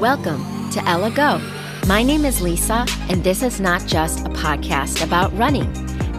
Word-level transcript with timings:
Welcome 0.00 0.70
to 0.70 0.82
Ella 0.84 1.12
Go. 1.12 1.40
My 1.86 2.02
name 2.02 2.24
is 2.24 2.40
Lisa, 2.40 2.86
and 3.08 3.22
this 3.22 3.44
is 3.44 3.60
not 3.60 3.86
just 3.86 4.26
a 4.26 4.30
podcast 4.30 5.04
about 5.04 5.32
running. 5.38 5.72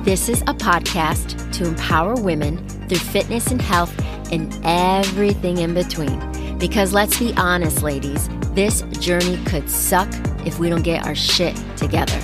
This 0.04 0.30
is 0.30 0.42
a 0.44 0.54
podcast 0.54 1.52
to 1.54 1.68
empower 1.68 2.16
women 2.16 2.66
through 2.88 3.00
fitness 3.00 3.48
and 3.48 3.62
health 3.62 3.94
and 4.32 4.58
everything 4.64 5.58
in 5.58 5.74
between. 5.74 6.58
Because 6.58 6.94
let's 6.94 7.20
be 7.20 7.34
honest, 7.36 7.84
ladies, 7.84 8.30
this 8.54 8.82
journey 9.00 9.38
could 9.46 9.70
suck 9.70 10.10
if 10.50 10.58
we 10.58 10.68
don't 10.68 10.82
get 10.82 11.06
our 11.06 11.14
shit 11.14 11.56
together. 11.78 12.20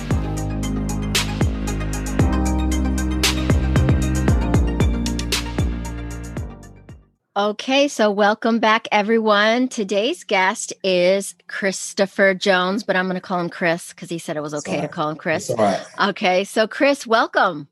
Okay, 7.36 7.86
so 7.86 8.10
welcome 8.10 8.58
back, 8.58 8.88
everyone. 8.90 9.68
Today's 9.68 10.24
guest 10.24 10.72
is 10.82 11.36
Christopher 11.46 12.34
Jones, 12.34 12.82
but 12.82 12.96
I'm 12.96 13.04
going 13.04 13.14
to 13.14 13.20
call 13.20 13.38
him 13.38 13.48
Chris 13.48 13.90
because 13.90 14.08
he 14.08 14.18
said 14.18 14.36
it 14.36 14.42
was 14.42 14.54
okay 14.54 14.80
to 14.80 14.88
call 14.88 15.10
him 15.10 15.16
Chris. 15.16 15.50
all 15.50 15.56
right. 15.56 15.84
Okay, 16.08 16.44
so 16.44 16.66
Chris, 16.66 17.06
welcome. 17.06 17.68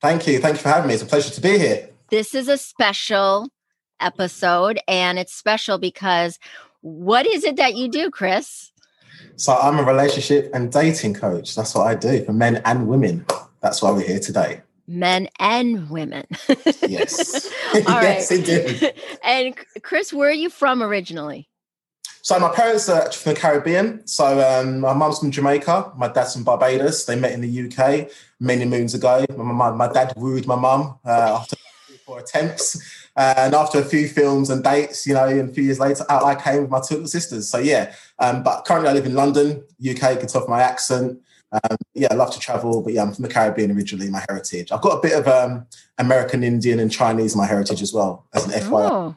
Thank 0.00 0.26
you. 0.26 0.38
Thank 0.38 0.56
you 0.56 0.62
for 0.62 0.68
having 0.70 0.88
me. 0.88 0.94
It's 0.94 1.02
a 1.02 1.06
pleasure 1.06 1.30
to 1.30 1.40
be 1.40 1.58
here. 1.58 1.90
This 2.08 2.34
is 2.34 2.48
a 2.48 2.56
special 2.56 3.48
episode, 4.00 4.80
and 4.88 5.18
it's 5.18 5.34
special 5.34 5.78
because 5.78 6.38
what 6.80 7.26
is 7.26 7.44
it 7.44 7.56
that 7.56 7.74
you 7.74 7.88
do, 7.88 8.10
Chris? 8.10 8.71
So, 9.36 9.54
I'm 9.54 9.78
a 9.78 9.82
relationship 9.84 10.50
and 10.54 10.70
dating 10.70 11.14
coach. 11.14 11.54
That's 11.54 11.74
what 11.74 11.86
I 11.86 11.94
do 11.94 12.24
for 12.24 12.32
men 12.32 12.62
and 12.64 12.88
women. 12.88 13.24
That's 13.60 13.82
why 13.82 13.90
we're 13.90 14.06
here 14.06 14.20
today 14.20 14.62
men 14.88 15.28
and 15.38 15.88
women. 15.90 16.26
yes. 16.82 17.50
yes, 17.74 18.30
indeed. 18.30 18.92
and 19.24 19.54
Chris, 19.82 20.12
where 20.12 20.28
are 20.28 20.32
you 20.32 20.50
from 20.50 20.82
originally? 20.82 21.48
So 22.24 22.38
my 22.38 22.50
parents 22.50 22.88
are 22.88 23.10
from 23.10 23.34
the 23.34 23.40
Caribbean. 23.40 24.06
So 24.06 24.40
um, 24.40 24.80
my 24.80 24.92
mum's 24.92 25.18
from 25.18 25.32
Jamaica, 25.32 25.92
my 25.96 26.08
dad's 26.08 26.34
from 26.34 26.44
Barbados. 26.44 27.04
They 27.04 27.16
met 27.16 27.32
in 27.32 27.40
the 27.40 27.66
UK 27.66 28.10
many 28.38 28.64
moons 28.64 28.94
ago. 28.94 29.24
My, 29.36 29.44
my, 29.44 29.70
my 29.70 29.92
dad 29.92 30.12
wooed 30.16 30.46
my 30.46 30.54
mum 30.54 30.98
uh, 31.04 31.38
after 31.40 31.56
four 32.04 32.20
attempts. 32.20 33.01
And 33.16 33.54
after 33.54 33.78
a 33.78 33.84
few 33.84 34.08
films 34.08 34.48
and 34.48 34.64
dates, 34.64 35.06
you 35.06 35.14
know, 35.14 35.26
and 35.26 35.50
a 35.50 35.52
few 35.52 35.64
years 35.64 35.78
later, 35.78 36.04
out 36.08 36.22
I 36.22 36.34
came 36.34 36.62
with 36.62 36.70
my 36.70 36.80
two 36.80 36.94
little 36.94 37.08
sisters. 37.08 37.48
So 37.48 37.58
yeah, 37.58 37.94
um, 38.18 38.42
but 38.42 38.64
currently 38.64 38.88
I 38.88 38.94
live 38.94 39.06
in 39.06 39.14
London, 39.14 39.62
UK. 39.86 40.18
Can 40.18 40.28
tell 40.28 40.46
my 40.48 40.62
accent. 40.62 41.20
Um, 41.52 41.76
yeah, 41.92 42.08
I 42.10 42.14
love 42.14 42.32
to 42.32 42.40
travel, 42.40 42.80
but 42.80 42.94
yeah, 42.94 43.02
I'm 43.02 43.12
from 43.12 43.24
the 43.24 43.28
Caribbean 43.28 43.70
originally, 43.70 44.08
my 44.08 44.24
heritage. 44.28 44.72
I've 44.72 44.80
got 44.80 44.96
a 44.96 45.00
bit 45.02 45.12
of 45.12 45.28
um, 45.28 45.66
American 45.98 46.42
Indian 46.42 46.80
and 46.80 46.90
Chinese 46.90 47.36
my 47.36 47.46
heritage 47.46 47.82
as 47.82 47.92
well, 47.92 48.26
as 48.32 48.46
an 48.46 48.52
FYI. 48.52 48.90
Oh, 48.90 49.16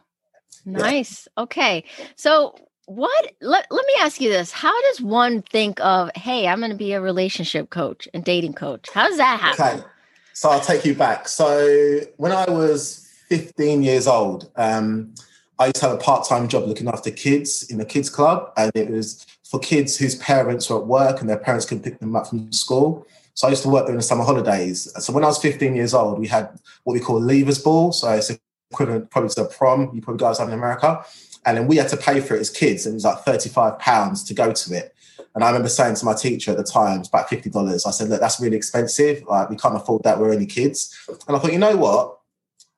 nice. 0.65 1.29
Yeah. 1.37 1.43
Okay. 1.43 1.85
So, 2.17 2.55
what, 2.87 3.33
let, 3.39 3.65
let 3.71 3.87
me 3.87 3.93
ask 4.01 4.19
you 4.19 4.29
this. 4.29 4.51
How 4.51 4.79
does 4.89 5.01
one 5.01 5.43
think 5.43 5.79
of, 5.79 6.11
hey, 6.15 6.45
I'm 6.47 6.59
going 6.59 6.71
to 6.71 6.77
be 6.77 6.91
a 6.91 6.99
relationship 6.99 7.69
coach 7.69 8.07
and 8.13 8.25
dating 8.25 8.53
coach? 8.53 8.89
How 8.93 9.07
does 9.07 9.17
that 9.17 9.39
happen? 9.39 9.79
Okay. 9.79 9.87
So, 10.33 10.49
I'll 10.49 10.59
take 10.59 10.83
you 10.83 10.93
back. 10.93 11.29
So, 11.29 12.01
when 12.17 12.33
I 12.33 12.49
was 12.49 13.04
15 13.29 13.83
years 13.83 14.07
old, 14.07 14.51
um, 14.55 15.13
I 15.57 15.67
used 15.67 15.77
to 15.77 15.87
have 15.87 15.91
a 15.93 15.97
part-time 15.97 16.47
job 16.47 16.67
looking 16.67 16.87
after 16.87 17.11
kids 17.11 17.69
in 17.71 17.79
a 17.79 17.85
kids 17.85 18.09
club, 18.09 18.51
and 18.57 18.71
it 18.75 18.89
was 18.89 19.25
for 19.43 19.59
kids 19.59 19.97
whose 19.97 20.15
parents 20.15 20.69
were 20.69 20.79
at 20.79 20.87
work 20.87 21.21
and 21.21 21.29
their 21.29 21.37
parents 21.37 21.65
could 21.65 21.83
pick 21.83 21.99
them 21.99 22.15
up 22.15 22.27
from 22.27 22.51
school. 22.51 23.07
So 23.35 23.47
I 23.47 23.51
used 23.51 23.63
to 23.63 23.69
work 23.69 23.85
during 23.85 23.97
the 23.97 24.03
summer 24.03 24.23
holidays. 24.23 24.91
So 25.03 25.13
when 25.13 25.23
I 25.23 25.27
was 25.27 25.37
15 25.37 25.75
years 25.75 25.93
old, 25.93 26.19
we 26.19 26.27
had 26.27 26.57
what 26.83 26.93
we 26.93 26.99
call 26.99 27.21
leavers 27.21 27.63
ball. 27.63 27.91
So 27.91 28.09
it's 28.11 28.31
equivalent 28.71 29.11
probably 29.11 29.29
to 29.31 29.43
a 29.43 29.45
prom 29.45 29.91
you 29.93 30.01
probably 30.01 30.19
guys 30.19 30.39
have 30.39 30.47
in 30.47 30.53
America. 30.53 31.03
And 31.45 31.57
then 31.57 31.67
we 31.67 31.75
had 31.75 31.89
to 31.89 31.97
pay 31.97 32.21
for 32.21 32.35
it 32.35 32.39
as 32.39 32.49
kids. 32.49 32.85
And 32.85 32.93
it 32.93 32.95
was 32.95 33.05
like 33.05 33.19
35 33.19 33.77
pounds 33.77 34.23
to 34.25 34.33
go 34.33 34.51
to 34.51 34.73
it. 34.73 34.95
And 35.35 35.43
I 35.43 35.47
remember 35.47 35.67
saying 35.67 35.95
to 35.95 36.05
my 36.05 36.13
teacher 36.13 36.51
at 36.51 36.57
the 36.57 36.63
time, 36.63 37.01
it's 37.01 37.09
about 37.09 37.27
$50. 37.27 37.85
I 37.85 37.91
said, 37.91 38.09
look, 38.09 38.21
that's 38.21 38.39
really 38.39 38.55
expensive. 38.55 39.23
Like 39.23 39.49
we 39.49 39.57
can't 39.57 39.75
afford 39.75 40.03
that. 40.03 40.17
We're 40.17 40.33
only 40.33 40.45
kids. 40.45 40.97
And 41.27 41.35
I 41.35 41.39
thought, 41.39 41.51
you 41.51 41.59
know 41.59 41.75
what? 41.75 42.14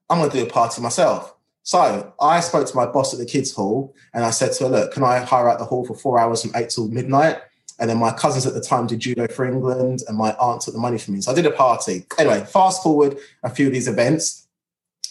I'm 0.09 0.19
going 0.19 0.29
to 0.29 0.37
do 0.37 0.43
a 0.45 0.49
party 0.49 0.81
myself. 0.81 1.33
So 1.63 2.13
I 2.21 2.39
spoke 2.39 2.65
to 2.67 2.75
my 2.75 2.85
boss 2.85 3.13
at 3.13 3.19
the 3.19 3.25
kids' 3.25 3.51
hall 3.51 3.93
and 4.13 4.23
I 4.23 4.29
said 4.29 4.53
to 4.53 4.65
her, 4.65 4.69
look, 4.69 4.93
can 4.93 5.03
I 5.03 5.19
hire 5.19 5.49
out 5.49 5.59
the 5.59 5.65
hall 5.65 5.85
for 5.85 5.95
four 5.95 6.17
hours 6.17 6.41
from 6.41 6.51
eight 6.55 6.69
till 6.69 6.87
midnight? 6.87 7.41
And 7.79 7.89
then 7.89 7.97
my 7.97 8.11
cousins 8.11 8.45
at 8.45 8.53
the 8.53 8.61
time 8.61 8.87
did 8.87 8.99
judo 8.99 9.27
for 9.27 9.45
England 9.45 10.01
and 10.07 10.17
my 10.17 10.33
aunt 10.35 10.61
took 10.61 10.73
the 10.73 10.79
money 10.79 10.97
for 10.97 11.11
me. 11.11 11.21
So 11.21 11.31
I 11.31 11.35
did 11.35 11.45
a 11.45 11.51
party. 11.51 12.05
Anyway, 12.17 12.43
fast 12.45 12.81
forward 12.81 13.17
a 13.43 13.49
few 13.49 13.67
of 13.67 13.73
these 13.73 13.87
events. 13.87 14.47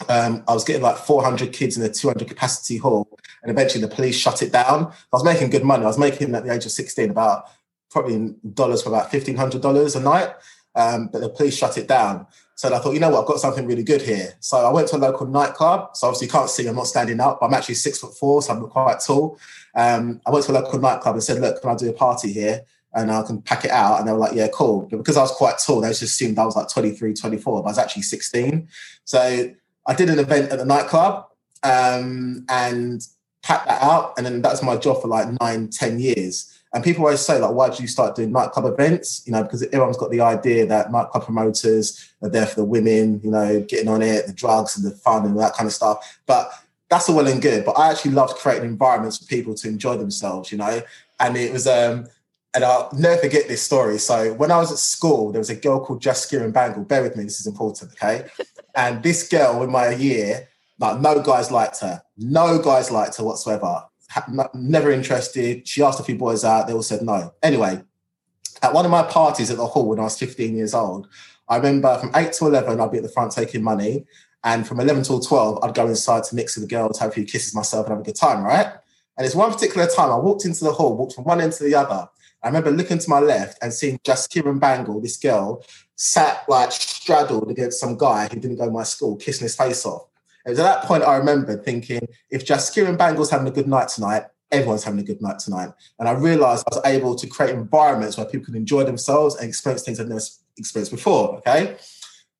Um, 0.08 0.44
I 0.48 0.54
was 0.54 0.64
getting 0.64 0.82
like 0.82 0.96
400 0.96 1.52
kids 1.52 1.76
in 1.76 1.82
a 1.82 1.90
200 1.90 2.26
capacity 2.26 2.78
hall. 2.78 3.18
And 3.42 3.50
eventually 3.50 3.82
the 3.82 3.94
police 3.94 4.16
shut 4.16 4.42
it 4.42 4.50
down. 4.50 4.86
I 4.86 4.92
was 5.12 5.24
making 5.24 5.50
good 5.50 5.62
money. 5.62 5.84
I 5.84 5.88
was 5.88 5.98
making 5.98 6.34
at 6.34 6.44
the 6.44 6.52
age 6.52 6.64
of 6.64 6.72
16 6.72 7.10
about 7.10 7.50
probably 7.90 8.14
in 8.14 8.36
dollars 8.54 8.82
for 8.82 8.88
about 8.88 9.12
$1,500 9.12 9.96
a 9.96 10.00
night. 10.00 10.30
Um, 10.74 11.08
but 11.12 11.20
the 11.20 11.28
police 11.28 11.56
shut 11.56 11.78
it 11.78 11.86
down. 11.86 12.26
So 12.56 12.75
I 12.75 12.78
thought, 12.78 12.94
you 12.94 13.00
know 13.00 13.11
what, 13.11 13.21
I've 13.21 13.27
got 13.27 13.39
something 13.39 13.67
really 13.67 13.83
good 13.83 14.00
here. 14.00 14.33
So 14.41 14.56
I 14.56 14.72
went 14.72 14.89
to 14.89 14.97
a 14.97 14.99
local 14.99 15.27
nightclub. 15.27 15.94
So 15.94 16.06
obviously 16.06 16.27
you 16.27 16.33
can't 16.33 16.49
see, 16.49 16.67
I'm 16.67 16.75
not 16.75 16.87
standing 16.87 17.21
up, 17.21 17.39
but 17.39 17.47
I'm 17.47 17.55
actually 17.55 17.75
six 17.75 17.99
foot 17.99 18.17
four, 18.17 18.41
so 18.41 18.55
I'm 18.55 18.67
quite 18.69 18.99
tall. 19.00 19.39
Um, 19.75 20.22
I 20.27 20.31
went 20.31 20.47
to 20.47 20.53
a 20.53 20.55
local 20.55 20.81
nightclub 20.81 21.17
and 21.17 21.22
said, 21.22 21.39
look, 21.39 21.61
can 21.61 21.71
I 21.71 21.75
do 21.77 21.91
a 21.91 21.93
party 21.93 22.33
here? 22.33 22.62
And 22.94 23.11
I 23.11 23.22
can 23.25 23.43
pack 23.43 23.67
it 23.67 23.71
out. 23.71 23.99
And 23.99 24.09
they 24.09 24.12
were 24.12 24.19
like, 24.19 24.33
yeah, 24.34 24.49
cool. 24.49 24.89
But 24.91 24.97
because 24.97 25.19
I 25.19 25.21
was 25.21 25.33
quite 25.33 25.59
tall, 25.59 25.83
they 25.83 25.89
just 25.89 26.00
assumed 26.00 26.39
I 26.39 26.47
was 26.47 26.56
like 26.56 26.71
23, 26.71 27.12
24, 27.12 27.62
but 27.62 27.69
I 27.69 27.71
was 27.71 27.78
actually 27.78 28.03
16. 28.03 28.67
So 29.05 29.50
I 29.87 29.94
did 29.94 30.09
an 30.09 30.19
event 30.19 30.50
at 30.50 30.59
the 30.59 30.65
nightclub 30.65 31.27
um, 31.62 32.47
and 32.49 33.06
packed 33.43 33.69
that 33.69 33.83
out. 33.83 34.15
And 34.17 34.25
then 34.25 34.41
that 34.41 34.53
was 34.53 34.62
my 34.62 34.78
job 34.78 35.03
for 35.03 35.09
like 35.09 35.28
nine, 35.43 35.69
ten 35.69 36.00
years. 36.00 36.56
And 36.76 36.84
people 36.84 37.04
always 37.04 37.22
say, 37.22 37.38
like, 37.38 37.53
why 37.53 37.70
did 37.70 37.81
you 37.81 37.87
start 37.88 38.16
doing 38.16 38.32
nightclub 38.32 38.66
events? 38.66 39.22
You 39.25 39.32
know, 39.32 39.42
because 39.42 39.62
everyone's 39.62 39.97
got 39.97 40.10
the 40.10 40.20
idea 40.20 40.66
that 40.66 40.92
nightclub 40.92 41.25
promoters 41.25 42.06
are 42.20 42.28
there 42.28 42.44
for 42.44 42.56
the 42.56 42.66
women, 42.66 43.19
you 43.25 43.31
know, 43.31 43.62
getting 43.62 43.88
on 43.88 44.03
it, 44.03 44.26
the 44.26 44.34
drugs 44.34 44.76
and 44.76 44.84
the 44.84 44.94
fun 44.94 45.25
and 45.25 45.34
all 45.34 45.41
that 45.41 45.54
kind 45.54 45.66
of 45.66 45.72
stuff. 45.72 46.19
But 46.26 46.53
that's 46.91 47.09
all 47.09 47.16
well 47.16 47.28
and 47.28 47.41
good. 47.41 47.64
But 47.64 47.78
I 47.78 47.91
actually 47.91 48.10
loved 48.10 48.37
creating 48.37 48.69
environments 48.69 49.16
for 49.16 49.25
people 49.25 49.54
to 49.54 49.69
enjoy 49.69 49.97
themselves, 49.97 50.53
you 50.53 50.59
know. 50.59 50.82
And 51.19 51.38
it 51.38 51.50
was 51.50 51.66
um 51.66 52.09
and 52.54 52.62
I'll 52.62 52.91
never 52.93 53.22
forget 53.22 53.48
this 53.48 53.62
story. 53.62 53.97
So 53.97 54.34
when 54.34 54.50
I 54.50 54.58
was 54.58 54.70
at 54.70 54.76
school, 54.76 55.32
there 55.32 55.41
was 55.41 55.48
a 55.48 55.56
girl 55.56 55.82
called 55.82 56.03
Jaskiran 56.03 56.53
Bangle. 56.53 56.84
Bear 56.84 57.03
with 57.03 57.16
me, 57.16 57.25
this 57.25 57.41
is 57.41 57.47
important, 57.47 57.93
okay? 57.93 58.28
and 58.75 59.03
this 59.03 59.26
girl 59.26 59.62
in 59.62 59.70
my 59.70 59.94
year, 59.94 60.47
like 60.78 61.00
no 61.00 61.22
guys 61.22 61.50
liked 61.50 61.81
her. 61.81 62.03
No 62.19 62.58
guys 62.58 62.91
liked 62.91 63.16
her 63.16 63.25
whatsoever 63.25 63.82
never 64.55 64.91
interested. 64.91 65.67
She 65.67 65.83
asked 65.83 66.00
a 66.00 66.05
few 66.05 66.17
boys 66.17 66.44
out. 66.44 66.67
They 66.67 66.72
all 66.72 66.83
said 66.83 67.03
no. 67.03 67.34
Anyway, 67.43 67.83
at 68.62 68.72
one 68.72 68.84
of 68.84 68.91
my 68.91 69.03
parties 69.03 69.50
at 69.50 69.56
the 69.56 69.67
hall 69.67 69.89
when 69.89 69.99
I 69.99 70.05
was 70.05 70.19
15 70.19 70.56
years 70.56 70.75
old, 70.75 71.09
I 71.49 71.56
remember 71.56 71.97
from 71.99 72.11
8 72.15 72.33
to 72.34 72.47
11, 72.47 72.81
I'd 72.81 72.91
be 72.91 72.99
at 72.99 73.03
the 73.03 73.09
front 73.09 73.33
taking 73.33 73.62
money. 73.62 74.06
And 74.44 74.67
from 74.67 74.78
11 74.81 75.03
till 75.03 75.21
12, 75.21 75.65
I'd 75.65 75.75
go 75.75 75.89
inside 75.89 76.25
to 76.25 76.34
mix 76.34 76.56
with 76.56 76.69
the 76.69 76.75
girls, 76.75 76.99
have 76.99 77.11
a 77.11 77.12
few 77.12 77.25
kisses 77.25 77.55
myself, 77.55 77.87
and 77.87 77.94
have 77.94 78.00
a 78.00 78.05
good 78.05 78.17
time, 78.17 78.44
right? 78.44 78.67
And 79.17 79.27
it's 79.27 79.34
one 79.34 79.53
particular 79.53 79.87
time 79.87 80.11
I 80.11 80.17
walked 80.17 80.44
into 80.44 80.65
the 80.65 80.73
hall, 80.73 80.97
walked 80.97 81.15
from 81.15 81.25
one 81.25 81.41
end 81.41 81.53
to 81.55 81.65
the 81.65 81.75
other. 81.75 82.09
I 82.43 82.49
remember 82.49 82.71
looking 82.71 82.99
to 82.99 83.11
my 83.11 83.19
left 83.19 83.59
and 83.62 83.73
seeing 83.73 83.99
Jaskiran 84.00 84.61
Bangle, 84.61 85.00
this 85.00 85.17
girl, 85.17 85.65
sat 85.97 86.44
like 86.49 86.71
straddled 86.71 87.50
against 87.50 87.81
some 87.81 87.97
guy 87.97 88.28
who 88.28 88.38
didn't 88.38 88.59
go 88.59 88.67
to 88.67 88.71
my 88.71 88.84
school, 88.84 89.17
kissing 89.17 89.47
his 89.47 89.56
face 89.56 89.84
off. 89.84 90.06
At 90.46 90.56
that 90.56 90.84
point 90.84 91.02
I 91.02 91.16
remember 91.16 91.56
thinking, 91.56 92.06
if 92.30 92.46
Jaskiran 92.46 92.96
Bangle's 92.96 93.30
having 93.30 93.48
a 93.48 93.50
good 93.50 93.66
night 93.66 93.88
tonight, 93.88 94.24
everyone's 94.52 94.84
having 94.84 95.00
a 95.00 95.04
good 95.04 95.20
night 95.20 95.38
tonight. 95.38 95.70
And 95.98 96.08
I 96.08 96.12
realized 96.12 96.64
I 96.70 96.76
was 96.76 96.84
able 96.86 97.14
to 97.16 97.26
create 97.26 97.54
environments 97.54 98.16
where 98.16 98.26
people 98.26 98.46
can 98.46 98.54
enjoy 98.54 98.84
themselves 98.84 99.34
and 99.37 99.48
experience 99.48 99.82
things 99.82 99.98
they've 99.98 100.06
never 100.06 100.20
experienced 100.56 100.93
before. 100.93 101.38
Okay. 101.38 101.76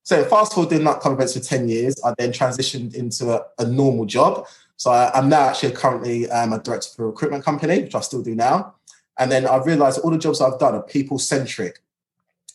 So 0.03 0.23
fast 0.23 0.53
forward 0.53 0.69
doing 0.69 0.83
nightclub 0.83 1.15
events 1.15 1.33
for 1.33 1.41
10 1.41 1.67
years, 1.67 1.95
I 2.05 2.13
then 2.17 2.31
transitioned 2.31 2.95
into 2.95 3.33
a, 3.33 3.45
a 3.59 3.67
normal 3.67 4.05
job. 4.05 4.47
So 4.77 4.91
I, 4.91 5.17
am 5.17 5.27
now 5.27 5.49
actually 5.49 5.73
currently 5.73 6.29
um, 6.29 6.53
a 6.53 6.59
director 6.59 6.89
for 6.95 7.03
a 7.03 7.07
recruitment 7.07 7.43
company, 7.43 7.81
which 7.81 7.95
I 7.95 7.99
still 7.99 8.21
do 8.21 8.33
now. 8.33 8.75
And 9.19 9.31
then 9.31 9.45
I 9.45 9.57
realized 9.57 9.99
all 9.99 10.11
the 10.11 10.17
jobs 10.17 10.39
I've 10.39 10.59
done 10.59 10.75
are 10.75 10.83
people 10.83 11.19
centric. 11.19 11.79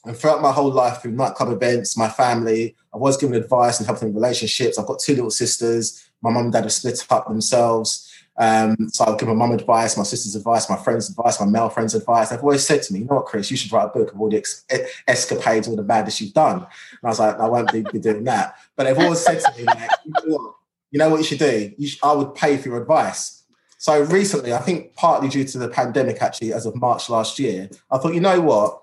And 0.05 0.17
throughout 0.17 0.43
my 0.43 0.51
whole 0.51 0.71
life, 0.71 1.01
through 1.01 1.13
nightclub 1.13 1.51
events, 1.51 1.97
my 1.97 2.09
family, 2.09 2.75
I 2.93 2.97
was 2.97 3.17
given 3.17 3.37
advice 3.37 3.79
and 3.79 3.87
helping 3.87 4.15
relationships. 4.15 4.79
I've 4.79 4.87
got 4.87 4.99
two 4.99 5.15
little 5.15 5.31
sisters. 5.31 6.11
My 6.23 6.31
mum 6.31 6.45
and 6.45 6.53
dad 6.53 6.65
have 6.65 6.73
split 6.73 7.05
up 7.11 7.29
themselves. 7.29 8.09
Um, 8.39 8.89
so 8.89 9.05
I'll 9.05 9.17
give 9.17 9.29
my 9.29 9.35
mum 9.35 9.53
advice, 9.53 9.97
my 9.97 10.03
sister's 10.05 10.35
advice, 10.35 10.69
my 10.69 10.77
friend's 10.77 11.11
advice, 11.11 11.39
my 11.39 11.47
male 11.47 11.69
friend's 11.69 11.95
advice. 11.95 12.31
They've 12.31 12.43
always 12.43 12.67
said 12.67 12.83
to 12.83 12.93
me, 12.93 13.01
you 13.01 13.05
know 13.05 13.17
what, 13.17 13.27
Chris, 13.27 13.51
you 13.51 13.57
should 13.57 13.71
write 13.73 13.85
a 13.85 13.89
book 13.89 14.13
of 14.13 14.21
all 14.21 14.31
the 14.31 14.39
ex- 14.39 14.65
escapades, 15.07 15.69
all 15.69 15.77
the 15.77 15.83
madness 15.83 16.21
you've 16.21 16.33
done. 16.33 16.57
And 16.57 17.01
I 17.05 17.09
was 17.09 17.21
like, 17.21 17.39
I 17.39 17.47
won't 17.47 17.71
be, 17.71 17.85
be 17.93 17.99
doing 17.99 18.25
that. 18.25 18.57
But 18.75 18.85
they've 18.85 18.99
always 18.99 19.21
said 19.21 19.41
to 19.41 19.53
me, 19.57 19.65
like, 19.65 19.91
you 20.05 20.13
know 20.13 20.35
what, 20.37 20.55
you 20.91 20.99
know 20.99 21.11
what 21.11 21.19
you 21.19 21.25
should 21.25 21.39
do? 21.39 21.73
You 21.77 21.89
should, 21.89 22.03
I 22.03 22.13
would 22.13 22.35
pay 22.35 22.57
for 22.57 22.71
your 22.71 22.81
advice. 22.81 23.45
So 23.77 24.01
recently, 24.05 24.55
I 24.55 24.59
think 24.59 24.95
partly 24.95 25.29
due 25.29 25.45
to 25.45 25.59
the 25.59 25.69
pandemic, 25.69 26.23
actually, 26.23 26.53
as 26.53 26.67
of 26.67 26.75
March 26.77 27.11
last 27.11 27.39
year, 27.39 27.69
I 27.91 27.99
thought, 27.99 28.15
you 28.15 28.21
know 28.21 28.41
what? 28.41 28.82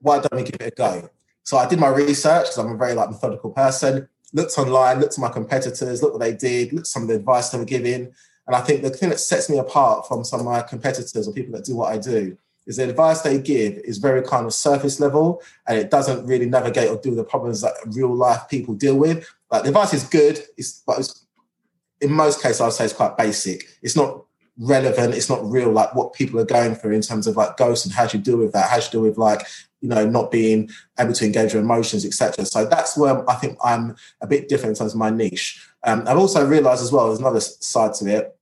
Why 0.00 0.18
don't 0.18 0.34
we 0.34 0.44
give 0.44 0.56
it 0.60 0.72
a 0.72 0.76
go? 0.76 1.10
So 1.42 1.56
I 1.56 1.66
did 1.66 1.78
my 1.78 1.88
research 1.88 2.44
because 2.44 2.58
I'm 2.58 2.72
a 2.72 2.76
very 2.76 2.94
like 2.94 3.10
methodical 3.10 3.50
person. 3.50 4.08
Looked 4.32 4.58
online, 4.58 5.00
looked 5.00 5.14
at 5.14 5.18
my 5.18 5.30
competitors, 5.30 6.02
looked 6.02 6.14
what 6.14 6.20
they 6.20 6.34
did, 6.34 6.72
looked 6.72 6.84
at 6.84 6.86
some 6.88 7.02
of 7.02 7.08
the 7.08 7.14
advice 7.14 7.48
they 7.48 7.58
were 7.58 7.64
giving. 7.64 8.12
And 8.46 8.56
I 8.56 8.60
think 8.60 8.82
the 8.82 8.90
thing 8.90 9.08
that 9.10 9.20
sets 9.20 9.48
me 9.48 9.58
apart 9.58 10.06
from 10.06 10.24
some 10.24 10.40
of 10.40 10.46
my 10.46 10.62
competitors 10.62 11.26
or 11.26 11.32
people 11.32 11.52
that 11.52 11.64
do 11.64 11.76
what 11.76 11.92
I 11.92 11.98
do 11.98 12.36
is 12.66 12.76
the 12.76 12.88
advice 12.88 13.22
they 13.22 13.38
give 13.38 13.78
is 13.78 13.98
very 13.98 14.22
kind 14.22 14.44
of 14.46 14.52
surface 14.52 15.00
level 15.00 15.42
and 15.66 15.78
it 15.78 15.90
doesn't 15.90 16.26
really 16.26 16.46
navigate 16.46 16.90
or 16.90 16.98
deal 16.98 17.12
with 17.12 17.18
the 17.18 17.24
problems 17.24 17.62
that 17.62 17.72
real 17.86 18.14
life 18.14 18.42
people 18.48 18.74
deal 18.74 18.96
with. 18.96 19.26
Like 19.50 19.62
the 19.62 19.68
advice 19.68 19.94
is 19.94 20.04
good, 20.04 20.42
it's, 20.56 20.82
but 20.86 20.98
it's, 20.98 21.24
in 22.00 22.12
most 22.12 22.42
cases, 22.42 22.60
I 22.60 22.64
would 22.66 22.74
say 22.74 22.84
it's 22.84 22.92
quite 22.92 23.16
basic. 23.16 23.66
It's 23.82 23.96
not 23.96 24.24
relevant. 24.58 25.14
It's 25.14 25.28
not 25.28 25.44
real, 25.48 25.70
like 25.70 25.94
what 25.94 26.12
people 26.12 26.38
are 26.40 26.44
going 26.44 26.74
through 26.74 26.92
in 26.92 27.02
terms 27.02 27.26
of 27.26 27.36
like 27.36 27.56
ghosts 27.56 27.86
and 27.86 27.94
how 27.94 28.06
do 28.06 28.18
you 28.18 28.24
deal 28.24 28.36
with 28.36 28.52
that? 28.52 28.70
How 28.70 28.78
do 28.78 28.84
you 28.84 28.90
deal 28.90 29.02
with 29.02 29.18
like, 29.18 29.46
you 29.80 29.88
know, 29.88 30.08
not 30.08 30.30
being 30.30 30.70
able 30.98 31.12
to 31.12 31.24
engage 31.24 31.52
your 31.52 31.62
emotions, 31.62 32.04
etc. 32.04 32.44
So 32.44 32.64
that's 32.66 32.96
where 32.96 33.28
I 33.30 33.34
think 33.34 33.58
I'm 33.64 33.96
a 34.20 34.26
bit 34.26 34.48
different 34.48 34.76
in 34.76 34.78
terms 34.78 34.92
of 34.92 34.98
my 34.98 35.10
niche. 35.10 35.64
Um, 35.84 36.02
I've 36.06 36.18
also 36.18 36.46
realized 36.46 36.82
as 36.82 36.90
well, 36.90 37.06
there's 37.06 37.20
another 37.20 37.40
side 37.40 37.94
to 37.94 38.06
it. 38.06 38.36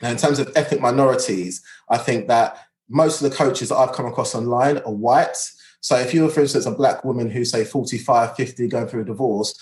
Now, 0.00 0.10
in 0.10 0.16
terms 0.16 0.38
of 0.38 0.50
ethnic 0.56 0.80
minorities, 0.80 1.62
I 1.90 1.98
think 1.98 2.28
that 2.28 2.56
most 2.88 3.22
of 3.22 3.30
the 3.30 3.36
coaches 3.36 3.68
that 3.68 3.76
I've 3.76 3.92
come 3.92 4.06
across 4.06 4.34
online 4.34 4.78
are 4.78 4.92
white. 4.92 5.36
So 5.80 5.96
if 5.96 6.14
you 6.14 6.22
were, 6.22 6.30
for 6.30 6.40
instance, 6.40 6.66
a 6.66 6.70
black 6.70 7.04
woman 7.04 7.30
who's 7.30 7.50
say 7.50 7.64
45, 7.64 8.34
50, 8.34 8.68
going 8.68 8.86
through 8.86 9.02
a 9.02 9.04
divorce, 9.04 9.54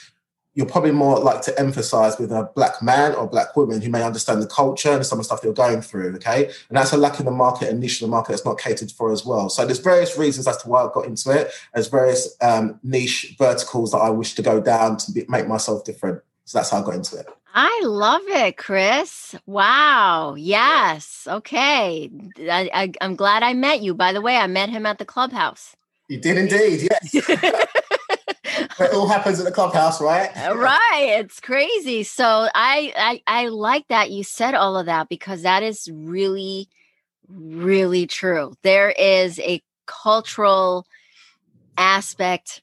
you're 0.58 0.66
probably 0.66 0.90
more 0.90 1.20
like 1.20 1.40
to 1.40 1.56
emphasize 1.56 2.18
with 2.18 2.32
a 2.32 2.50
black 2.56 2.82
man 2.82 3.14
or 3.14 3.28
black 3.28 3.56
woman 3.56 3.80
who 3.80 3.88
may 3.88 4.02
understand 4.02 4.42
the 4.42 4.46
culture 4.48 4.90
and 4.90 5.06
some 5.06 5.20
of 5.20 5.20
the 5.20 5.24
stuff 5.26 5.44
you're 5.44 5.52
going 5.52 5.80
through. 5.80 6.16
Okay. 6.16 6.46
And 6.46 6.76
that's 6.76 6.90
a 6.92 6.96
lack 6.96 7.20
in 7.20 7.26
the 7.26 7.30
market, 7.30 7.68
a 7.68 7.72
niche 7.72 8.02
in 8.02 8.08
the 8.08 8.10
market 8.10 8.32
that's 8.32 8.44
not 8.44 8.58
catered 8.58 8.90
for 8.90 9.12
as 9.12 9.24
well. 9.24 9.50
So 9.50 9.64
there's 9.64 9.78
various 9.78 10.18
reasons 10.18 10.48
as 10.48 10.56
to 10.56 10.68
why 10.68 10.82
I 10.82 10.90
got 10.92 11.06
into 11.06 11.30
it. 11.30 11.52
There's 11.72 11.86
various 11.86 12.34
um, 12.40 12.80
niche 12.82 13.36
verticals 13.38 13.92
that 13.92 13.98
I 13.98 14.10
wish 14.10 14.34
to 14.34 14.42
go 14.42 14.60
down 14.60 14.96
to 14.96 15.12
be, 15.12 15.24
make 15.28 15.46
myself 15.46 15.84
different. 15.84 16.22
So 16.44 16.58
that's 16.58 16.70
how 16.70 16.82
I 16.82 16.84
got 16.84 16.94
into 16.96 17.16
it. 17.20 17.28
I 17.54 17.80
love 17.84 18.22
it, 18.26 18.56
Chris. 18.56 19.36
Wow. 19.46 20.34
Yes. 20.36 21.28
Okay. 21.30 22.10
I, 22.50 22.92
am 23.00 23.14
glad 23.14 23.44
I 23.44 23.52
met 23.52 23.80
you. 23.80 23.94
By 23.94 24.12
the 24.12 24.20
way, 24.20 24.36
I 24.36 24.48
met 24.48 24.70
him 24.70 24.86
at 24.86 24.98
the 24.98 25.04
clubhouse. 25.04 25.76
You 26.08 26.18
did 26.18 26.36
indeed. 26.36 26.88
Yes. 26.90 27.30
it 28.80 28.94
all 28.94 29.08
happens 29.08 29.38
at 29.38 29.44
the 29.44 29.52
clubhouse, 29.52 30.00
right? 30.00 30.30
Uh, 30.36 30.56
right. 30.56 31.16
It's 31.18 31.40
crazy. 31.40 32.02
So 32.02 32.48
I, 32.54 32.92
I 32.96 33.22
I 33.26 33.48
like 33.48 33.88
that 33.88 34.10
you 34.10 34.24
said 34.24 34.54
all 34.54 34.76
of 34.76 34.86
that 34.86 35.08
because 35.08 35.42
that 35.42 35.62
is 35.62 35.88
really, 35.92 36.68
really 37.28 38.06
true. 38.06 38.54
There 38.62 38.90
is 38.90 39.38
a 39.40 39.62
cultural 39.86 40.86
aspect 41.76 42.62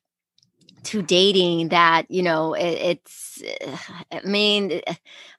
to 0.85 1.01
dating 1.01 1.69
that 1.69 2.05
you 2.09 2.21
know 2.21 2.53
it, 2.53 2.63
it's 2.63 3.43
i 4.11 4.21
mean 4.23 4.81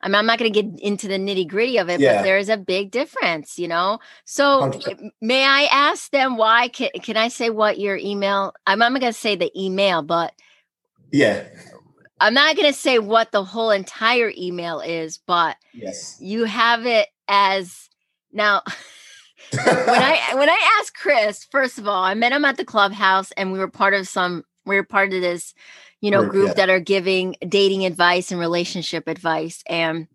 i'm, 0.03 0.15
I'm 0.15 0.27
not 0.27 0.39
going 0.39 0.53
to 0.53 0.63
get 0.63 0.81
into 0.81 1.07
the 1.07 1.19
nitty 1.19 1.47
gritty 1.47 1.79
of 1.79 1.89
it 1.89 2.01
yeah. 2.01 2.17
but 2.17 2.23
there's 2.25 2.49
a 2.49 2.57
big 2.57 2.91
difference 2.91 3.59
you 3.59 3.69
know 3.69 4.01
so 4.25 4.71
100%. 4.71 5.11
may 5.21 5.45
i 5.45 5.69
ask 5.71 6.11
them 6.11 6.37
why 6.37 6.69
can, 6.69 6.91
can 7.03 7.17
i 7.17 7.29
say 7.29 7.51
what 7.51 7.79
your 7.79 7.97
email 7.97 8.55
i'm, 8.67 8.83
I'm 8.83 8.93
going 8.93 9.03
to 9.03 9.13
say 9.13 9.37
the 9.37 9.53
email 9.59 10.03
but 10.03 10.33
yeah. 11.13 11.45
I'm 12.21 12.35
not 12.35 12.57
going 12.57 12.73
to 12.73 12.79
say 12.79 12.99
what 12.99 13.31
the 13.33 13.45
whole 13.45 13.71
entire 13.71 14.33
email 14.37 14.81
is, 14.81 15.19
but 15.19 15.57
yes, 15.75 16.17
you 16.21 16.45
have 16.45 16.87
it 16.87 17.09
as 17.29 17.91
now. 18.33 18.63
when 19.51 19.63
I 19.67 20.31
when 20.35 20.49
I 20.49 20.79
asked 20.81 20.95
Chris, 20.95 21.45
first 21.45 21.79
of 21.79 21.87
all, 21.87 22.03
I 22.03 22.15
met 22.15 22.33
him 22.33 22.45
at 22.45 22.57
the 22.57 22.65
clubhouse, 22.65 23.33
and 23.33 23.53
we 23.53 23.59
were 23.59 23.69
part 23.69 23.95
of 23.95 24.09
some. 24.09 24.45
We 24.65 24.77
were 24.77 24.85
part 24.85 25.13
of 25.13 25.21
this, 25.21 25.55
you 26.01 26.11
know, 26.11 26.27
group, 26.27 26.49
yeah. 26.49 26.55
that 26.55 26.71
are 26.71 26.81
giving 26.81 27.37
dating 27.47 27.85
advice 27.85 28.31
and 28.31 28.41
relationship 28.41 29.09
advice, 29.09 29.63
and 29.69 30.09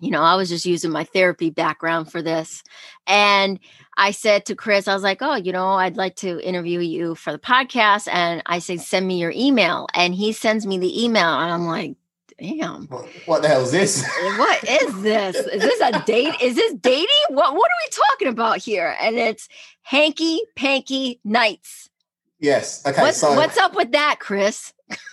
you 0.00 0.10
know, 0.10 0.22
I 0.22 0.36
was 0.36 0.48
just 0.48 0.66
using 0.66 0.90
my 0.90 1.04
therapy 1.04 1.50
background 1.50 2.12
for 2.12 2.22
this, 2.22 2.62
and 3.06 3.58
I 3.96 4.10
said 4.10 4.46
to 4.46 4.54
Chris, 4.54 4.88
I 4.88 4.94
was 4.94 5.02
like, 5.02 5.18
oh, 5.22 5.36
you 5.36 5.52
know, 5.52 5.68
I'd 5.68 5.96
like 5.96 6.16
to 6.16 6.40
interview 6.46 6.80
you 6.80 7.14
for 7.14 7.32
the 7.32 7.38
podcast. 7.38 8.08
And 8.12 8.42
I 8.46 8.58
said, 8.58 8.80
send 8.80 9.06
me 9.06 9.18
your 9.18 9.32
email. 9.34 9.86
And 9.94 10.14
he 10.14 10.32
sends 10.32 10.66
me 10.66 10.78
the 10.78 11.04
email. 11.04 11.28
And 11.28 11.50
I'm 11.50 11.66
like, 11.66 11.96
damn. 12.38 12.86
What 13.26 13.42
the 13.42 13.48
hell 13.48 13.62
is 13.62 13.72
this? 13.72 14.06
what 14.36 14.64
is 14.64 15.02
this? 15.02 15.36
Is 15.36 15.62
this 15.62 15.80
a 15.80 16.02
date? 16.04 16.34
Is 16.42 16.56
this 16.56 16.74
dating? 16.74 17.06
What 17.28 17.54
what 17.54 17.70
are 17.70 17.80
we 17.84 17.90
talking 17.90 18.28
about 18.28 18.58
here? 18.58 18.94
And 19.00 19.16
it's 19.16 19.48
hanky 19.82 20.40
panky 20.54 21.20
nights. 21.24 21.88
Yes. 22.38 22.84
Okay. 22.86 23.00
What's, 23.00 23.18
so 23.18 23.34
what's 23.34 23.56
up 23.56 23.74
with 23.74 23.92
that, 23.92 24.16
Chris? 24.20 24.72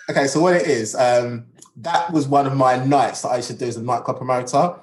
okay, 0.10 0.28
so 0.28 0.42
what 0.42 0.56
it 0.56 0.68
is, 0.68 0.94
um, 0.96 1.46
that 1.78 2.12
was 2.12 2.28
one 2.28 2.46
of 2.46 2.56
my 2.56 2.84
nights 2.84 3.22
that 3.22 3.30
I 3.30 3.38
used 3.38 3.48
to 3.48 3.54
do 3.54 3.66
as 3.66 3.78
a 3.78 3.82
nightclub 3.82 4.18
promoter. 4.18 4.76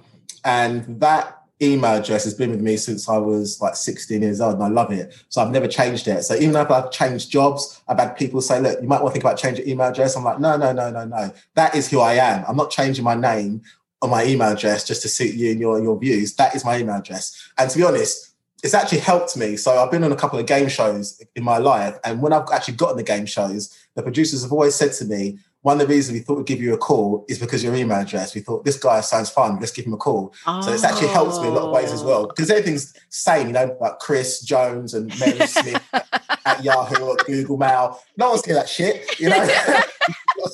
And 0.45 1.01
that 1.01 1.40
email 1.63 1.97
address 1.97 2.25
has 2.25 2.35
been 2.35 2.51
with 2.51 2.61
me 2.61 2.77
since 2.77 3.09
I 3.09 3.19
was 3.19 3.61
like 3.61 3.77
16 3.77 4.23
years 4.23 4.41
old 4.41 4.55
and 4.55 4.65
I 4.65 4.69
love 4.69 4.91
it. 4.93 5.15
So 5.29 5.43
I've 5.43 5.51
never 5.51 5.69
changed 5.69 6.09
it. 6.09 6.23
So 6.23 6.35
even 6.35 6.57
if 6.57 6.71
I've 6.71 6.91
changed 6.91 7.31
jobs, 7.31 7.83
I've 7.87 7.99
had 7.99 8.17
people 8.17 8.41
say, 8.41 8.61
look, 8.61 8.81
you 8.81 8.89
might 8.89 9.03
want 9.03 9.15
to 9.15 9.21
think 9.21 9.25
about 9.25 9.39
changing 9.39 9.69
email 9.69 9.89
address. 9.89 10.17
I'm 10.17 10.25
like, 10.25 10.41
no, 10.41 10.57
no, 10.57 10.73
no, 10.73 10.91
no, 10.91 11.05
no. 11.05 11.33
That 11.55 11.75
is 11.75 11.91
who 11.91 12.01
I 12.01 12.15
am. 12.15 12.45
I'm 12.49 12.57
not 12.57 12.71
changing 12.71 13.05
my 13.05 13.15
name 13.15 13.63
or 14.03 14.09
my 14.09 14.25
email 14.25 14.53
address 14.53 14.87
just 14.87 15.03
to 15.03 15.09
suit 15.09 15.35
you 15.35 15.51
and 15.51 15.61
your, 15.61 15.83
your 15.83 15.99
views. 15.99 16.35
That 16.37 16.55
is 16.55 16.65
my 16.65 16.79
email 16.79 16.97
address. 16.97 17.51
And 17.59 17.71
to 17.71 17.79
be 17.79 17.85
honest, 17.85 18.30
it's 18.63 18.75
actually 18.75 18.99
helped 18.99 19.37
me. 19.37 19.57
So 19.57 19.79
I've 19.79 19.91
been 19.91 20.05
on 20.05 20.13
a 20.13 20.17
couple 20.17 20.39
of 20.39 20.47
game 20.47 20.69
shows 20.69 21.23
in 21.35 21.45
my 21.45 21.59
life. 21.59 21.99
And 22.05 22.21
when 22.23 22.33
I've 22.33 22.49
actually 22.53 22.75
gotten 22.75 22.97
the 22.97 23.03
game 23.03 23.27
shows, 23.27 23.77
the 23.95 24.03
producers 24.03 24.43
have 24.43 24.53
always 24.53 24.75
said 24.75 24.93
to 24.95 25.05
me, 25.05 25.39
one 25.63 25.79
of 25.79 25.87
the 25.87 25.95
reasons 25.95 26.19
we 26.19 26.21
thought 26.21 26.39
we'd 26.39 26.47
give 26.47 26.63
you 26.63 26.73
a 26.73 26.79
call 26.79 27.27
is 27.29 27.39
because 27.39 27.63
your 27.63 27.75
email 27.75 27.99
address. 27.99 28.35
We 28.35 28.41
thought 28.41 28.65
this 28.65 28.79
guy 28.79 29.01
sounds 29.03 29.29
fun. 29.29 29.61
Let's 29.61 29.73
give 29.73 29.85
him 29.85 29.93
a 29.93 29.99
call. 29.99 30.33
Oh. 30.47 30.63
So 30.63 30.73
it's 30.73 30.85
actually 30.85 31.09
helped 31.09 31.41
me 31.43 31.49
a 31.49 31.51
lot 31.51 31.65
of 31.65 31.71
ways 31.71 31.93
as 31.93 32.03
well 32.03 32.27
because 32.27 32.51
everything's 32.51 32.95
same, 33.11 33.49
you 33.49 33.53
know, 33.53 33.77
like 33.79 33.99
Chris 33.99 34.41
Jones 34.41 34.95
and 34.95 35.13
Mary 35.21 35.39
Smith 35.47 35.83
at 36.47 36.65
Yahoo 36.65 37.05
or 37.05 37.17
Google 37.27 37.59
Mail. 37.59 38.01
No 38.17 38.31
one's 38.31 38.41
getting 38.41 38.55
that 38.55 38.71
shit, 38.71 39.21
you 39.21 39.29
know. 39.29 39.47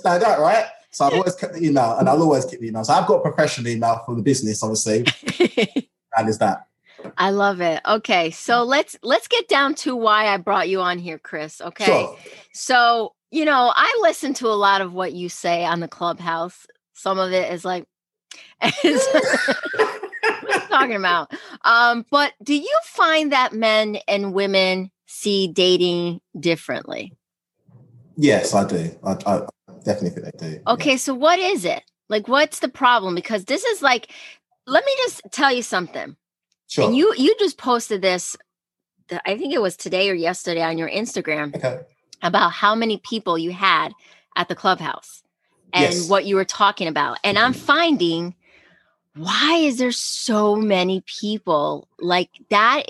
stand 0.06 0.22
out, 0.22 0.40
right? 0.40 0.66
So 0.90 1.04
I've 1.04 1.14
always 1.14 1.34
kept 1.34 1.54
the 1.54 1.64
email, 1.64 1.96
and 1.98 2.08
I'll 2.08 2.22
always 2.22 2.44
keep 2.44 2.60
the 2.60 2.68
email. 2.68 2.84
So 2.84 2.94
I've 2.94 3.06
got 3.06 3.16
a 3.16 3.20
professional 3.20 3.68
email 3.68 4.02
for 4.06 4.14
the 4.14 4.22
business, 4.22 4.62
obviously. 4.62 5.04
and 6.16 6.28
is 6.28 6.38
that. 6.38 6.66
I 7.16 7.30
love 7.30 7.60
it. 7.60 7.80
Okay, 7.86 8.30
so 8.30 8.62
let's 8.62 8.96
let's 9.02 9.28
get 9.28 9.48
down 9.48 9.74
to 9.76 9.96
why 9.96 10.26
I 10.26 10.36
brought 10.36 10.68
you 10.68 10.80
on 10.80 10.98
here, 10.98 11.18
Chris. 11.18 11.60
Okay, 11.60 11.84
sure. 11.84 12.18
so 12.52 13.12
you 13.30 13.44
know, 13.44 13.72
I 13.74 13.98
listen 14.02 14.34
to 14.34 14.48
a 14.48 14.54
lot 14.54 14.80
of 14.80 14.92
what 14.92 15.12
you 15.12 15.28
say 15.28 15.64
on 15.64 15.80
the 15.80 15.88
clubhouse. 15.88 16.66
Some 16.94 17.18
of 17.18 17.32
it 17.32 17.52
is 17.52 17.64
like, 17.64 17.84
is, 18.84 19.06
talking 20.68 20.96
about? 20.96 21.32
Um, 21.64 22.04
but 22.10 22.32
do 22.42 22.54
you 22.54 22.78
find 22.84 23.32
that 23.32 23.52
men 23.52 23.98
and 24.08 24.32
women 24.32 24.90
see 25.06 25.48
dating 25.48 26.20
differently? 26.38 27.12
Yes, 28.16 28.54
I 28.54 28.66
do. 28.66 28.90
I, 29.04 29.12
I 29.26 29.46
definitely 29.84 30.10
think 30.10 30.38
they 30.38 30.50
do. 30.50 30.60
Okay, 30.68 30.92
yeah. 30.92 30.96
so 30.96 31.14
what 31.14 31.38
is 31.38 31.64
it? 31.64 31.82
Like, 32.08 32.28
what's 32.28 32.60
the 32.60 32.68
problem? 32.68 33.14
Because 33.14 33.44
this 33.44 33.64
is 33.64 33.82
like, 33.82 34.10
let 34.66 34.84
me 34.84 34.92
just 35.04 35.22
tell 35.32 35.52
you 35.52 35.62
something. 35.62 36.16
Sure. 36.68 36.84
And 36.84 36.96
you 36.96 37.14
you 37.16 37.34
just 37.38 37.58
posted 37.58 38.02
this. 38.02 38.36
I 39.24 39.38
think 39.38 39.54
it 39.54 39.62
was 39.62 39.76
today 39.76 40.10
or 40.10 40.14
yesterday 40.14 40.62
on 40.62 40.78
your 40.78 40.90
Instagram. 40.90 41.54
Okay 41.54 41.80
about 42.22 42.52
how 42.52 42.74
many 42.74 42.98
people 42.98 43.38
you 43.38 43.52
had 43.52 43.92
at 44.36 44.48
the 44.48 44.54
clubhouse 44.54 45.22
and 45.72 45.94
yes. 45.94 46.08
what 46.08 46.24
you 46.24 46.36
were 46.36 46.44
talking 46.44 46.88
about. 46.88 47.18
And 47.24 47.38
I'm 47.38 47.52
finding 47.52 48.34
why 49.14 49.56
is 49.62 49.78
there 49.78 49.92
so 49.92 50.56
many 50.56 51.02
people 51.06 51.88
like 51.98 52.28
that? 52.50 52.84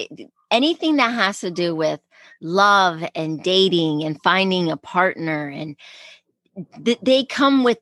Anything 0.50 0.96
that 0.96 1.14
has 1.14 1.40
to 1.40 1.52
do 1.52 1.74
with 1.74 2.00
love 2.40 3.04
and 3.14 3.42
dating 3.42 4.02
and 4.02 4.20
finding 4.22 4.70
a 4.70 4.76
partner 4.76 5.48
and 5.48 5.76
th- 6.84 6.98
they 7.02 7.24
come 7.24 7.64
with 7.64 7.78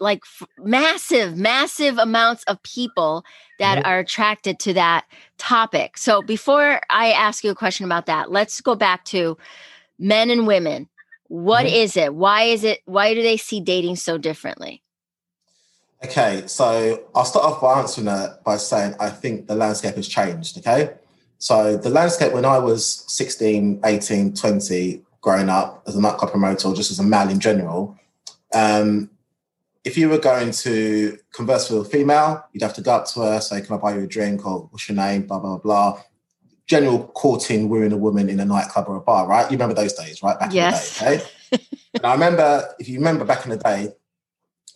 like 0.00 0.22
f- 0.24 0.48
massive 0.58 1.36
massive 1.36 1.98
amounts 1.98 2.42
of 2.44 2.62
people 2.62 3.24
that 3.58 3.78
mm-hmm. 3.78 3.86
are 3.86 3.98
attracted 3.98 4.58
to 4.58 4.72
that 4.72 5.04
topic 5.36 5.98
so 5.98 6.22
before 6.22 6.80
i 6.88 7.12
ask 7.12 7.44
you 7.44 7.50
a 7.50 7.54
question 7.54 7.84
about 7.84 8.06
that 8.06 8.30
let's 8.30 8.60
go 8.60 8.74
back 8.74 9.04
to 9.04 9.36
men 10.02 10.30
and 10.30 10.46
women. 10.46 10.88
What 11.28 11.64
mm-hmm. 11.64 11.74
is 11.74 11.96
it? 11.96 12.14
Why 12.14 12.42
is 12.42 12.64
it? 12.64 12.80
Why 12.84 13.14
do 13.14 13.22
they 13.22 13.38
see 13.38 13.60
dating 13.60 13.96
so 13.96 14.18
differently? 14.18 14.82
Okay, 16.04 16.42
so 16.46 17.04
I'll 17.14 17.24
start 17.24 17.44
off 17.46 17.62
by 17.62 17.78
answering 17.78 18.06
that 18.06 18.42
by 18.44 18.56
saying 18.56 18.96
I 18.98 19.08
think 19.08 19.46
the 19.46 19.54
landscape 19.54 19.94
has 19.94 20.08
changed. 20.08 20.58
Okay, 20.58 20.92
so 21.38 21.76
the 21.76 21.90
landscape 21.90 22.32
when 22.32 22.44
I 22.44 22.58
was 22.58 23.04
16, 23.06 23.80
18, 23.84 24.34
20, 24.34 25.02
growing 25.20 25.48
up 25.48 25.84
as 25.86 25.94
a 25.94 26.00
nightclub 26.00 26.32
promoter, 26.32 26.68
or 26.68 26.74
just 26.74 26.90
as 26.90 26.98
a 26.98 27.04
man 27.04 27.30
in 27.30 27.38
general, 27.38 27.96
um, 28.54 29.10
if 29.84 29.98
you 29.98 30.08
were 30.08 30.18
going 30.18 30.52
to 30.52 31.18
converse 31.32 31.68
with 31.70 31.86
a 31.86 31.90
female, 31.90 32.44
you'd 32.52 32.62
have 32.62 32.74
to 32.74 32.82
go 32.82 32.92
up 32.92 33.06
to 33.06 33.20
her, 33.20 33.40
say, 33.40 33.60
Can 33.60 33.74
I 33.74 33.78
buy 33.78 33.94
you 33.94 34.04
a 34.04 34.06
drink? 34.06 34.46
or 34.46 34.68
what's 34.70 34.88
your 34.88 34.96
name? 34.96 35.26
Blah, 35.26 35.40
blah, 35.40 35.58
blah. 35.58 36.00
General 36.66 37.08
courting, 37.08 37.68
wooing 37.68 37.92
a 37.92 37.96
woman 37.96 38.28
in 38.28 38.38
a 38.40 38.44
nightclub 38.44 38.88
or 38.88 38.96
a 38.96 39.00
bar, 39.00 39.26
right? 39.26 39.50
You 39.50 39.56
remember 39.56 39.74
those 39.74 39.94
days, 39.94 40.22
right? 40.22 40.38
Back 40.38 40.52
yes. 40.52 41.00
in 41.00 41.04
the 41.04 41.16
day, 41.16 41.24
okay? 41.24 41.66
and 41.94 42.06
I 42.06 42.12
remember, 42.12 42.68
if 42.78 42.88
you 42.88 42.98
remember 42.98 43.24
back 43.24 43.44
in 43.44 43.50
the 43.50 43.56
day, 43.56 43.92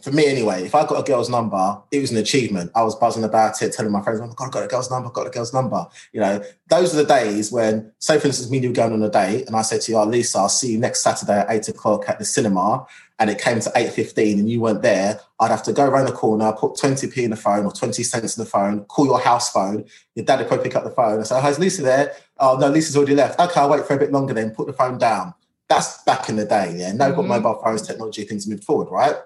for 0.02 0.12
me 0.12 0.26
anyway, 0.26 0.64
if 0.64 0.74
I 0.74 0.86
got 0.86 1.00
a 1.00 1.02
girl's 1.02 1.30
number, 1.30 1.82
it 1.90 2.00
was 2.00 2.10
an 2.10 2.18
achievement. 2.18 2.70
I 2.74 2.82
was 2.82 2.94
buzzing 2.94 3.24
about 3.24 3.60
it, 3.62 3.72
telling 3.72 3.90
my 3.90 4.02
friends, 4.02 4.20
oh 4.20 4.26
my 4.26 4.34
God, 4.36 4.48
I 4.48 4.50
got 4.50 4.64
a 4.64 4.68
girl's 4.68 4.90
number, 4.90 5.08
I 5.08 5.12
got 5.12 5.26
a 5.26 5.30
girl's 5.30 5.54
number. 5.54 5.86
You 6.12 6.20
know, 6.20 6.44
those 6.68 6.94
are 6.94 6.98
the 6.98 7.04
days 7.04 7.50
when, 7.50 7.90
say 7.98 8.18
for 8.18 8.26
instance, 8.26 8.50
me 8.50 8.58
and 8.58 8.64
you 8.64 8.70
were 8.70 8.74
going 8.74 8.92
on 8.92 9.02
a 9.02 9.10
date 9.10 9.46
and 9.46 9.56
I 9.56 9.62
said 9.62 9.80
to 9.82 9.92
you, 9.92 9.98
oh, 9.98 10.04
Lisa, 10.04 10.38
I'll 10.38 10.48
see 10.48 10.72
you 10.72 10.78
next 10.78 11.02
Saturday 11.02 11.38
at 11.40 11.50
eight 11.50 11.68
o'clock 11.68 12.08
at 12.08 12.18
the 12.18 12.24
cinema 12.24 12.86
and 13.18 13.30
it 13.30 13.40
came 13.40 13.60
to 13.60 13.70
8.15 13.70 14.34
and 14.34 14.50
you 14.50 14.60
weren't 14.60 14.82
there, 14.82 15.20
I'd 15.40 15.50
have 15.50 15.62
to 15.64 15.72
go 15.72 15.86
around 15.86 16.06
the 16.06 16.12
corner, 16.12 16.52
put 16.52 16.74
20p 16.74 17.16
in 17.18 17.30
the 17.30 17.36
phone 17.36 17.64
or 17.64 17.72
20 17.72 18.02
cents 18.02 18.36
in 18.36 18.44
the 18.44 18.50
phone, 18.50 18.84
call 18.84 19.06
your 19.06 19.20
house 19.20 19.50
phone. 19.50 19.86
Your 20.14 20.24
dad 20.24 20.38
would 20.38 20.48
probably 20.48 20.64
pick 20.64 20.76
up 20.76 20.84
the 20.84 20.90
phone 20.90 21.14
and 21.14 21.26
say, 21.26 21.40
oh, 21.42 21.48
is 21.48 21.58
Lisa 21.58 21.82
there? 21.82 22.14
Oh, 22.38 22.58
no, 22.58 22.68
Lisa's 22.68 22.96
already 22.96 23.14
left. 23.14 23.40
Okay, 23.40 23.58
I'll 23.58 23.70
wait 23.70 23.86
for 23.86 23.94
a 23.94 23.98
bit 23.98 24.12
longer 24.12 24.34
then, 24.34 24.50
put 24.50 24.66
the 24.66 24.74
phone 24.74 24.98
down. 24.98 25.32
That's 25.68 26.02
back 26.04 26.28
in 26.28 26.36
the 26.36 26.44
day, 26.44 26.76
yeah. 26.76 26.92
Now 26.92 27.06
mm-hmm. 27.06 27.16
got 27.16 27.42
mobile 27.42 27.62
phones, 27.62 27.82
technology, 27.82 28.24
things 28.24 28.46
moved 28.46 28.64
forward, 28.64 28.88
right? 28.90 29.16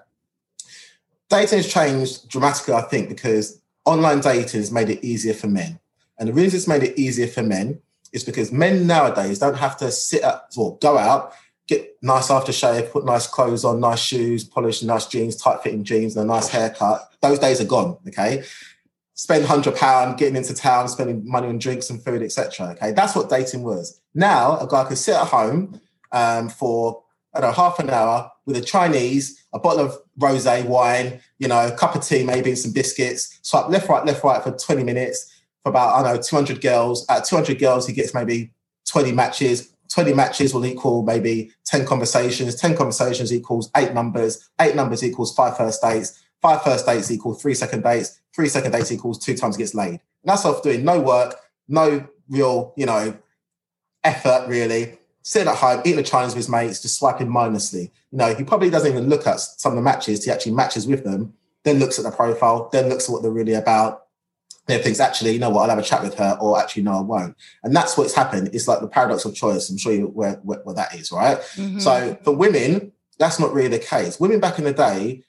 Dating 1.29 1.59
has 1.59 1.71
changed 1.71 2.29
dramatically, 2.29 2.73
I 2.73 2.81
think, 2.81 3.09
because 3.09 3.61
online 3.85 4.21
dating 4.21 4.61
has 4.61 4.71
made 4.71 4.89
it 4.89 5.03
easier 5.03 5.33
for 5.33 5.47
men. 5.47 5.79
And 6.17 6.29
the 6.29 6.33
reason 6.33 6.57
it's 6.57 6.67
made 6.67 6.83
it 6.83 6.97
easier 6.97 7.27
for 7.27 7.43
men 7.43 7.81
is 8.13 8.23
because 8.23 8.51
men 8.51 8.87
nowadays 8.87 9.39
don't 9.39 9.57
have 9.57 9.77
to 9.77 9.91
sit 9.91 10.23
up 10.23 10.49
or 10.57 10.77
go 10.77 10.97
out 10.97 11.33
get 11.71 11.97
nice 12.01 12.27
aftershave, 12.27 12.91
put 12.91 13.05
nice 13.05 13.27
clothes 13.27 13.63
on, 13.63 13.79
nice 13.79 13.99
shoes, 13.99 14.43
polish 14.43 14.83
nice 14.83 15.05
jeans, 15.05 15.35
tight 15.35 15.63
fitting 15.63 15.83
jeans, 15.83 16.15
and 16.15 16.29
a 16.29 16.33
nice 16.33 16.49
haircut. 16.49 17.09
Those 17.21 17.39
days 17.39 17.61
are 17.61 17.65
gone. 17.65 17.97
Okay. 18.07 18.43
Spend 19.13 19.45
hundred 19.45 19.75
pound 19.75 20.17
getting 20.17 20.35
into 20.35 20.53
town, 20.53 20.89
spending 20.89 21.27
money 21.27 21.47
on 21.47 21.59
drinks 21.59 21.89
and 21.89 22.03
food, 22.03 22.21
etc. 22.21 22.71
Okay, 22.71 22.91
that's 22.91 23.15
what 23.15 23.29
dating 23.29 23.63
was. 23.63 24.01
Now 24.13 24.57
a 24.59 24.67
guy 24.67 24.83
could 24.83 24.97
sit 24.97 25.15
at 25.15 25.27
home 25.27 25.79
um, 26.11 26.49
for 26.49 27.03
I 27.33 27.39
don't 27.39 27.51
know 27.51 27.55
half 27.55 27.79
an 27.79 27.89
hour 27.89 28.29
with 28.45 28.57
a 28.57 28.61
Chinese, 28.61 29.45
a 29.53 29.59
bottle 29.59 29.85
of 29.85 29.97
rosé 30.19 30.65
wine, 30.65 31.21
you 31.39 31.47
know, 31.47 31.67
a 31.67 31.71
cup 31.71 31.95
of 31.95 32.03
tea, 32.03 32.23
maybe 32.23 32.55
some 32.55 32.73
biscuits. 32.73 33.39
Swipe 33.43 33.69
left, 33.69 33.87
right, 33.87 34.05
left, 34.05 34.23
right 34.23 34.43
for 34.43 34.51
twenty 34.51 34.83
minutes 34.83 35.31
for 35.63 35.69
about 35.69 35.93
I 35.93 36.03
don't 36.03 36.15
know 36.15 36.21
two 36.21 36.35
hundred 36.35 36.59
girls. 36.59 37.05
At 37.07 37.23
two 37.25 37.35
hundred 37.35 37.59
girls, 37.59 37.85
he 37.87 37.93
gets 37.93 38.13
maybe 38.13 38.51
twenty 38.85 39.11
matches 39.11 39.71
20 39.91 40.13
matches 40.13 40.53
will 40.53 40.65
equal 40.65 41.03
maybe 41.03 41.51
10 41.65 41.85
conversations. 41.85 42.55
10 42.55 42.77
conversations 42.77 43.33
equals 43.33 43.69
eight 43.75 43.93
numbers. 43.93 44.49
Eight 44.59 44.75
numbers 44.75 45.03
equals 45.03 45.35
five 45.35 45.57
first 45.57 45.81
dates. 45.81 46.23
Five 46.41 46.63
first 46.63 46.85
dates 46.85 47.11
equal 47.11 47.33
three 47.33 47.53
second 47.53 47.83
dates. 47.83 48.19
Three 48.33 48.47
second 48.47 48.71
dates 48.71 48.91
equals 48.91 49.19
two 49.19 49.35
times 49.35 49.57
gets 49.57 49.75
laid. 49.75 49.89
And 49.89 49.99
that's 50.23 50.45
off 50.45 50.63
doing 50.63 50.85
no 50.85 50.99
work, 50.99 51.35
no 51.67 52.07
real, 52.29 52.73
you 52.77 52.85
know, 52.85 53.17
effort 54.03 54.47
really. 54.47 54.97
Sitting 55.23 55.49
at 55.49 55.57
home, 55.57 55.81
eating 55.85 55.99
a 55.99 56.03
Chinese 56.03 56.31
with 56.31 56.37
his 56.37 56.49
mates, 56.49 56.81
just 56.81 56.97
swiping 56.97 57.29
mindlessly. 57.29 57.91
You 58.11 58.17
know, 58.17 58.33
he 58.33 58.43
probably 58.43 58.71
doesn't 58.71 58.91
even 58.91 59.07
look 59.07 59.27
at 59.27 59.39
some 59.39 59.73
of 59.73 59.75
the 59.75 59.83
matches. 59.83 60.25
He 60.25 60.31
actually 60.31 60.53
matches 60.53 60.87
with 60.87 61.03
them, 61.03 61.33
then 61.63 61.77
looks 61.77 61.99
at 61.99 62.05
the 62.05 62.11
profile, 62.11 62.69
then 62.71 62.89
looks 62.89 63.07
at 63.07 63.11
what 63.11 63.21
they're 63.21 63.29
really 63.29 63.53
about, 63.53 64.00
then 64.67 64.81
thinks, 64.81 64.99
actually, 64.99 65.31
you 65.31 65.39
know 65.39 65.49
what, 65.49 65.63
I'll 65.63 65.75
have 65.75 65.79
a 65.79 65.87
chat 65.87 66.03
with 66.03 66.15
her, 66.15 66.37
or 66.39 66.59
actually, 66.59 66.83
no, 66.83 66.93
I 66.93 67.01
won't. 67.01 67.35
And 67.63 67.75
that's 67.75 67.97
what's 67.97 68.13
happened. 68.13 68.49
It's 68.53 68.67
like 68.67 68.79
the 68.79 68.87
paradox 68.87 69.25
of 69.25 69.33
choice. 69.33 69.69
I'm 69.69 69.77
sure 69.77 69.93
you 69.93 70.07
where, 70.07 70.33
where, 70.43 70.59
where 70.59 70.75
that 70.75 70.95
is, 70.95 71.11
right? 71.11 71.37
Mm-hmm. 71.55 71.79
So 71.79 72.17
for 72.23 72.35
women, 72.35 72.91
that's 73.17 73.39
not 73.39 73.53
really 73.53 73.69
the 73.69 73.79
case. 73.79 74.19
Women 74.19 74.39
back 74.39 74.59
in 74.59 74.65
the 74.65 74.73
day, 74.73 75.23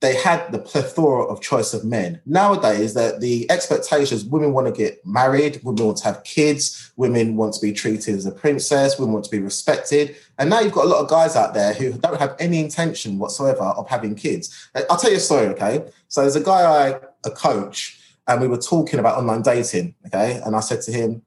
they 0.00 0.16
had 0.16 0.50
the 0.50 0.58
plethora 0.58 1.22
of 1.22 1.40
choice 1.40 1.72
of 1.72 1.84
men. 1.84 2.20
Nowadays, 2.26 2.94
that 2.94 3.20
the 3.20 3.48
expectations 3.50 4.24
women 4.24 4.52
want 4.52 4.66
to 4.66 4.72
get 4.72 4.98
married, 5.06 5.60
women 5.62 5.86
want 5.86 5.98
to 5.98 6.04
have 6.04 6.24
kids, 6.24 6.92
women 6.96 7.36
want 7.36 7.54
to 7.54 7.60
be 7.60 7.72
treated 7.72 8.16
as 8.16 8.26
a 8.26 8.32
princess, 8.32 8.98
women 8.98 9.12
want 9.12 9.24
to 9.26 9.30
be 9.30 9.38
respected. 9.38 10.16
And 10.38 10.50
now 10.50 10.58
you've 10.58 10.72
got 10.72 10.86
a 10.86 10.88
lot 10.88 11.02
of 11.02 11.08
guys 11.08 11.36
out 11.36 11.54
there 11.54 11.72
who 11.72 11.92
don't 11.92 12.18
have 12.18 12.34
any 12.40 12.58
intention 12.58 13.20
whatsoever 13.20 13.62
of 13.62 13.88
having 13.88 14.16
kids. 14.16 14.70
I'll 14.90 14.96
tell 14.96 15.10
you 15.10 15.18
a 15.18 15.20
story, 15.20 15.46
okay? 15.48 15.84
So 16.08 16.22
there's 16.22 16.36
a 16.36 16.42
guy 16.42 16.88
I 16.88 17.00
a 17.24 17.30
coach 17.30 18.00
and 18.26 18.40
we 18.40 18.48
were 18.48 18.58
talking 18.58 19.00
about 19.00 19.18
online 19.18 19.42
dating. 19.42 19.94
Okay, 20.06 20.40
and 20.44 20.54
I 20.54 20.60
said 20.60 20.82
to 20.82 20.92
him, 20.92 21.22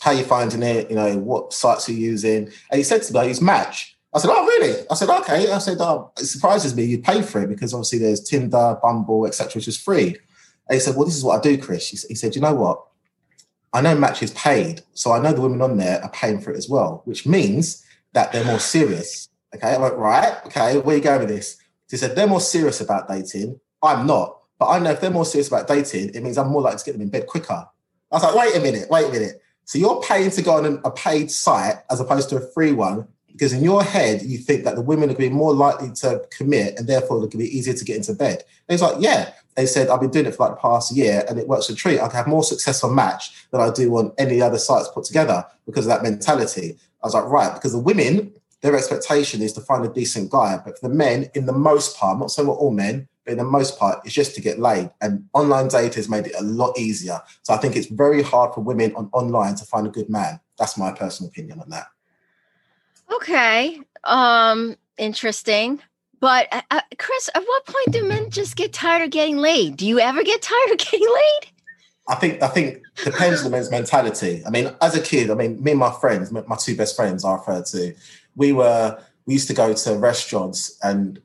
"How 0.00 0.12
you 0.12 0.24
finding 0.24 0.62
it? 0.62 0.90
You 0.90 0.96
know, 0.96 1.18
what 1.18 1.52
sites 1.52 1.88
are 1.88 1.92
you 1.92 1.98
using?" 1.98 2.50
And 2.70 2.78
he 2.78 2.82
said 2.82 3.02
to 3.02 3.12
me, 3.12 3.20
"I 3.20 3.24
use 3.24 3.40
Match." 3.40 3.96
I 4.12 4.20
said, 4.20 4.30
"Oh, 4.32 4.46
really?" 4.46 4.86
I 4.90 4.94
said, 4.94 5.10
"Okay." 5.10 5.50
I 5.50 5.58
said, 5.58 5.78
oh, 5.80 6.12
"It 6.18 6.26
surprises 6.26 6.74
me 6.74 6.84
you 6.84 6.98
pay 6.98 7.20
for 7.20 7.42
it 7.42 7.48
because 7.48 7.74
obviously 7.74 7.98
there's 7.98 8.20
Tinder, 8.22 8.78
Bumble, 8.80 9.26
etc., 9.26 9.54
which 9.56 9.68
is 9.68 9.76
free." 9.76 10.16
And 10.68 10.74
he 10.74 10.80
said, 10.80 10.94
"Well, 10.96 11.04
this 11.04 11.16
is 11.16 11.24
what 11.24 11.38
I 11.38 11.42
do, 11.42 11.58
Chris." 11.58 11.88
He 11.88 12.14
said, 12.14 12.34
"You 12.34 12.40
know 12.40 12.54
what? 12.54 12.80
I 13.72 13.80
know 13.80 13.96
Match 13.96 14.22
is 14.22 14.30
paid, 14.30 14.82
so 14.92 15.10
I 15.10 15.18
know 15.18 15.32
the 15.32 15.40
women 15.40 15.60
on 15.60 15.78
there 15.78 16.00
are 16.00 16.10
paying 16.10 16.40
for 16.40 16.52
it 16.52 16.56
as 16.56 16.68
well, 16.68 17.02
which 17.06 17.26
means 17.26 17.82
that 18.12 18.30
they're 18.30 18.44
more 18.44 18.60
serious." 18.60 19.28
Okay, 19.54 19.74
I 19.74 19.78
went, 19.78 19.96
"Right, 19.96 20.34
okay, 20.46 20.78
where 20.78 20.96
you 20.96 21.02
going 21.02 21.20
with 21.20 21.28
this?" 21.28 21.56
He 21.90 21.96
said, 21.96 22.14
"They're 22.14 22.28
more 22.28 22.40
serious 22.40 22.80
about 22.80 23.08
dating. 23.08 23.58
I'm 23.82 24.06
not." 24.06 24.38
But 24.58 24.68
I 24.68 24.78
know 24.78 24.90
if 24.90 25.00
they're 25.00 25.10
more 25.10 25.24
serious 25.24 25.48
about 25.48 25.66
dating, 25.66 26.10
it 26.14 26.22
means 26.22 26.38
I'm 26.38 26.48
more 26.48 26.62
likely 26.62 26.78
to 26.78 26.84
get 26.84 26.92
them 26.92 27.02
in 27.02 27.10
bed 27.10 27.26
quicker. 27.26 27.66
I 28.12 28.14
was 28.14 28.22
like, 28.22 28.34
wait 28.34 28.56
a 28.56 28.60
minute, 28.60 28.88
wait 28.90 29.08
a 29.08 29.12
minute. 29.12 29.42
So 29.64 29.78
you're 29.78 30.00
paying 30.02 30.30
to 30.30 30.42
go 30.42 30.56
on 30.56 30.80
a 30.84 30.90
paid 30.90 31.30
site 31.30 31.76
as 31.90 32.00
opposed 32.00 32.28
to 32.30 32.36
a 32.36 32.52
free 32.52 32.72
one 32.72 33.08
because 33.32 33.52
in 33.52 33.64
your 33.64 33.82
head 33.82 34.22
you 34.22 34.38
think 34.38 34.64
that 34.64 34.76
the 34.76 34.82
women 34.82 35.04
are 35.04 35.14
going 35.14 35.30
to 35.30 35.30
be 35.30 35.34
more 35.34 35.52
likely 35.52 35.90
to 35.90 36.22
commit 36.30 36.78
and 36.78 36.86
therefore 36.86 37.16
it's 37.16 37.34
going 37.34 37.44
to 37.44 37.50
be 37.50 37.56
easier 37.56 37.74
to 37.74 37.84
get 37.84 37.96
into 37.96 38.12
bed. 38.12 38.44
And 38.68 38.74
he's 38.74 38.82
like, 38.82 38.96
yeah. 39.00 39.32
They 39.56 39.66
said 39.66 39.88
I've 39.88 40.00
been 40.00 40.10
doing 40.10 40.26
it 40.26 40.34
for 40.34 40.48
like 40.48 40.56
the 40.56 40.60
past 40.60 40.94
year 40.94 41.24
and 41.28 41.38
it 41.38 41.46
works 41.46 41.68
a 41.68 41.76
treat. 41.76 42.00
I 42.00 42.08
can 42.08 42.16
have 42.16 42.26
more 42.26 42.42
success 42.42 42.82
on 42.82 42.94
Match 42.94 43.46
than 43.52 43.60
I 43.60 43.70
do 43.70 43.96
on 43.96 44.12
any 44.18 44.42
other 44.42 44.58
sites 44.58 44.88
put 44.88 45.04
together 45.04 45.44
because 45.64 45.86
of 45.86 45.90
that 45.90 46.02
mentality. 46.02 46.76
I 47.02 47.06
was 47.06 47.14
like, 47.14 47.24
right, 47.26 47.54
because 47.54 47.70
the 47.70 47.78
women, 47.78 48.32
their 48.62 48.74
expectation 48.74 49.42
is 49.42 49.52
to 49.52 49.60
find 49.60 49.84
a 49.84 49.88
decent 49.88 50.30
guy, 50.30 50.58
but 50.64 50.78
for 50.78 50.88
the 50.88 50.94
men, 50.94 51.30
in 51.34 51.46
the 51.46 51.52
most 51.52 51.96
part, 51.96 52.14
I'm 52.14 52.20
not 52.20 52.32
saying 52.32 52.48
we're 52.48 52.54
all 52.54 52.72
men, 52.72 53.06
but 53.24 53.32
in 53.32 53.38
the 53.38 53.44
most 53.44 53.78
part, 53.78 54.00
it's 54.04 54.14
just 54.14 54.34
to 54.34 54.40
get 54.40 54.58
laid. 54.58 54.90
And 55.00 55.28
online 55.32 55.68
data 55.68 55.96
has 55.96 56.08
made 56.08 56.26
it 56.26 56.34
a 56.38 56.42
lot 56.42 56.78
easier. 56.78 57.20
So 57.42 57.54
I 57.54 57.56
think 57.56 57.76
it's 57.76 57.86
very 57.86 58.22
hard 58.22 58.54
for 58.54 58.60
women 58.60 58.94
on 58.94 59.08
online 59.12 59.54
to 59.56 59.64
find 59.64 59.86
a 59.86 59.90
good 59.90 60.10
man. 60.10 60.40
That's 60.58 60.76
my 60.76 60.92
personal 60.92 61.30
opinion 61.30 61.60
on 61.60 61.70
that. 61.70 61.86
Okay. 63.14 63.80
Um, 64.04 64.76
interesting. 64.98 65.80
But 66.20 66.48
uh, 66.52 66.62
uh 66.70 66.80
Chris, 66.98 67.30
at 67.34 67.42
what 67.42 67.66
point 67.66 67.92
do 67.92 68.04
men 68.04 68.30
just 68.30 68.56
get 68.56 68.72
tired 68.72 69.02
of 69.02 69.10
getting 69.10 69.38
laid? 69.38 69.76
Do 69.76 69.86
you 69.86 70.00
ever 70.00 70.22
get 70.22 70.42
tired 70.42 70.70
of 70.70 70.78
getting 70.78 71.06
laid? 71.06 71.50
I 72.06 72.16
think 72.16 72.42
I 72.42 72.48
think 72.48 72.82
depends 73.02 73.40
on 73.40 73.44
the 73.44 73.50
men's 73.50 73.70
mentality. 73.70 74.42
I 74.46 74.50
mean, 74.50 74.70
as 74.82 74.94
a 74.94 75.00
kid, 75.00 75.30
I 75.30 75.34
mean, 75.34 75.62
me 75.62 75.70
and 75.70 75.80
my 75.80 75.90
friends, 75.90 76.30
my 76.30 76.56
two 76.56 76.76
best 76.76 76.96
friends, 76.96 77.24
I 77.24 77.32
refer 77.32 77.62
to, 77.62 77.94
we 78.36 78.52
were 78.52 78.98
we 79.26 79.34
used 79.34 79.48
to 79.48 79.54
go 79.54 79.72
to 79.72 79.94
restaurants 79.96 80.78
and 80.82 81.20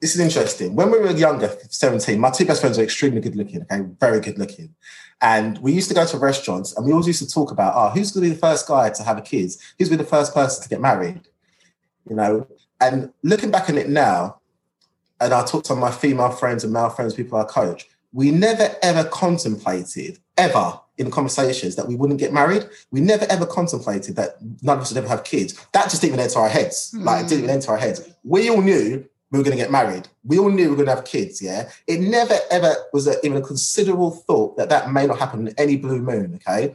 this 0.00 0.14
is 0.14 0.20
interesting. 0.20 0.74
When 0.74 0.90
we 0.90 0.98
were 0.98 1.10
younger, 1.10 1.56
17, 1.68 2.18
my 2.20 2.30
two 2.30 2.44
best 2.44 2.60
friends 2.60 2.78
were 2.78 2.84
extremely 2.84 3.20
good 3.20 3.36
looking, 3.36 3.62
okay, 3.62 3.82
very 3.98 4.20
good 4.20 4.38
looking. 4.38 4.74
And 5.20 5.58
we 5.58 5.72
used 5.72 5.88
to 5.88 5.94
go 5.94 6.06
to 6.06 6.18
restaurants 6.18 6.76
and 6.76 6.86
we 6.86 6.92
always 6.92 7.08
used 7.08 7.22
to 7.22 7.28
talk 7.28 7.50
about, 7.50 7.74
oh, 7.74 7.90
who's 7.90 8.12
going 8.12 8.24
to 8.24 8.30
be 8.30 8.34
the 8.34 8.40
first 8.40 8.68
guy 8.68 8.90
to 8.90 9.02
have 9.02 9.18
a 9.18 9.22
kid? 9.22 9.50
Who's 9.78 9.88
going 9.88 9.98
to 9.98 10.04
be 10.04 10.04
the 10.04 10.10
first 10.10 10.32
person 10.32 10.62
to 10.62 10.68
get 10.68 10.80
married? 10.80 11.22
You 12.08 12.14
know, 12.14 12.46
and 12.80 13.12
looking 13.22 13.50
back 13.50 13.68
on 13.68 13.76
it 13.76 13.88
now, 13.88 14.40
and 15.20 15.34
I 15.34 15.44
talk 15.44 15.64
to 15.64 15.74
my 15.74 15.90
female 15.90 16.30
friends 16.30 16.62
and 16.62 16.72
male 16.72 16.90
friends, 16.90 17.14
people 17.14 17.38
I 17.38 17.44
coach, 17.44 17.88
we 18.12 18.30
never 18.30 18.74
ever 18.82 19.04
contemplated, 19.04 20.18
ever 20.36 20.80
in 20.96 21.10
conversations, 21.10 21.76
that 21.76 21.86
we 21.86 21.96
wouldn't 21.96 22.20
get 22.20 22.32
married. 22.32 22.68
We 22.90 23.00
never 23.00 23.26
ever 23.28 23.46
contemplated 23.46 24.16
that 24.16 24.36
none 24.62 24.78
of 24.78 24.82
us 24.82 24.90
would 24.90 24.98
ever 24.98 25.08
have 25.08 25.24
kids. 25.24 25.54
That 25.72 25.90
just 25.90 26.00
didn't 26.00 26.14
even 26.14 26.24
enter 26.24 26.38
our 26.38 26.48
heads. 26.48 26.94
Mm. 26.96 27.04
Like, 27.04 27.24
it 27.24 27.28
didn't 27.28 27.44
even 27.44 27.54
enter 27.56 27.72
our 27.72 27.78
heads. 27.78 28.08
We 28.24 28.48
all 28.48 28.62
knew 28.62 29.04
we 29.30 29.38
were 29.38 29.44
going 29.44 29.56
to 29.56 29.62
get 29.62 29.70
married. 29.70 30.08
We 30.24 30.38
all 30.38 30.50
knew 30.50 30.64
we 30.64 30.70
were 30.70 30.76
going 30.76 30.88
to 30.88 30.94
have 30.94 31.04
kids. 31.04 31.42
Yeah, 31.42 31.70
it 31.86 32.00
never 32.00 32.34
ever 32.50 32.74
was 32.92 33.06
a, 33.06 33.24
even 33.24 33.38
a 33.38 33.42
considerable 33.42 34.10
thought 34.10 34.56
that 34.56 34.68
that 34.70 34.90
may 34.90 35.06
not 35.06 35.18
happen 35.18 35.48
in 35.48 35.54
any 35.58 35.76
blue 35.76 36.00
moon. 36.00 36.34
Okay, 36.36 36.74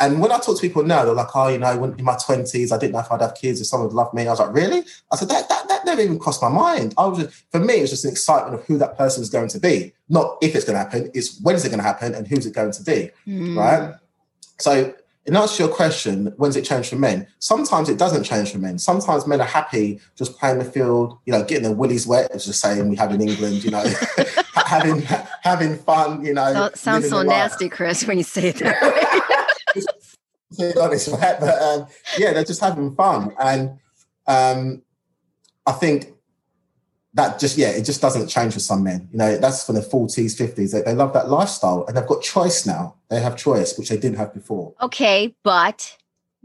and 0.00 0.20
when 0.20 0.30
I 0.30 0.38
talk 0.38 0.56
to 0.56 0.60
people 0.60 0.84
now, 0.84 1.04
they're 1.04 1.14
like, 1.14 1.34
"Oh, 1.34 1.48
you 1.48 1.58
know, 1.58 1.84
in 1.84 2.04
my 2.04 2.16
twenties, 2.24 2.72
I 2.72 2.78
didn't 2.78 2.92
know 2.92 3.00
if 3.00 3.10
I'd 3.10 3.22
have 3.22 3.34
kids, 3.34 3.60
if 3.60 3.66
someone 3.66 3.88
would 3.88 3.96
love 3.96 4.12
me." 4.14 4.26
I 4.26 4.30
was 4.30 4.40
like, 4.40 4.52
"Really?" 4.52 4.84
I 5.10 5.16
said, 5.16 5.28
"That 5.28 5.48
that, 5.48 5.68
that 5.68 5.84
never 5.84 6.00
even 6.00 6.18
crossed 6.18 6.42
my 6.42 6.48
mind." 6.48 6.94
I 6.98 7.06
was 7.06 7.18
just, 7.18 7.44
for 7.50 7.60
me, 7.60 7.78
it 7.78 7.82
was 7.82 7.90
just 7.90 8.04
an 8.04 8.10
excitement 8.10 8.54
of 8.54 8.64
who 8.66 8.78
that 8.78 8.96
person 8.96 9.22
is 9.22 9.30
going 9.30 9.48
to 9.48 9.58
be, 9.60 9.92
not 10.08 10.36
if 10.42 10.54
it's 10.54 10.64
going 10.64 10.74
to 10.74 10.84
happen. 10.84 11.10
It's 11.14 11.40
when 11.40 11.56
is 11.56 11.64
it 11.64 11.70
going 11.70 11.80
to 11.80 11.84
happen 11.84 12.14
and 12.14 12.28
who's 12.28 12.46
it 12.46 12.54
going 12.54 12.72
to 12.72 12.82
be, 12.82 13.10
mm. 13.26 13.56
right? 13.56 13.94
So 14.60 14.94
in 15.28 15.36
answer 15.36 15.56
to 15.58 15.62
your 15.64 15.74
question, 15.74 16.32
when's 16.38 16.56
it 16.56 16.64
change 16.64 16.88
for 16.88 16.96
men? 16.96 17.26
Sometimes 17.38 17.90
it 17.90 17.98
doesn't 17.98 18.24
change 18.24 18.50
for 18.50 18.58
men. 18.58 18.78
Sometimes 18.78 19.26
men 19.26 19.42
are 19.42 19.46
happy 19.46 20.00
just 20.16 20.38
playing 20.38 20.58
the 20.58 20.64
field, 20.64 21.18
you 21.26 21.32
know, 21.32 21.44
getting 21.44 21.64
their 21.64 21.74
willies 21.74 22.06
wet, 22.06 22.30
as 22.30 22.46
just 22.46 22.62
saying 22.62 22.88
we 22.88 22.96
have 22.96 23.12
in 23.12 23.20
England, 23.20 23.62
you 23.62 23.70
know, 23.70 23.84
having 24.54 25.02
having 25.42 25.76
fun, 25.76 26.24
you 26.24 26.32
know. 26.32 26.54
So, 26.54 26.70
sounds 26.74 27.10
so 27.10 27.22
nasty, 27.22 27.66
life. 27.66 27.74
Chris, 27.74 28.06
when 28.06 28.16
you 28.16 28.24
say 28.24 28.48
it 28.48 28.56
that 28.60 29.84
way. 30.58 30.72
honest, 30.80 31.08
right? 31.08 31.38
But 31.38 31.62
um, 31.62 31.86
yeah, 32.16 32.32
they're 32.32 32.44
just 32.44 32.62
having 32.62 32.94
fun. 32.94 33.34
And 33.38 33.78
um, 34.26 34.82
I 35.66 35.72
think 35.72 36.14
that 37.18 37.40
just 37.40 37.58
yeah, 37.58 37.70
it 37.70 37.82
just 37.82 38.00
doesn't 38.00 38.28
change 38.28 38.54
for 38.54 38.60
some 38.60 38.84
men. 38.84 39.08
You 39.10 39.18
know, 39.18 39.36
that's 39.38 39.66
from 39.66 39.74
the 39.74 39.82
forties, 39.82 40.38
fifties. 40.38 40.70
They, 40.70 40.82
they 40.82 40.94
love 40.94 41.12
that 41.14 41.28
lifestyle, 41.28 41.84
and 41.86 41.96
they've 41.96 42.06
got 42.06 42.22
choice 42.22 42.64
now. 42.64 42.94
They 43.10 43.20
have 43.20 43.36
choice, 43.36 43.76
which 43.76 43.88
they 43.88 43.96
didn't 43.96 44.18
have 44.18 44.32
before. 44.32 44.72
Okay, 44.80 45.34
but 45.42 45.96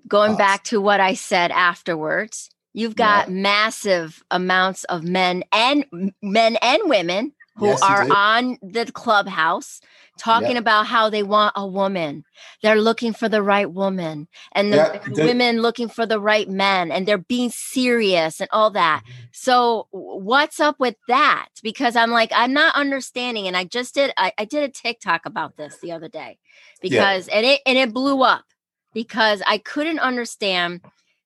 going 0.08 0.32
but. 0.34 0.40
back 0.40 0.64
to 0.66 0.82
what 0.82 1.00
I 1.00 1.14
said 1.14 1.52
afterwards, 1.52 2.50
you've 2.74 2.96
got 2.96 3.28
yeah. 3.28 3.36
massive 3.36 4.24
amounts 4.32 4.84
of 4.86 5.04
men 5.04 5.44
and 5.52 5.86
men 6.24 6.58
and 6.62 6.82
women 6.86 7.34
who 7.56 7.68
yes, 7.68 7.82
are 7.84 8.08
on 8.12 8.58
the 8.64 8.92
clubhouse 8.92 9.80
talking 10.18 10.52
yep. 10.52 10.62
about 10.62 10.88
how 10.88 11.10
they 11.10 11.24
want 11.24 11.54
a 11.56 11.66
woman. 11.66 12.24
They're 12.62 12.80
looking 12.80 13.14
for 13.14 13.28
the 13.28 13.42
right 13.42 13.70
woman, 13.72 14.28
and 14.54 14.72
the 14.72 14.78
yep. 14.78 15.08
women 15.10 15.62
looking 15.62 15.90
for 15.90 16.06
the 16.06 16.20
right 16.20 16.48
men, 16.48 16.92
and 16.92 17.08
they're 17.08 17.18
being 17.18 17.50
serious 17.50 18.40
and 18.40 18.50
all 18.52 18.70
that. 18.72 19.04
Mm-hmm. 19.04 19.22
So, 19.32 19.88
what's 19.92 20.60
up 20.60 20.80
with 20.80 20.96
that? 21.08 21.50
Because 21.62 21.96
I'm 21.96 22.12
like, 22.12 22.32
I'm 22.34 22.54
not 22.54 22.76
understanding. 22.76 23.48
And 23.48 23.58
I 23.58 23.64
just 23.64 23.96
did, 23.96 24.14
I, 24.18 24.34
I 24.38 24.46
did 24.46 24.64
a 24.64 24.70
TikTok 24.70 25.26
about 25.26 25.58
this 25.58 25.78
the 25.80 25.92
other 25.92 26.08
day 26.08 26.38
because, 26.82 27.28
and 27.28 27.46
it 27.46 27.62
and 27.66 27.78
it 27.78 27.94
blew 27.94 28.24
up 28.24 28.46
because 28.94 29.42
I 29.48 29.58
couldn't 29.58 30.00
understand. 30.00 30.82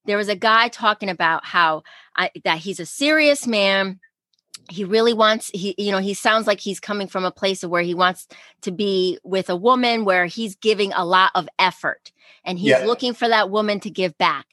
There 0.06 0.18
was 0.18 0.30
a 0.30 0.36
guy 0.36 0.70
talking 0.70 1.10
about 1.10 1.44
how 1.46 1.84
I, 2.16 2.32
that 2.46 2.60
he's 2.60 2.80
a 2.80 2.86
serious 2.86 3.46
man 3.46 4.00
he 4.70 4.84
really 4.84 5.14
wants 5.14 5.50
he 5.54 5.74
you 5.78 5.92
know 5.92 6.00
he 6.00 6.14
sounds 6.14 6.48
like 6.48 6.60
he's 6.60 6.80
coming 6.80 7.08
from 7.08 7.24
a 7.24 7.32
place 7.32 7.64
of 7.64 7.70
where 7.70 7.82
he 7.82 7.94
wants 7.94 8.28
to 8.62 8.72
be 8.72 9.18
with 9.24 9.50
a 9.50 9.56
woman 9.56 10.06
where 10.06 10.26
he's 10.26 10.56
giving 10.56 10.92
a 10.94 11.06
lot 11.06 11.32
of 11.36 11.48
effort 11.58 12.12
and 12.44 12.60
he's 12.60 12.70
yeah. 12.70 12.86
looking 12.86 13.14
for 13.14 13.28
that 13.28 13.50
woman 13.50 13.80
to 13.80 13.90
give 13.90 14.18
back. 14.18 14.46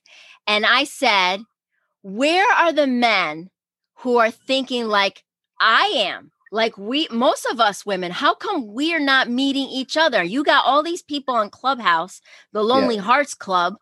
And 0.47 0.65
i 0.67 0.85
said 0.85 1.41
where 2.03 2.47
are 2.53 2.73
the 2.73 2.87
men 2.87 3.51
who 3.97 4.19
are 4.19 4.31
thinking 4.31 4.87
like 4.87 5.25
i 5.61 5.93
am? 5.97 6.31
Like 6.53 6.79
we 6.79 7.09
most 7.11 7.47
of 7.51 7.59
us 7.59 7.85
women 7.85 8.13
how 8.13 8.35
come 8.35 8.73
we're 8.75 9.01
not 9.01 9.29
meeting 9.29 9.69
each 9.69 9.97
other? 9.97 10.23
You 10.23 10.45
got 10.45 10.65
all 10.65 10.83
these 10.83 11.03
people 11.03 11.35
on 11.35 11.51
clubhouse 11.51 12.21
the 12.53 12.63
lonely 12.63 12.97
yeah. 12.97 13.03
hearts 13.03 13.35
club 13.35 13.75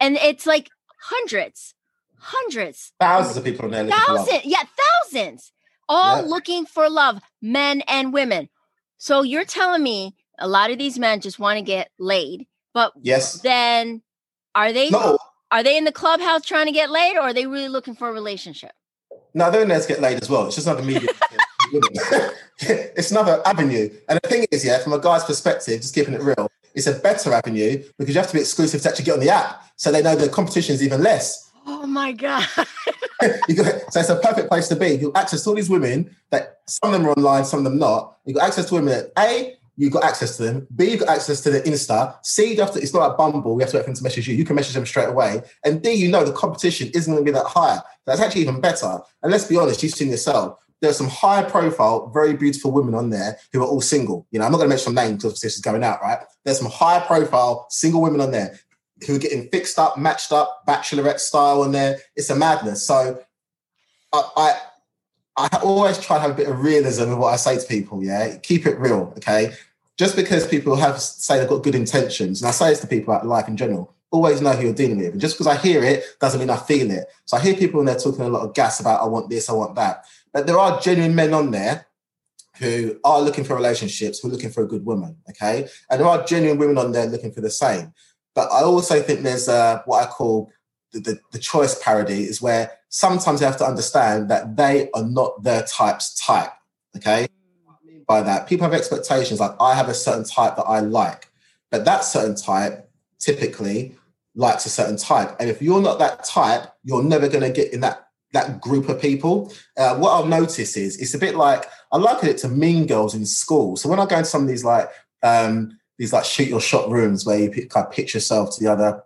and 0.00 0.16
it's 0.16 0.46
like 0.46 0.70
hundreds 1.00 1.74
hundreds 2.18 2.92
thousands 3.00 3.36
of 3.36 3.44
people 3.44 3.66
in 3.66 3.70
there 3.70 3.96
thousands 3.96 4.44
yeah 4.44 4.62
thousands 4.76 5.52
all 5.90 6.26
looking 6.26 6.64
for 6.64 6.88
love, 6.88 7.20
men 7.42 7.82
and 7.82 8.12
women. 8.12 8.48
So 8.96 9.22
you're 9.22 9.44
telling 9.44 9.82
me 9.82 10.14
a 10.38 10.48
lot 10.48 10.70
of 10.70 10.78
these 10.78 10.98
men 10.98 11.20
just 11.20 11.38
want 11.38 11.58
to 11.58 11.62
get 11.62 11.90
laid, 11.98 12.46
but 12.72 12.92
yes, 13.02 13.40
then 13.40 14.02
are 14.54 14.72
they 14.72 14.90
no. 14.90 15.18
are 15.50 15.62
they 15.62 15.76
in 15.76 15.84
the 15.84 15.92
clubhouse 15.92 16.46
trying 16.46 16.66
to 16.66 16.72
get 16.72 16.90
laid, 16.90 17.16
or 17.16 17.20
are 17.20 17.34
they 17.34 17.46
really 17.46 17.68
looking 17.68 17.94
for 17.94 18.08
a 18.08 18.12
relationship? 18.12 18.72
No, 19.34 19.50
they're 19.50 19.62
in 19.62 19.68
there 19.68 19.80
to 19.80 19.88
get 19.88 20.00
laid 20.00 20.20
as 20.22 20.30
well. 20.30 20.46
It's 20.46 20.56
just 20.56 20.66
another 20.66 20.82
medium. 20.82 21.12
it's 22.58 23.10
another 23.10 23.42
avenue. 23.46 23.90
And 24.08 24.18
the 24.22 24.28
thing 24.28 24.46
is, 24.50 24.64
yeah, 24.64 24.78
from 24.78 24.92
a 24.92 24.98
guy's 24.98 25.24
perspective, 25.24 25.80
just 25.80 25.94
keeping 25.94 26.14
it 26.14 26.20
real, 26.20 26.50
it's 26.74 26.86
a 26.86 26.94
better 26.94 27.32
avenue 27.32 27.82
because 27.98 28.14
you 28.14 28.20
have 28.20 28.28
to 28.28 28.34
be 28.34 28.40
exclusive 28.40 28.82
to 28.82 28.88
actually 28.88 29.04
get 29.04 29.14
on 29.14 29.20
the 29.20 29.30
app. 29.30 29.64
So 29.76 29.92
they 29.92 30.02
know 30.02 30.16
the 30.16 30.28
competition 30.28 30.74
is 30.74 30.82
even 30.82 31.02
less. 31.02 31.49
Oh 31.72 31.86
my 31.86 32.10
God. 32.10 32.42
so 32.56 32.64
it's 33.20 34.08
a 34.08 34.16
perfect 34.16 34.48
place 34.48 34.66
to 34.68 34.76
be. 34.76 34.88
You've 34.88 35.14
access 35.14 35.46
all 35.46 35.54
these 35.54 35.70
women 35.70 36.14
that 36.30 36.58
some 36.66 36.92
of 36.92 37.00
them 37.00 37.08
are 37.08 37.12
online, 37.12 37.44
some 37.44 37.58
of 37.58 37.64
them 37.64 37.78
not. 37.78 38.16
You've 38.24 38.36
got 38.36 38.48
access 38.48 38.66
to 38.66 38.74
women 38.74 38.88
that 38.88 39.12
A, 39.16 39.54
you've 39.76 39.92
got 39.92 40.02
access 40.02 40.36
to 40.38 40.42
them. 40.42 40.66
B, 40.74 40.90
you've 40.90 41.00
got 41.00 41.10
access 41.10 41.40
to 41.42 41.50
the 41.50 41.60
Insta. 41.60 42.16
C, 42.22 42.54
you 42.54 42.60
have 42.60 42.72
to, 42.72 42.80
it's 42.80 42.92
not 42.92 43.06
like 43.06 43.16
Bumble, 43.16 43.54
you 43.54 43.60
have 43.60 43.70
to 43.70 43.76
wait 43.76 43.82
for 43.84 43.86
them 43.86 43.94
to 43.94 44.02
message 44.02 44.26
you. 44.26 44.34
You 44.34 44.44
can 44.44 44.56
message 44.56 44.74
them 44.74 44.84
straight 44.84 45.08
away. 45.08 45.42
And 45.64 45.80
D, 45.80 45.92
you 45.92 46.10
know 46.10 46.24
the 46.24 46.32
competition 46.32 46.90
isn't 46.92 47.12
going 47.12 47.24
to 47.24 47.32
be 47.32 47.38
that 47.38 47.46
high. 47.46 47.78
That's 48.04 48.20
actually 48.20 48.42
even 48.42 48.60
better. 48.60 48.98
And 49.22 49.30
let's 49.30 49.44
be 49.44 49.56
honest, 49.56 49.80
you've 49.84 49.94
seen 49.94 50.10
yourself. 50.10 50.58
There's 50.80 50.96
some 50.96 51.08
high 51.08 51.44
profile, 51.44 52.08
very 52.08 52.34
beautiful 52.34 52.72
women 52.72 52.94
on 52.94 53.10
there 53.10 53.38
who 53.52 53.62
are 53.62 53.66
all 53.66 53.80
single. 53.80 54.26
You 54.32 54.40
know, 54.40 54.46
I'm 54.46 54.50
not 54.50 54.58
going 54.58 54.68
to 54.68 54.74
mention 54.74 54.94
names 54.94 55.22
because 55.22 55.40
this 55.40 55.54
is 55.54 55.60
going 55.60 55.84
out, 55.84 56.02
right? 56.02 56.18
There's 56.44 56.58
some 56.58 56.70
high 56.70 57.00
profile 57.00 57.66
single 57.70 58.02
women 58.02 58.20
on 58.20 58.32
there 58.32 58.58
who 59.06 59.16
are 59.16 59.18
getting 59.18 59.48
fixed 59.48 59.78
up, 59.78 59.98
matched 59.98 60.32
up, 60.32 60.62
bachelorette 60.66 61.20
style 61.20 61.62
on 61.62 61.72
there. 61.72 61.98
It's 62.16 62.30
a 62.30 62.36
madness. 62.36 62.86
So 62.86 63.22
I, 64.12 64.22
I 64.36 64.60
I 65.36 65.60
always 65.62 65.98
try 65.98 66.16
to 66.16 66.22
have 66.22 66.32
a 66.32 66.34
bit 66.34 66.48
of 66.48 66.60
realism 66.62 67.04
in 67.04 67.18
what 67.18 67.32
I 67.32 67.36
say 67.36 67.58
to 67.58 67.66
people. 67.66 68.04
Yeah, 68.04 68.36
keep 68.36 68.66
it 68.66 68.78
real. 68.78 69.12
Okay, 69.16 69.52
just 69.96 70.16
because 70.16 70.46
people 70.46 70.76
have 70.76 71.00
say 71.00 71.38
they've 71.38 71.48
got 71.48 71.62
good 71.62 71.74
intentions, 71.74 72.42
and 72.42 72.48
I 72.48 72.52
say 72.52 72.70
this 72.70 72.80
to 72.80 72.86
people 72.86 73.14
about 73.14 73.26
life 73.26 73.48
in 73.48 73.56
general, 73.56 73.94
always 74.10 74.40
know 74.40 74.52
who 74.52 74.64
you're 74.64 74.74
dealing 74.74 74.98
with. 74.98 75.12
And 75.12 75.20
just 75.20 75.36
because 75.36 75.46
I 75.46 75.56
hear 75.56 75.82
it 75.82 76.04
doesn't 76.20 76.40
mean 76.40 76.50
I 76.50 76.56
feel 76.56 76.90
it. 76.90 77.06
So 77.24 77.36
I 77.36 77.40
hear 77.40 77.54
people 77.54 77.80
and 77.80 77.88
they're 77.88 77.98
talking 77.98 78.22
a 78.22 78.28
lot 78.28 78.42
of 78.42 78.54
gas 78.54 78.80
about 78.80 79.00
I 79.00 79.06
want 79.06 79.30
this, 79.30 79.48
I 79.48 79.52
want 79.52 79.76
that. 79.76 80.04
But 80.32 80.46
there 80.46 80.58
are 80.58 80.80
genuine 80.80 81.14
men 81.14 81.32
on 81.32 81.50
there 81.50 81.86
who 82.58 82.98
are 83.04 83.20
looking 83.20 83.44
for 83.44 83.54
relationships, 83.54 84.18
who 84.18 84.28
are 84.28 84.32
looking 84.32 84.50
for 84.50 84.62
a 84.62 84.68
good 84.68 84.84
woman. 84.84 85.16
Okay, 85.30 85.68
and 85.88 86.00
there 86.00 86.08
are 86.08 86.24
genuine 86.24 86.58
women 86.58 86.78
on 86.78 86.92
there 86.92 87.06
looking 87.06 87.32
for 87.32 87.40
the 87.40 87.50
same. 87.50 87.94
But 88.40 88.52
I 88.52 88.62
also 88.62 89.02
think 89.02 89.20
there's 89.20 89.50
uh, 89.50 89.82
what 89.84 90.02
I 90.02 90.06
call 90.06 90.50
the, 90.94 91.00
the, 91.00 91.20
the 91.32 91.38
choice 91.38 91.78
parody 91.82 92.22
is 92.22 92.40
where 92.40 92.70
sometimes 92.88 93.42
you 93.42 93.46
have 93.46 93.58
to 93.58 93.66
understand 93.66 94.30
that 94.30 94.56
they 94.56 94.90
are 94.92 95.04
not 95.04 95.42
their 95.42 95.62
type's 95.64 96.14
type. 96.14 96.50
Okay. 96.96 97.28
By 98.08 98.22
that, 98.22 98.48
people 98.48 98.64
have 98.64 98.72
expectations 98.72 99.40
like 99.40 99.50
I 99.60 99.74
have 99.74 99.90
a 99.90 99.94
certain 99.94 100.24
type 100.24 100.56
that 100.56 100.62
I 100.62 100.80
like, 100.80 101.30
but 101.70 101.84
that 101.84 102.02
certain 102.02 102.34
type 102.34 102.90
typically 103.18 103.94
likes 104.34 104.64
a 104.64 104.70
certain 104.70 104.96
type. 104.96 105.36
And 105.38 105.50
if 105.50 105.60
you're 105.60 105.82
not 105.82 105.98
that 105.98 106.24
type, 106.24 106.62
you're 106.82 107.04
never 107.04 107.28
going 107.28 107.42
to 107.42 107.50
get 107.50 107.74
in 107.74 107.80
that 107.80 108.06
that 108.32 108.62
group 108.62 108.88
of 108.88 109.02
people. 109.02 109.52
Uh, 109.76 109.96
what 109.96 110.12
I've 110.12 110.30
noticed 110.30 110.78
is 110.78 110.98
it's 110.98 111.12
a 111.12 111.18
bit 111.18 111.34
like 111.34 111.66
I 111.92 111.98
liken 111.98 112.30
it 112.30 112.38
to 112.38 112.48
Mean 112.48 112.86
Girls 112.86 113.14
in 113.14 113.26
school. 113.26 113.76
So 113.76 113.90
when 113.90 114.00
I 114.00 114.06
go 114.06 114.16
into 114.16 114.30
some 114.30 114.42
of 114.42 114.48
these 114.48 114.64
like 114.64 114.88
um, 115.22 115.76
these 116.00 116.14
like 116.14 116.24
shoot 116.24 116.48
your 116.48 116.62
shot 116.62 116.90
rooms 116.90 117.26
where 117.26 117.38
you 117.38 117.50
kind 117.50 117.86
of 117.86 117.92
pitch 117.92 118.14
yourself 118.14 118.56
to 118.56 118.64
the 118.64 118.72
other 118.72 119.02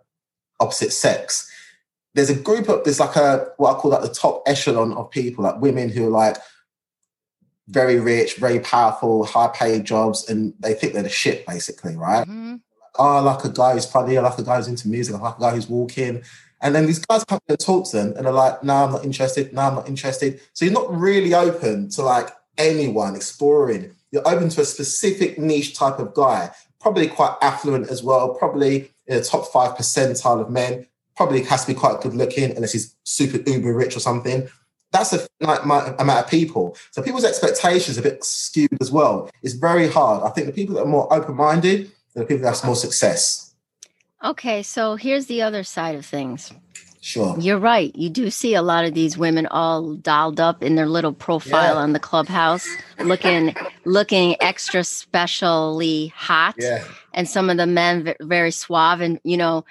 opposite 0.61 0.93
sex, 0.93 1.51
there's 2.13 2.29
a 2.29 2.35
group 2.35 2.69
of 2.69 2.85
there's 2.85 3.01
like 3.01 3.17
a 3.17 3.49
what 3.57 3.75
I 3.75 3.79
call 3.79 3.91
like 3.91 4.01
the 4.01 4.07
top 4.07 4.43
echelon 4.47 4.93
of 4.93 5.11
people, 5.11 5.43
like 5.43 5.59
women 5.59 5.89
who 5.89 6.07
are 6.07 6.09
like 6.09 6.37
very 7.67 7.99
rich, 7.99 8.37
very 8.37 8.61
powerful, 8.61 9.25
high 9.25 9.49
paid 9.49 9.83
jobs, 9.83 10.29
and 10.29 10.53
they 10.61 10.73
think 10.73 10.93
they're 10.93 11.03
the 11.03 11.09
shit, 11.09 11.45
basically, 11.45 11.97
right? 11.97 12.25
Mm-hmm. 12.25 12.55
Oh, 12.97 13.21
like 13.21 13.43
a 13.43 13.49
guy 13.49 13.73
who's 13.73 13.85
funny, 13.85 14.17
I 14.17 14.21
like 14.21 14.37
a 14.37 14.43
guy 14.43 14.55
who's 14.55 14.69
into 14.69 14.87
music, 14.87 15.15
I 15.15 15.19
like 15.19 15.37
a 15.37 15.41
guy 15.41 15.51
who's 15.51 15.67
walking. 15.67 16.23
And 16.61 16.73
then 16.73 16.85
these 16.85 16.99
guys 16.99 17.25
come 17.25 17.39
and 17.49 17.59
talk 17.59 17.91
to 17.91 17.97
them 17.97 18.13
and 18.15 18.25
they're 18.25 18.31
like, 18.31 18.63
no, 18.63 18.73
I'm 18.73 18.91
not 18.93 19.03
interested, 19.03 19.51
no, 19.51 19.63
I'm 19.63 19.75
not 19.75 19.89
interested. 19.89 20.39
So 20.53 20.63
you're 20.63 20.73
not 20.73 20.95
really 20.95 21.33
open 21.33 21.89
to 21.89 22.03
like 22.03 22.29
anyone 22.57 23.17
exploring. 23.17 23.91
You're 24.11 24.25
open 24.25 24.47
to 24.47 24.61
a 24.61 24.65
specific 24.65 25.37
niche 25.37 25.77
type 25.77 25.99
of 25.99 26.13
guy, 26.13 26.51
probably 26.85 27.07
quite 27.07 27.35
affluent 27.41 27.89
as 27.89 28.03
well, 28.03 28.35
probably 28.35 28.91
in 29.07 29.17
the 29.17 29.23
top 29.23 29.51
five 29.51 29.75
percentile 29.75 30.39
of 30.39 30.51
men, 30.51 30.85
probably 31.15 31.41
has 31.41 31.65
to 31.65 31.73
be 31.73 31.79
quite 31.79 31.99
good 31.99 32.13
looking 32.13 32.51
unless 32.51 32.73
he's 32.73 32.95
super 33.05 33.39
uber 33.49 33.73
rich 33.73 33.97
or 33.97 33.99
something. 33.99 34.47
That's 34.91 35.11
a 35.11 35.27
amount 35.41 35.99
of 35.99 36.27
people. 36.29 36.77
So 36.91 37.01
people's 37.01 37.25
expectations 37.25 37.97
are 37.97 38.01
a 38.01 38.03
bit 38.03 38.23
skewed 38.23 38.77
as 38.79 38.91
well. 38.91 39.31
It's 39.41 39.55
very 39.55 39.87
hard. 39.87 40.21
I 40.21 40.29
think 40.29 40.45
the 40.45 40.53
people 40.53 40.75
that 40.75 40.83
are 40.83 40.87
more 40.87 41.11
open 41.11 41.35
minded 41.35 41.89
the 42.13 42.23
people 42.23 42.43
that 42.43 42.55
have 42.55 42.63
more 42.63 42.75
success. 42.75 43.55
Okay, 44.23 44.61
so 44.61 44.95
here's 44.95 45.25
the 45.25 45.41
other 45.41 45.63
side 45.63 45.95
of 45.95 46.05
things. 46.05 46.53
Sure. 47.05 47.35
You're 47.39 47.59
right. 47.59 47.95
You 47.95 48.09
do 48.09 48.31
see 48.31 48.55
a 48.55 48.63
lot 48.63 48.83
of 48.83 48.95
these 48.95 49.15
women 49.15 49.45
all 49.45 49.93
dolled 49.93 50.39
up 50.39 50.63
in 50.63 50.73
their 50.73 50.87
little 50.87 51.13
profile 51.13 51.75
yeah. 51.75 51.79
on 51.79 51.93
the 51.93 51.99
clubhouse, 51.99 52.67
looking 52.97 53.55
looking 53.83 54.35
extra 54.41 54.83
specially 54.83 56.07
hot. 56.15 56.55
Yeah. 56.57 56.83
And 57.13 57.29
some 57.29 57.51
of 57.51 57.57
the 57.57 57.67
men 57.67 58.15
very 58.21 58.49
suave 58.49 59.01
and 59.01 59.19
you 59.23 59.37
know, 59.37 59.65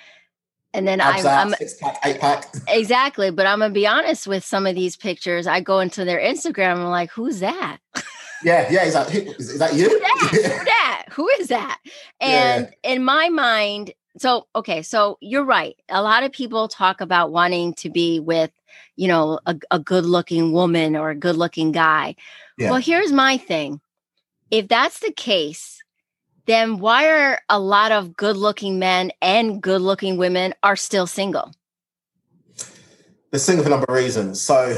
and 0.73 0.87
then 0.87 1.01
I, 1.01 1.19
am 1.19 1.55
six 1.55 1.75
pack, 1.75 1.99
eight 2.05 2.21
pack. 2.21 2.55
Exactly, 2.69 3.33
but 3.33 3.47
I'm 3.47 3.59
gonna 3.59 3.75
be 3.75 3.89
honest 3.89 4.29
with 4.29 4.45
some 4.45 4.65
of 4.65 4.77
these 4.77 4.95
pictures. 4.95 5.49
I 5.49 5.59
go 5.59 5.81
into 5.81 6.05
their 6.05 6.21
Instagram. 6.21 6.77
I'm 6.77 6.85
like, 6.85 7.11
who's 7.11 7.41
that? 7.41 7.79
Yeah, 8.45 8.71
yeah. 8.71 8.85
Is 8.85 8.93
that 8.93 9.15
is 9.15 9.59
that 9.59 9.73
you? 9.73 9.89
Who 9.89 9.99
that? 9.99 10.29
Who 10.31 10.43
that? 10.43 11.05
Who 11.13 11.29
is 11.41 11.49
that? 11.49 11.81
And 12.21 12.69
yeah. 12.85 12.93
in 12.93 13.03
my 13.03 13.31
mind, 13.31 13.95
so 14.19 14.47
okay, 14.55 14.83
so 14.83 15.19
you're 15.21 15.45
right. 15.45 15.77
A 15.89 16.03
lot 16.03 16.23
of 16.23 16.33
people 16.33 16.69
talk 16.69 17.01
about 17.01 17.33
wanting 17.33 17.75
to 17.75 17.91
be 17.91 18.21
with, 18.21 18.51
you 18.97 19.09
know, 19.09 19.41
a, 19.47 19.57
a 19.71 19.79
good-looking 19.79 20.53
woman 20.53 20.97
or 20.97 21.11
a 21.11 21.17
good-looking 21.17 21.73
guy. 21.73 22.15
Yeah. 22.59 22.71
Well, 22.71 22.81
here's 22.81 23.13
my 23.13 23.37
thing. 23.37 23.81
If 24.51 24.69
that's 24.69 25.01
the 25.01 25.13
case, 25.13 25.83
then 26.47 26.79
why 26.79 27.09
are 27.09 27.41
a 27.49 27.59
lot 27.59 27.91
of 27.91 28.17
good 28.17 28.37
looking 28.37 28.79
men 28.79 29.11
and 29.21 29.63
good 29.63 29.81
looking 29.81 30.17
women 30.17 30.55
are 30.63 30.77
still 30.77 31.07
single? 31.07 31.53
They're 33.31 33.41
single 33.41 33.65
for 33.65 33.69
a 33.69 33.71
number 33.71 33.87
of 33.89 33.95
reasons. 33.95 34.41
So 34.41 34.77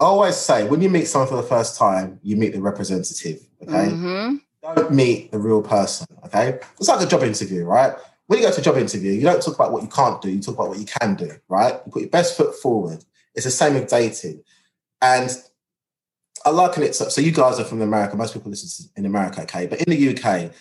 I 0.00 0.04
always 0.04 0.36
say 0.36 0.68
when 0.68 0.80
you 0.80 0.90
meet 0.90 1.08
someone 1.08 1.28
for 1.28 1.36
the 1.36 1.42
first 1.42 1.76
time, 1.76 2.20
you 2.22 2.36
meet 2.36 2.52
the 2.52 2.60
representative. 2.60 3.40
Okay. 3.62 3.90
Mm-hmm. 3.90 4.36
Don't 4.62 4.92
meet 4.92 5.32
the 5.32 5.38
real 5.38 5.62
person. 5.62 6.06
Okay. 6.26 6.60
It's 6.78 6.88
like 6.88 7.04
a 7.04 7.08
job 7.08 7.22
interview, 7.24 7.64
right? 7.64 7.94
When 8.28 8.38
you 8.38 8.44
go 8.44 8.52
to 8.52 8.60
a 8.60 8.62
job 8.62 8.76
interview, 8.76 9.12
you 9.12 9.22
don't 9.22 9.42
talk 9.42 9.54
about 9.54 9.72
what 9.72 9.82
you 9.82 9.88
can't 9.88 10.20
do, 10.20 10.30
you 10.30 10.40
talk 10.40 10.54
about 10.54 10.68
what 10.68 10.78
you 10.78 10.84
can 10.84 11.14
do, 11.14 11.30
right? 11.48 11.80
You 11.84 11.90
put 11.90 12.02
your 12.02 12.10
best 12.10 12.36
foot 12.36 12.54
forward. 12.54 13.02
It's 13.34 13.46
the 13.46 13.50
same 13.50 13.72
with 13.72 13.88
dating. 13.88 14.42
And 15.00 15.30
I 16.44 16.50
liken 16.50 16.82
it. 16.82 16.94
So, 16.94 17.08
so 17.08 17.22
you 17.22 17.32
guys 17.32 17.58
are 17.58 17.64
from 17.64 17.80
America. 17.80 18.16
Most 18.16 18.34
people 18.34 18.50
listen 18.50 18.84
to 18.84 19.00
in 19.00 19.06
America, 19.06 19.42
okay? 19.42 19.66
But 19.66 19.80
in 19.80 19.90
the 19.90 20.16
UK, 20.16 20.52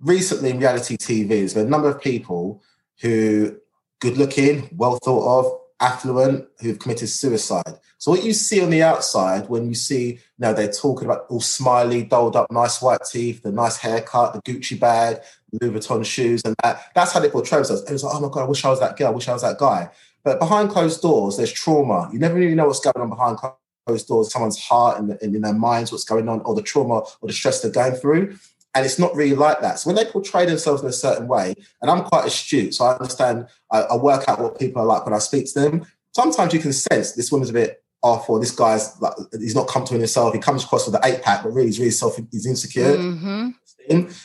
recently 0.00 0.50
in 0.50 0.58
reality 0.58 0.98
TV, 0.98 1.28
there's 1.28 1.54
been 1.54 1.66
a 1.66 1.70
number 1.70 1.88
of 1.88 1.98
people 1.98 2.62
who 3.00 3.56
good 4.00 4.18
looking, 4.18 4.68
well 4.76 4.98
thought 5.02 5.40
of, 5.40 5.60
affluent, 5.80 6.46
who've 6.60 6.78
committed 6.78 7.08
suicide. 7.08 7.78
So 7.98 8.10
what 8.10 8.24
you 8.24 8.32
see 8.32 8.62
on 8.62 8.70
the 8.70 8.82
outside 8.82 9.48
when 9.48 9.68
you 9.68 9.74
see, 9.74 10.14
you 10.14 10.18
know, 10.38 10.52
they're 10.52 10.72
talking 10.72 11.06
about 11.06 11.26
all 11.28 11.40
smiley, 11.40 12.02
dolled 12.02 12.36
up, 12.36 12.50
nice 12.50 12.82
white 12.82 13.00
teeth, 13.10 13.42
the 13.42 13.52
nice 13.52 13.76
haircut, 13.76 14.34
the 14.34 14.42
Gucci 14.42 14.78
bag, 14.78 15.18
Louis 15.60 15.78
Vuitton 15.78 16.04
shoes, 16.04 16.42
and 16.44 16.54
that. 16.62 16.92
That's 16.94 17.12
how 17.12 17.20
they 17.20 17.30
portray 17.30 17.58
themselves. 17.58 17.82
It 17.82 17.92
was 17.92 18.04
like, 18.04 18.14
oh 18.14 18.20
my 18.20 18.28
god, 18.28 18.42
I 18.42 18.48
wish 18.48 18.64
I 18.64 18.70
was 18.70 18.80
that 18.80 18.96
girl. 18.96 19.08
I 19.08 19.10
wish 19.10 19.28
I 19.28 19.32
was 19.32 19.42
that 19.42 19.58
guy. 19.58 19.90
But 20.24 20.38
behind 20.38 20.70
closed 20.70 21.02
doors, 21.02 21.36
there's 21.36 21.52
trauma. 21.52 22.08
You 22.12 22.18
never 22.18 22.34
really 22.34 22.54
know 22.54 22.66
what's 22.66 22.80
going 22.80 22.96
on 22.96 23.08
behind 23.08 23.38
closed 23.86 24.08
doors, 24.08 24.32
someone's 24.32 24.58
heart 24.58 24.98
and, 24.98 25.18
in 25.20 25.40
their 25.40 25.52
minds, 25.52 25.90
what's 25.90 26.04
going 26.04 26.28
on, 26.28 26.40
or 26.42 26.54
the 26.54 26.62
trauma 26.62 27.02
or 27.20 27.26
the 27.26 27.32
stress 27.32 27.60
they're 27.60 27.70
going 27.70 27.94
through. 27.94 28.36
And 28.74 28.86
it's 28.86 28.98
not 28.98 29.14
really 29.14 29.36
like 29.36 29.60
that. 29.60 29.80
So 29.80 29.90
when 29.90 29.96
they 29.96 30.10
portray 30.10 30.46
themselves 30.46 30.82
in 30.82 30.88
a 30.88 30.92
certain 30.92 31.28
way, 31.28 31.54
and 31.82 31.90
I'm 31.90 32.04
quite 32.04 32.26
astute, 32.26 32.74
so 32.74 32.86
I 32.86 32.94
understand, 32.94 33.46
I, 33.70 33.82
I 33.82 33.96
work 33.96 34.28
out 34.28 34.40
what 34.40 34.58
people 34.58 34.80
are 34.80 34.86
like 34.86 35.04
when 35.04 35.12
I 35.12 35.18
speak 35.18 35.52
to 35.52 35.60
them. 35.60 35.86
Sometimes 36.14 36.54
you 36.54 36.60
can 36.60 36.72
sense 36.72 37.12
this 37.12 37.30
woman's 37.30 37.50
a 37.50 37.54
bit 37.54 37.82
off, 38.02 38.28
or 38.28 38.40
this 38.40 38.50
guy's 38.50 39.00
like 39.00 39.14
he's 39.38 39.54
not 39.54 39.68
comfortable 39.68 39.96
in 39.96 40.00
himself. 40.00 40.34
He 40.34 40.40
comes 40.40 40.64
across 40.64 40.86
with 40.86 41.00
the 41.00 41.06
eight 41.06 41.22
pack, 41.22 41.42
but 41.42 41.52
really 41.52 41.68
he's 41.68 41.78
really 41.78 41.90
self 41.90 42.18
he's 42.30 42.46
insecure. 42.46 42.96
Mm-hmm. 42.96 43.50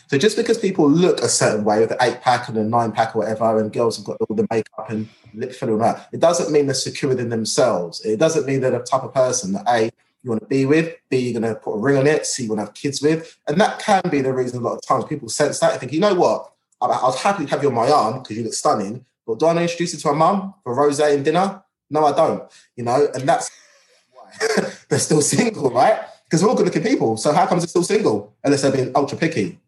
So 0.08 0.18
just 0.18 0.38
because 0.38 0.58
people 0.58 0.90
look 0.90 1.22
a 1.22 1.28
certain 1.28 1.64
way 1.64 1.80
with 1.80 1.90
the 1.90 1.98
eight 2.02 2.22
pack 2.22 2.48
and 2.48 2.58
the 2.58 2.64
nine 2.64 2.92
pack 2.92 3.16
or 3.16 3.20
whatever, 3.20 3.60
and 3.60 3.72
girls 3.72 3.98
have 3.98 4.06
got 4.06 4.18
all 4.22 4.36
the 4.36 4.48
makeup 4.52 4.90
and 4.90 5.08
lip 5.34 5.54
filler 5.54 5.74
and 5.74 5.82
that, 5.82 6.10
it 6.12 6.20
doesn't 6.20 6.52
mean 6.52 6.68
they're 6.68 6.76
secure 6.76 7.10
within 7.10 7.30
themselves. 7.30 8.04
It 8.06 8.18
doesn't 8.18 8.46
mean 8.46 8.62
they're 8.62 8.72
the 8.72 8.80
type 8.80 9.04
of 9.04 9.14
person 9.14 9.54
that 9.54 9.66
a 9.68 9.90
you 10.24 10.32
want 10.32 10.42
to 10.42 10.48
be 10.48 10.66
with, 10.66 10.96
B, 11.10 11.20
you're 11.20 11.40
going 11.40 11.54
to 11.54 11.60
put 11.60 11.76
a 11.76 11.80
ring 11.80 11.98
on 11.98 12.08
it, 12.08 12.26
C, 12.26 12.44
you 12.44 12.50
want 12.50 12.60
to 12.60 12.66
have 12.66 12.74
kids 12.74 13.02
with. 13.02 13.38
And 13.48 13.62
that 13.62 13.80
can 13.80 14.02
be 14.10 14.22
the 14.22 14.34
reason 14.34 14.60
a 14.60 14.62
lot 14.62 14.74
of 14.74 14.82
times 14.82 15.06
people 15.06 15.30
sense 15.30 15.60
that 15.60 15.72
and 15.72 15.80
think, 15.80 15.94
you 15.94 16.00
know 16.00 16.16
what, 16.16 16.52
I, 16.82 16.88
I 16.88 17.04
was 17.04 17.22
happy 17.22 17.46
to 17.46 17.52
have 17.52 17.64
you 17.64 17.70
on 17.70 17.76
my 17.76 17.90
arm 17.90 18.22
because 18.22 18.36
you 18.36 18.44
look 18.44 18.54
stunning, 18.54 19.06
but 19.26 19.40
do 19.40 19.46
I 19.46 19.50
want 19.50 19.60
to 19.60 19.64
introduce 19.64 19.94
you 19.94 20.00
to 20.00 20.12
my 20.12 20.18
mum 20.18 20.54
for 20.64 20.74
rose 20.74 21.00
and 21.00 21.24
dinner? 21.24 21.64
No, 21.90 22.06
I 22.06 22.12
don't. 22.14 22.44
You 22.76 22.84
know, 22.84 23.08
and 23.14 23.28
that's 23.28 23.52
why 24.12 24.72
they're 24.90 25.00
still 25.00 25.22
single, 25.22 25.70
right? 25.70 26.00
Because 26.28 26.44
we're 26.44 26.50
all 26.50 26.56
good 26.56 26.66
looking 26.66 26.84
people. 26.84 27.18
So 27.18 27.32
how 27.32 27.46
comes 27.46 27.64
they're 27.64 27.70
still 27.70 27.84
single 27.84 28.34
unless 28.44 28.62
they're 28.62 28.72
being 28.72 28.92
ultra 28.96 29.18
picky? 29.18 29.60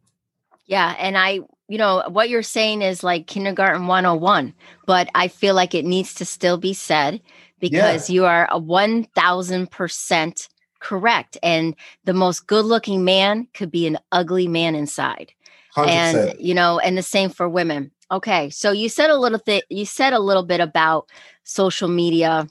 Yeah. 0.66 0.96
And 1.00 1.18
I, 1.18 1.40
you 1.68 1.78
know, 1.78 2.04
what 2.10 2.30
you're 2.30 2.44
saying 2.44 2.82
is 2.82 3.04
like 3.04 3.28
kindergarten 3.28 3.88
101, 3.88 4.54
but 4.86 5.10
I 5.16 5.30
feel 5.30 5.56
like 5.56 5.74
it 5.74 5.86
needs 5.86 6.14
to 6.16 6.26
still 6.26 6.58
be 6.58 6.74
said 6.74 7.22
because 7.60 8.10
yeah. 8.10 8.14
you 8.14 8.26
are 8.26 8.48
a 8.52 8.60
1000% 8.60 10.50
correct. 10.80 11.38
And 11.42 11.76
the 12.04 12.14
most 12.14 12.48
good 12.48 12.66
looking 12.66 13.04
man 13.04 13.48
could 13.54 13.72
be 13.72 13.88
an 13.88 13.98
ugly 14.12 14.48
man 14.48 14.76
inside. 14.76 15.32
100%. 15.76 15.88
And, 15.88 16.40
you 16.40 16.54
know, 16.54 16.80
and 16.80 16.98
the 16.98 17.04
same 17.04 17.30
for 17.30 17.48
women. 17.48 17.92
Okay. 18.12 18.50
So 18.50 18.72
you 18.72 18.90
said 18.90 19.10
a 19.10 19.18
little 19.18 19.40
bit, 19.46 19.66
you 19.70 19.86
said 19.86 20.14
a 20.14 20.20
little 20.20 20.44
bit 20.44 20.60
about 20.60 21.10
social 21.44 21.88
media 21.88 22.48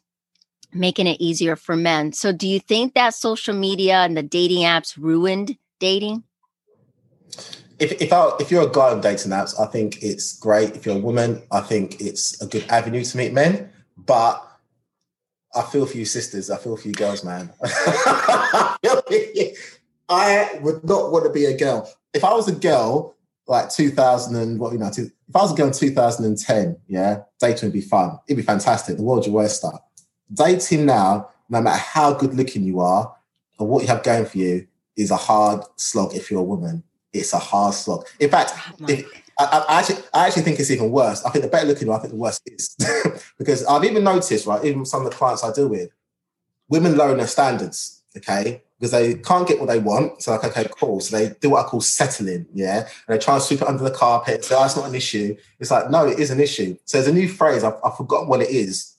making 0.73 1.07
it 1.07 1.21
easier 1.21 1.57
for 1.57 1.77
men. 1.77 2.13
So 2.13 2.33
do 2.33 2.47
you 2.47 2.61
think 2.61 2.95
that 2.95 3.15
social 3.15 3.55
media 3.55 3.97
and 3.99 4.17
the 4.17 4.23
dating 4.23 4.63
apps 4.63 4.97
ruined 4.99 5.57
dating? 5.79 6.25
If 7.79 7.93
if, 8.03 8.13
I, 8.13 8.33
if 8.41 8.51
you're 8.51 8.69
a 8.69 8.71
guy 8.71 8.91
on 8.91 9.01
dating 9.01 9.31
apps, 9.31 9.59
I 9.59 9.67
think 9.67 10.03
it's 10.03 10.37
great. 10.39 10.75
If 10.75 10.85
you're 10.85 10.97
a 10.97 11.01
woman, 11.01 11.43
I 11.53 11.61
think 11.61 12.01
it's 12.01 12.41
a 12.43 12.47
good 12.47 12.65
avenue 12.69 13.05
to 13.05 13.17
meet 13.17 13.33
men. 13.33 13.71
But 13.97 14.45
I 15.55 15.63
feel 15.63 15.87
for 15.87 15.97
you 15.97 16.05
sisters. 16.05 16.51
I 16.51 16.57
feel 16.57 16.77
for 16.77 16.89
you 16.89 16.95
girls, 16.95 17.25
man. 17.25 17.51
I 20.09 20.59
would 20.63 20.85
not 20.85 21.13
want 21.13 21.25
to 21.27 21.33
be 21.33 21.45
a 21.45 21.57
girl. 21.57 21.91
If 22.15 22.25
I 22.25 22.33
was 22.33 22.49
a 22.49 22.55
girl, 22.55 23.17
like 23.47 23.71
2000 23.71 24.37
and 24.37 24.59
what 24.59 24.73
you 24.73 24.79
know, 24.79 24.89
if 24.89 25.11
I 25.35 25.43
was 25.43 25.53
a 25.53 25.57
girl 25.57 25.69
in 25.69 25.73
2010, 25.73 26.77
yeah, 26.87 27.23
dating 27.41 27.69
would 27.69 27.73
be 27.73 27.81
fun. 27.81 28.19
It'd 28.27 28.37
be 28.37 28.43
fantastic. 28.43 28.97
The 28.97 29.03
world 29.03 29.27
your 29.27 29.35
worst 29.35 29.59
start. 29.59 29.81
Dating 30.33 30.87
now, 30.87 31.31
no 31.49 31.61
matter 31.61 31.79
how 31.79 32.15
good 32.15 32.35
looking 32.35 32.63
you 32.63 32.81
are 32.81 33.15
or 33.59 33.67
what 33.67 33.83
you 33.83 33.89
have 33.89 34.03
going 34.03 34.27
for 34.27 34.39
you, 34.39 34.67
is 34.97 35.11
a 35.11 35.17
hard 35.17 35.63
slog 35.77 36.15
if 36.15 36.31
you're 36.31 36.41
a 36.41 36.45
woman. 36.45 36.83
It's 37.13 37.33
a 37.33 37.39
hard 37.39 37.75
slog. 37.75 38.07
In 38.19 38.31
fact, 38.31 38.53
oh 38.57 38.87
if, 38.89 39.05
I, 39.39 39.65
I, 39.69 39.79
actually, 39.79 40.03
I 40.13 40.27
actually 40.27 40.43
think 40.43 40.59
it's 40.59 40.71
even 40.71 40.91
worse. 40.91 41.25
I 41.25 41.31
think 41.31 41.45
the 41.45 41.51
better 41.51 41.67
looking, 41.67 41.89
I 41.91 41.99
think 41.99 42.13
the 42.13 42.19
worse 42.19 42.41
is 42.45 42.77
because 43.39 43.65
I've 43.65 43.85
even 43.85 44.03
noticed, 44.03 44.47
right, 44.47 44.65
even 44.65 44.85
some 44.85 45.05
of 45.05 45.11
the 45.11 45.17
clients 45.17 45.45
I 45.45 45.53
deal 45.53 45.69
with, 45.69 45.91
women 46.69 46.97
lower 46.97 47.15
their 47.15 47.29
standards, 47.29 48.03
okay, 48.17 48.63
because 48.79 48.91
they 48.91 49.15
can't 49.15 49.47
get 49.47 49.61
what 49.61 49.69
they 49.69 49.79
want. 49.79 50.23
So 50.23 50.33
like, 50.33 50.45
okay, 50.45 50.69
cool. 50.79 51.01
So 51.01 51.17
they 51.17 51.35
do 51.41 51.51
what 51.51 51.65
I 51.65 51.69
call 51.69 51.81
settling, 51.81 52.47
yeah, 52.53 52.81
and 52.81 52.89
they 53.09 53.19
try 53.19 53.35
and 53.35 53.43
sweep 53.43 53.63
it 53.63 53.69
under 53.69 53.85
the 53.85 53.93
carpet. 53.93 54.45
Say, 54.45 54.57
oh, 54.59 54.65
it's 54.65 54.77
not 54.77 54.89
an 54.89 54.95
issue. 54.95 55.37
It's 55.61 55.71
like, 55.71 55.89
no, 55.89 56.07
it 56.07 56.19
is 56.19 56.31
an 56.31 56.41
issue. 56.41 56.77
So 56.85 56.99
there's 56.99 57.09
a 57.09 57.15
new 57.15 57.29
phrase. 57.29 57.63
I've, 57.63 57.79
I've 57.85 57.97
forgotten 57.97 58.29
what 58.29 58.43
it 58.43 58.51
is. 58.51 58.97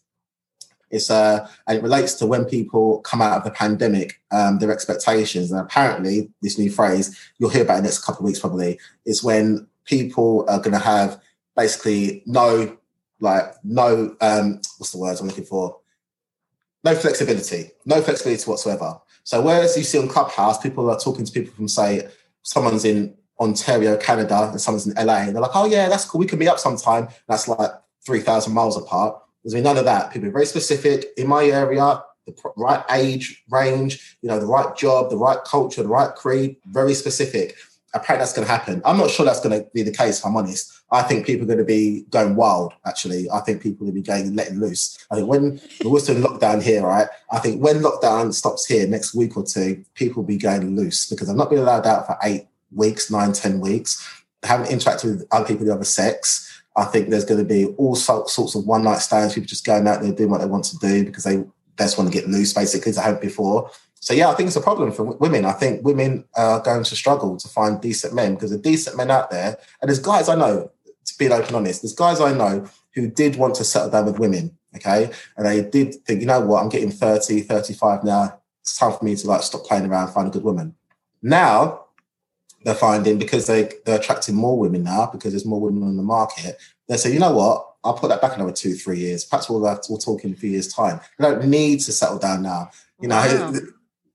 It's 0.92 1.12
uh, 1.12 1.48
and 1.68 1.78
it 1.78 1.84
relates 1.84 2.14
to 2.16 2.26
when 2.26 2.46
people 2.46 3.00
come 3.02 3.22
out 3.22 3.38
of 3.38 3.44
the 3.44 3.52
pandemic, 3.52 4.22
um, 4.32 4.60
their 4.60 4.72
expectations. 4.72 5.52
And 5.52 5.60
apparently, 5.60 6.32
this 6.42 6.58
new 6.58 6.72
phrase 6.72 7.18
you'll 7.38 7.50
hear 7.50 7.64
about 7.64 7.78
in 7.78 7.84
the 7.84 7.90
next 7.90 8.04
couple 8.04 8.22
of 8.22 8.26
weeks 8.26 8.40
probably 8.40 8.80
is 9.06 9.24
when 9.24 9.68
people 9.86 10.46
are 10.48 10.60
going 10.60 10.74
to 10.74 10.80
have 10.80 11.22
basically 11.56 12.24
no, 12.26 12.78
like, 13.20 13.54
no, 13.64 14.16
um, 14.22 14.62
what's 14.78 14.92
the 14.92 14.98
words 14.98 15.20
I'm 15.20 15.28
looking 15.28 15.44
for? 15.44 15.78
No 16.84 16.96
flexibility, 16.96 17.72
no 17.86 18.02
flexibility 18.02 18.50
whatsoever. 18.50 19.00
So, 19.24 19.42
whereas 19.42 19.78
you 19.78 19.84
see 19.84 20.00
on 20.00 20.08
Clubhouse, 20.08 20.60
people 20.60 20.90
are 20.90 21.00
talking 21.00 21.26
to 21.26 21.32
people 21.32 21.54
from, 21.54 21.68
say, 21.68 22.08
someone's 22.42 22.86
in 22.86 23.16
Ontario, 23.40 23.98
Canada, 23.98 24.50
and 24.52 24.62
someone's 24.62 24.88
in 24.88 25.06
LA, 25.06 25.18
and 25.18 25.36
they're 25.36 25.42
like, 25.42 25.56
oh, 25.56 25.66
yeah, 25.66 25.90
that's 25.90 26.06
cool. 26.06 26.20
We 26.20 26.26
can 26.26 26.40
meet 26.40 26.48
up 26.48 26.60
sometime. 26.60 27.10
That's 27.28 27.48
like 27.48 27.72
3,000 28.06 28.54
miles 28.54 28.78
apart. 28.78 29.22
There's 29.44 29.54
been 29.54 29.64
none 29.64 29.78
of 29.78 29.86
that. 29.86 30.12
People 30.12 30.30
are 30.30 30.34
very 30.34 30.46
specific 30.46 31.06
in 31.18 31.28
my 31.28 31.46
area, 31.46 32.04
the 32.26 32.36
right 32.58 32.84
age 32.92 33.44
range, 33.50 34.18
you 34.22 34.30
know, 34.30 34.40
the 34.40 34.46
right 34.46 34.76
job, 34.76 35.10
the 35.10 35.18
right 35.18 35.44
culture, 35.46 35.82
the 35.82 35.90
right 35.90 36.14
creed, 36.16 36.58
very 36.66 36.94
specific 36.94 37.56
apparently 37.94 38.22
that's 38.22 38.34
going 38.34 38.46
to 38.46 38.52
happen. 38.52 38.82
I'm 38.86 38.98
not 38.98 39.10
sure 39.10 39.26
that's 39.26 39.40
going 39.40 39.60
to 39.60 39.68
be 39.74 39.84
the 39.84 39.92
case. 39.92 40.20
If 40.20 40.26
I'm 40.26 40.36
honest, 40.36 40.82
I 40.92 41.02
think 41.04 41.26
people 41.26 41.44
are 41.44 41.48
going 41.48 41.60
to 41.60 41.66
be 41.66 42.06
going 42.10 42.36
wild. 42.36 42.74
Actually, 42.86 43.30
I 43.32 43.40
think 43.42 43.62
people 43.62 43.86
will 43.86 43.94
be 43.94 44.02
going 44.02 44.36
letting 44.36 44.60
loose. 44.60 44.98
I 45.12 45.16
think 45.16 45.28
when 45.28 45.62
we're 45.84 46.00
still 46.00 46.18
in 46.18 46.24
lockdown 46.24 46.62
here, 46.62 46.86
right? 46.86 47.08
I 47.32 47.40
think 47.40 47.62
when 47.62 47.78
lockdown 47.78 48.34
stops 48.34 48.66
here 48.66 48.88
next 48.88 49.16
week 49.16 49.38
or 49.38 49.44
two, 49.44 49.84
people 49.96 50.24
will 50.24 50.28
be 50.28 50.38
going 50.38 50.76
loose 50.76 51.10
because 51.10 51.30
I've 51.30 51.36
not 51.36 51.50
been 51.50 51.60
allowed 51.60 51.88
out 51.88 52.06
for 52.06 52.18
eight 52.24 52.48
weeks, 52.72 53.10
nine, 53.10 53.34
ten 53.34 53.60
weeks. 53.60 54.08
haven't 54.44 54.68
interacted 54.68 55.06
with 55.06 55.28
other 55.32 55.46
people 55.46 55.64
of 55.64 55.68
the 55.68 55.74
other 55.74 55.84
sex. 55.84 56.46
I 56.80 56.86
think 56.86 57.10
there's 57.10 57.26
going 57.26 57.42
to 57.42 57.46
be 57.46 57.66
all 57.78 57.96
sorts 57.96 58.56
of 58.56 58.66
one 58.66 58.84
night 58.84 59.00
stands. 59.00 59.34
People 59.34 59.48
just 59.48 59.66
going 59.66 59.86
out 59.86 60.02
there 60.02 60.14
doing 60.14 60.30
what 60.30 60.40
they 60.40 60.48
want 60.48 60.64
to 60.66 60.78
do 60.78 61.04
because 61.04 61.26
they, 61.26 61.44
just 61.78 61.98
want 61.98 62.12
to 62.12 62.18
get 62.18 62.30
loose, 62.30 62.54
basically, 62.54 62.90
as 62.90 62.98
I 62.98 63.04
had 63.04 63.22
before. 63.22 63.72
So 63.96 64.14
yeah, 64.14 64.30
I 64.30 64.34
think 64.34 64.48
it's 64.48 64.56
a 64.58 64.62
problem 64.62 64.92
for 64.92 65.04
women. 65.04 65.46
I 65.46 65.54
think 65.54 65.84
women 65.84 66.26
are 66.36 66.60
going 66.60 66.84
to 66.84 66.96
struggle 66.96 67.38
to 67.38 67.48
find 67.48 67.80
decent 67.80 68.14
men 68.14 68.36
because 68.36 68.52
the 68.52 68.58
decent 68.58 68.98
men 68.98 69.10
out 69.10 69.30
there, 69.30 69.58
and 69.82 69.88
there's 69.88 70.00
guys 70.00 70.28
I 70.28 70.36
know, 70.36 70.72
to 71.06 71.18
be 71.18 71.30
open 71.30 71.56
honest, 71.56 71.82
there's 71.82 71.94
guys 71.94 72.20
I 72.20 72.34
know 72.34 72.68
who 72.96 73.10
did 73.10 73.38
want 73.38 73.56
to 73.56 73.64
settle 73.64 73.90
down 73.90 74.06
with 74.06 74.20
women, 74.20 74.58
okay? 74.76 75.10
And 75.38 75.46
they 75.46 75.62
did 75.62 75.96
think, 76.06 76.20
you 76.20 76.28
know 76.28 76.42
what, 76.42 76.62
I'm 76.62 76.70
getting 76.70 76.92
30, 76.92 77.42
35 77.42 78.04
now. 78.04 78.40
It's 78.62 78.78
time 78.78 78.92
for 78.98 79.06
me 79.06 79.16
to 79.16 79.28
like 79.28 79.44
stop 79.44 79.64
playing 79.64 79.86
around, 79.86 80.12
find 80.14 80.28
a 80.28 80.32
good 80.32 80.44
woman. 80.44 80.76
Now 81.22 81.86
they're 82.64 82.76
finding 82.76 83.18
because 83.18 83.48
they 83.48 83.72
they're 83.86 84.00
attracting 84.00 84.36
more 84.36 84.58
women 84.58 84.84
now 84.84 85.10
because 85.12 85.32
there's 85.32 85.46
more 85.46 85.62
women 85.62 85.84
on 85.84 85.98
the 85.98 86.04
market. 86.04 86.58
They 86.88 86.98
say, 86.98 87.14
you 87.14 87.20
know 87.20 87.34
what, 87.34 87.66
I'll 87.84 87.94
put 87.94 88.10
that 88.10 88.22
back 88.22 88.36
another 88.36 88.52
two, 88.52 88.74
three 88.74 89.00
years. 89.00 89.24
Perhaps 89.24 89.50
we'll 89.50 89.62
we'll 89.62 89.98
talk 89.98 90.24
in 90.24 90.34
a 90.34 90.36
few 90.36 90.50
years' 90.50 90.74
time. 90.74 91.00
They 91.18 91.26
don't 91.26 91.46
need 91.46 91.80
to 91.82 91.92
settle 91.92 92.20
down 92.20 92.42
now. 92.44 92.72
You 93.02 93.08
know, 93.08 93.16
wow. 93.16 93.54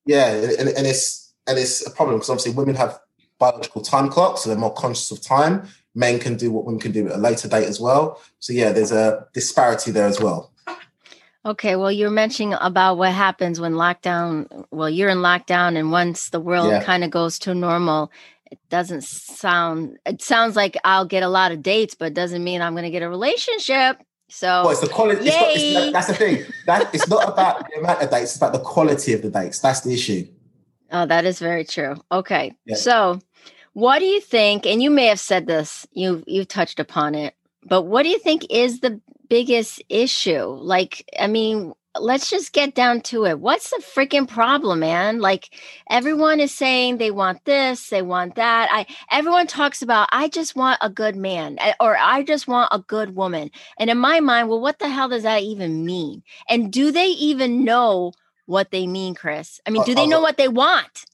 Yeah, 0.07 0.33
and, 0.35 0.69
and 0.69 0.87
it's 0.87 1.33
and 1.47 1.59
it's 1.59 1.87
a 1.87 1.91
problem 1.91 2.17
because 2.17 2.31
obviously 2.31 2.53
women 2.53 2.75
have 2.75 2.99
biological 3.39 3.83
time 3.83 4.09
clocks, 4.09 4.43
so 4.43 4.51
they're 4.51 4.59
more 4.59 4.75
conscious 4.75 5.11
of 5.11 5.23
time. 5.23 5.67
Men 5.95 6.19
can 6.19 6.37
do 6.37 6.51
what 6.51 6.65
women 6.65 6.81
can 6.81 6.93
do 6.93 7.09
at 7.09 7.15
a 7.15 7.19
later 7.19 7.49
date 7.49 7.67
as 7.67 7.81
well. 7.81 8.21
So 8.41 8.53
yeah, 8.53 8.73
there's 8.73 8.93
a 8.93 9.27
disparity 9.33 9.91
there 9.91 10.07
as 10.07 10.21
well. 10.21 10.51
Okay, 11.47 11.77
well, 11.77 11.93
you're 11.93 12.11
mentioning 12.11 12.57
about 12.59 12.97
what 12.97 13.13
happens 13.13 13.61
when 13.61 13.75
lockdown. 13.75 14.67
Well, 14.71 14.89
you're 14.89 15.11
in 15.11 15.19
lockdown, 15.19 15.79
and 15.79 15.93
once 15.93 16.31
the 16.31 16.41
world 16.41 16.71
yeah. 16.71 16.83
kind 16.83 17.05
of 17.05 17.11
goes 17.11 17.39
to 17.41 17.55
normal, 17.55 18.11
it 18.55 18.69
doesn't 18.71 19.03
sound. 19.03 19.99
It 20.07 20.23
sounds 20.23 20.55
like 20.55 20.77
I'll 20.85 21.05
get 21.05 21.25
a 21.25 21.29
lot 21.29 21.51
of 21.51 21.61
dates, 21.61 21.97
but 21.97 22.15
doesn't 22.15 22.45
mean 22.45 22.63
I'm 22.63 22.75
going 22.75 22.85
to 22.85 22.91
get 22.91 23.03
a 23.03 23.09
relationship. 23.09 24.01
So 24.29 24.47
well, 24.47 24.71
it's 24.71 24.81
the 24.81 24.89
quality. 24.89 25.27
It's 25.27 25.37
not, 25.37 25.51
it's, 25.51 25.93
that's 25.93 26.07
the 26.07 26.15
thing. 26.15 26.45
That 26.67 26.95
it's 26.95 27.09
not 27.09 27.29
about 27.29 27.69
the 27.69 27.81
amount 27.81 28.01
of 28.03 28.11
dates. 28.11 28.31
It's 28.31 28.37
about 28.37 28.53
the 28.53 28.61
quality 28.61 29.13
of 29.13 29.23
the 29.23 29.31
dates. 29.31 29.59
That's 29.59 29.81
the 29.81 29.93
issue. 29.93 30.27
Oh, 30.93 31.05
that 31.07 31.25
is 31.25 31.41
very 31.41 31.65
true. 31.65 31.97
Okay, 32.13 32.53
yeah. 32.65 32.77
so 32.77 33.21
what 33.73 33.99
do 33.99 34.05
you 34.05 34.21
think? 34.21 34.67
And 34.67 34.83
you 34.83 34.91
may 34.91 35.07
have 35.07 35.21
said 35.21 35.47
this. 35.47 35.87
You 35.93 36.23
you 36.27 36.45
touched 36.45 36.79
upon 36.79 37.17
it, 37.17 37.35
but 37.65 37.83
what 37.83 38.05
do 38.05 38.09
you 38.09 38.19
think 38.21 38.47
is 38.51 38.81
the 38.81 39.01
biggest 39.29 39.83
issue? 39.89 40.45
Like, 40.45 41.09
I 41.19 41.27
mean, 41.27 41.73
let's 41.99 42.31
just 42.31 42.53
get 42.53 42.75
down 42.75 43.01
to 43.03 43.27
it. 43.27 43.41
What's 43.41 43.71
the 43.71 43.83
freaking 43.83 44.29
problem, 44.29 44.81
man? 44.81 45.21
Like 45.21 45.51
everyone 45.89 46.41
is 46.41 46.53
saying 46.53 46.99
they 46.99 47.11
want 47.11 47.45
this, 47.45 47.89
they 47.91 48.03
want 48.03 48.35
that. 48.37 48.69
I 48.73 48.87
everyone 49.11 49.47
talks 49.47 49.83
about 49.83 50.09
I 50.13 50.29
just 50.29 50.57
want 50.57 50.79
a 50.81 50.91
good 50.91 51.17
man 51.17 51.57
eh, 51.61 51.75
or 51.81 51.97
I 51.97 52.23
just 52.23 52.49
want 52.49 52.69
a 52.73 52.79
good 52.79 53.15
woman. 53.15 53.51
And 53.79 53.91
in 53.91 53.99
my 53.99 54.21
mind, 54.21 54.49
well, 54.49 54.61
what 54.61 54.79
the 54.79 54.89
hell 54.89 55.09
does 55.09 55.23
that 55.23 55.43
even 55.43 55.85
mean? 55.85 56.23
And 56.49 56.73
do 56.73 56.91
they 56.91 57.09
even 57.09 57.65
know 57.65 58.13
what 58.47 58.71
they 58.71 58.87
mean, 58.87 59.15
Chris? 59.15 59.61
I 59.67 59.71
mean, 59.71 59.85
do 59.85 59.95
they 59.95 60.07
know 60.07 60.21
what 60.21 60.37
they 60.37 60.49
want? 60.49 61.07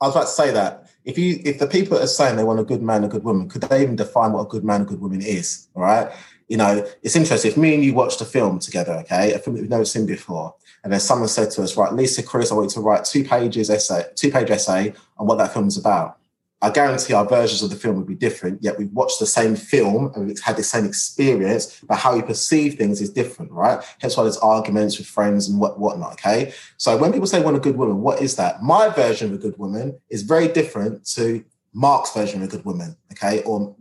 I 0.00 0.06
was 0.06 0.16
about 0.16 0.24
to 0.24 0.30
say 0.30 0.50
that. 0.50 0.90
If 1.04 1.18
you 1.18 1.40
if 1.44 1.58
the 1.58 1.66
people 1.66 1.98
are 1.98 2.06
saying 2.06 2.36
they 2.36 2.44
want 2.44 2.60
a 2.60 2.64
good 2.64 2.82
man, 2.82 3.04
a 3.04 3.08
good 3.08 3.24
woman, 3.24 3.48
could 3.48 3.62
they 3.62 3.82
even 3.82 3.96
define 3.96 4.32
what 4.32 4.42
a 4.42 4.48
good 4.48 4.64
man, 4.64 4.82
a 4.82 4.84
good 4.84 5.00
woman 5.00 5.20
is? 5.20 5.68
All 5.74 5.82
right 5.82 6.12
you 6.52 6.58
know, 6.58 6.86
it's 7.02 7.16
interesting. 7.16 7.50
If 7.50 7.56
me 7.56 7.74
and 7.74 7.82
you 7.82 7.94
watched 7.94 8.20
a 8.20 8.26
film 8.26 8.58
together, 8.58 8.92
okay, 9.04 9.32
a 9.32 9.38
film 9.38 9.56
that 9.56 9.62
we've 9.62 9.70
never 9.70 9.86
seen 9.86 10.04
before, 10.04 10.54
and 10.84 10.92
then 10.92 11.00
someone 11.00 11.28
said 11.28 11.50
to 11.52 11.62
us, 11.62 11.78
right, 11.78 11.94
Lisa, 11.94 12.22
Chris, 12.22 12.52
I 12.52 12.54
want 12.54 12.66
you 12.66 12.74
to 12.74 12.80
write 12.80 13.06
two 13.06 13.24
pages 13.24 13.70
essay, 13.70 14.04
two 14.16 14.30
page 14.30 14.50
essay 14.50 14.92
on 15.16 15.26
what 15.26 15.38
that 15.38 15.54
film 15.54 15.66
is 15.66 15.78
about. 15.78 16.18
I 16.60 16.68
guarantee 16.68 17.14
our 17.14 17.26
versions 17.26 17.62
of 17.62 17.70
the 17.70 17.76
film 17.76 17.96
would 17.96 18.06
be 18.06 18.14
different, 18.14 18.62
yet 18.62 18.78
we've 18.78 18.92
watched 18.92 19.18
the 19.18 19.24
same 19.24 19.56
film 19.56 20.12
and 20.14 20.26
we've 20.26 20.38
had 20.40 20.58
the 20.58 20.62
same 20.62 20.84
experience, 20.84 21.80
but 21.88 21.96
how 21.96 22.14
we 22.14 22.20
perceive 22.20 22.74
things 22.74 23.00
is 23.00 23.08
different, 23.08 23.50
right? 23.50 23.82
Hence 23.98 24.18
why 24.18 24.24
there's 24.24 24.36
arguments 24.36 24.98
with 24.98 25.06
friends 25.06 25.48
and 25.48 25.58
what 25.58 25.80
whatnot. 25.80 26.12
Okay. 26.12 26.52
So 26.76 26.98
when 26.98 27.12
people 27.14 27.28
say 27.28 27.40
want 27.40 27.56
a 27.56 27.60
good 27.60 27.78
woman, 27.78 28.02
what 28.02 28.20
is 28.20 28.36
that? 28.36 28.62
My 28.62 28.90
version 28.90 29.28
of 29.30 29.34
a 29.36 29.42
good 29.42 29.56
woman 29.56 29.98
is 30.10 30.20
very 30.20 30.48
different 30.48 31.06
to 31.14 31.42
Mark's 31.72 32.12
version 32.12 32.42
of 32.42 32.48
a 32.48 32.50
good 32.50 32.66
woman, 32.66 32.94
okay, 33.12 33.42
or 33.44 33.74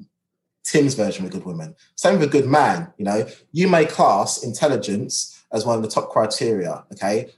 Tim's 0.63 0.93
version 0.93 1.25
of 1.25 1.31
a 1.31 1.33
good 1.33 1.45
woman. 1.45 1.75
Same 1.95 2.19
with 2.19 2.29
a 2.29 2.31
good 2.31 2.47
man. 2.47 2.93
You 2.97 3.05
know, 3.05 3.27
you 3.51 3.67
may 3.67 3.85
class 3.85 4.43
intelligence 4.43 5.43
as 5.51 5.65
one 5.65 5.77
of 5.77 5.81
the 5.81 5.89
top 5.89 6.09
criteria. 6.09 6.83
Okay. 6.93 7.31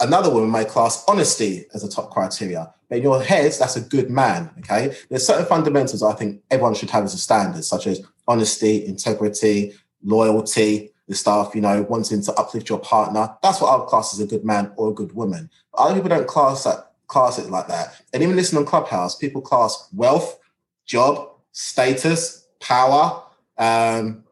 Another 0.00 0.30
woman 0.30 0.50
may 0.50 0.64
class 0.64 1.04
honesty 1.06 1.66
as 1.74 1.84
a 1.84 1.88
top 1.88 2.10
criteria. 2.10 2.72
But 2.88 2.96
in 2.98 3.04
your 3.04 3.22
head, 3.22 3.52
that's 3.58 3.76
a 3.76 3.80
good 3.80 4.10
man. 4.10 4.50
Okay. 4.60 4.96
There's 5.08 5.26
certain 5.26 5.46
fundamentals 5.46 6.02
I 6.02 6.12
think 6.14 6.42
everyone 6.50 6.74
should 6.74 6.90
have 6.90 7.04
as 7.04 7.14
a 7.14 7.18
standard, 7.18 7.64
such 7.64 7.86
as 7.86 8.02
honesty, 8.26 8.84
integrity, 8.84 9.74
loyalty, 10.02 10.90
the 11.08 11.14
stuff, 11.14 11.54
you 11.54 11.60
know, 11.60 11.82
wanting 11.82 12.22
to 12.22 12.32
uplift 12.34 12.68
your 12.68 12.78
partner. 12.78 13.36
That's 13.42 13.60
what 13.60 13.68
I 13.68 13.76
would 13.76 13.86
class 13.86 14.14
as 14.14 14.20
a 14.20 14.26
good 14.26 14.44
man 14.44 14.72
or 14.76 14.90
a 14.90 14.94
good 14.94 15.12
woman. 15.12 15.50
But 15.72 15.78
other 15.78 15.94
people 15.94 16.08
don't 16.08 16.26
class 16.26 16.64
that 16.64 16.92
class 17.06 17.38
it 17.38 17.50
like 17.50 17.68
that. 17.68 18.00
And 18.12 18.22
even 18.22 18.36
listening 18.36 18.60
on 18.60 18.66
Clubhouse, 18.66 19.16
people 19.16 19.42
class 19.42 19.88
wealth, 19.92 20.38
job, 20.86 21.28
status, 21.52 22.41
power, 22.62 23.22
um, 23.58 24.24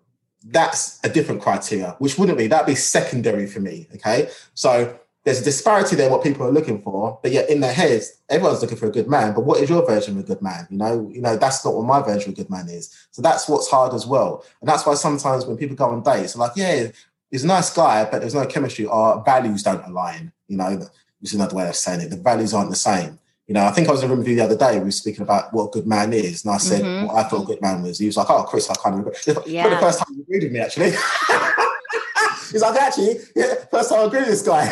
that's 0.44 0.98
a 1.04 1.08
different 1.08 1.42
criteria, 1.42 1.96
which 1.98 2.18
wouldn't 2.18 2.38
be, 2.38 2.46
that'd 2.46 2.66
be 2.66 2.74
secondary 2.74 3.46
for 3.46 3.60
me. 3.60 3.86
Okay. 3.94 4.30
So 4.54 4.98
there's 5.24 5.40
a 5.40 5.44
disparity 5.44 5.96
there, 5.96 6.10
what 6.10 6.22
people 6.22 6.46
are 6.46 6.50
looking 6.50 6.80
for, 6.80 7.18
but 7.22 7.30
yet 7.30 7.50
in 7.50 7.60
their 7.60 7.74
heads, 7.74 8.18
everyone's 8.30 8.62
looking 8.62 8.78
for 8.78 8.86
a 8.86 8.90
good 8.90 9.08
man. 9.08 9.34
But 9.34 9.44
what 9.44 9.60
is 9.60 9.68
your 9.68 9.86
version 9.86 10.16
of 10.16 10.24
a 10.24 10.26
good 10.26 10.40
man? 10.40 10.66
You 10.70 10.78
know, 10.78 11.10
you 11.12 11.20
know, 11.20 11.36
that's 11.36 11.62
not 11.64 11.74
what 11.74 11.84
my 11.84 12.00
version 12.00 12.32
of 12.32 12.38
a 12.38 12.42
good 12.42 12.50
man 12.50 12.68
is. 12.68 12.94
So 13.10 13.20
that's 13.20 13.48
what's 13.48 13.70
hard 13.70 13.92
as 13.92 14.06
well. 14.06 14.44
And 14.60 14.68
that's 14.68 14.86
why 14.86 14.94
sometimes 14.94 15.44
when 15.44 15.58
people 15.58 15.76
go 15.76 15.90
on 15.90 16.02
dates, 16.02 16.36
like, 16.36 16.52
yeah, 16.56 16.88
he's 17.30 17.44
a 17.44 17.46
nice 17.46 17.70
guy, 17.72 18.08
but 18.10 18.20
there's 18.20 18.34
no 18.34 18.46
chemistry. 18.46 18.86
Our 18.86 19.22
values 19.22 19.62
don't 19.62 19.84
align. 19.84 20.32
You 20.48 20.56
know, 20.56 20.88
which 21.20 21.30
is 21.30 21.34
another 21.34 21.54
way 21.54 21.68
of 21.68 21.76
saying 21.76 22.00
it. 22.00 22.10
The 22.10 22.16
values 22.16 22.54
aren't 22.54 22.70
the 22.70 22.76
same. 22.76 23.18
You 23.50 23.54
know, 23.54 23.64
I 23.64 23.72
think 23.72 23.88
I 23.88 23.90
was 23.90 24.04
in 24.04 24.06
a 24.06 24.10
room 24.10 24.20
with 24.20 24.28
you 24.28 24.36
the 24.36 24.44
other 24.44 24.56
day. 24.56 24.78
We 24.78 24.84
were 24.84 24.90
speaking 24.92 25.22
about 25.22 25.52
what 25.52 25.64
a 25.64 25.70
good 25.70 25.84
man 25.84 26.12
is, 26.12 26.44
and 26.44 26.54
I 26.54 26.58
said 26.58 26.82
mm-hmm. 26.82 27.06
what 27.06 27.16
I 27.16 27.28
thought 27.28 27.42
a 27.42 27.46
good 27.46 27.60
man 27.60 27.82
was. 27.82 27.98
He 27.98 28.06
was 28.06 28.16
like, 28.16 28.30
"Oh, 28.30 28.44
Chris, 28.44 28.70
I 28.70 28.74
kind 28.74 28.94
of 28.94 29.00
agree." 29.00 29.52
Yeah. 29.52 29.64
For 29.64 29.70
the 29.70 29.78
first 29.78 29.98
time, 29.98 30.14
he 30.14 30.20
agreed 30.20 30.44
with 30.44 30.52
me 30.52 30.60
actually. 30.60 30.92
He's 32.52 32.62
like, 32.62 32.80
actually, 32.80 33.16
yeah, 33.34 33.54
first 33.72 33.90
time 33.90 33.98
I 33.98 34.02
agree 34.04 34.20
with 34.20 34.28
this 34.28 34.42
guy. 34.42 34.66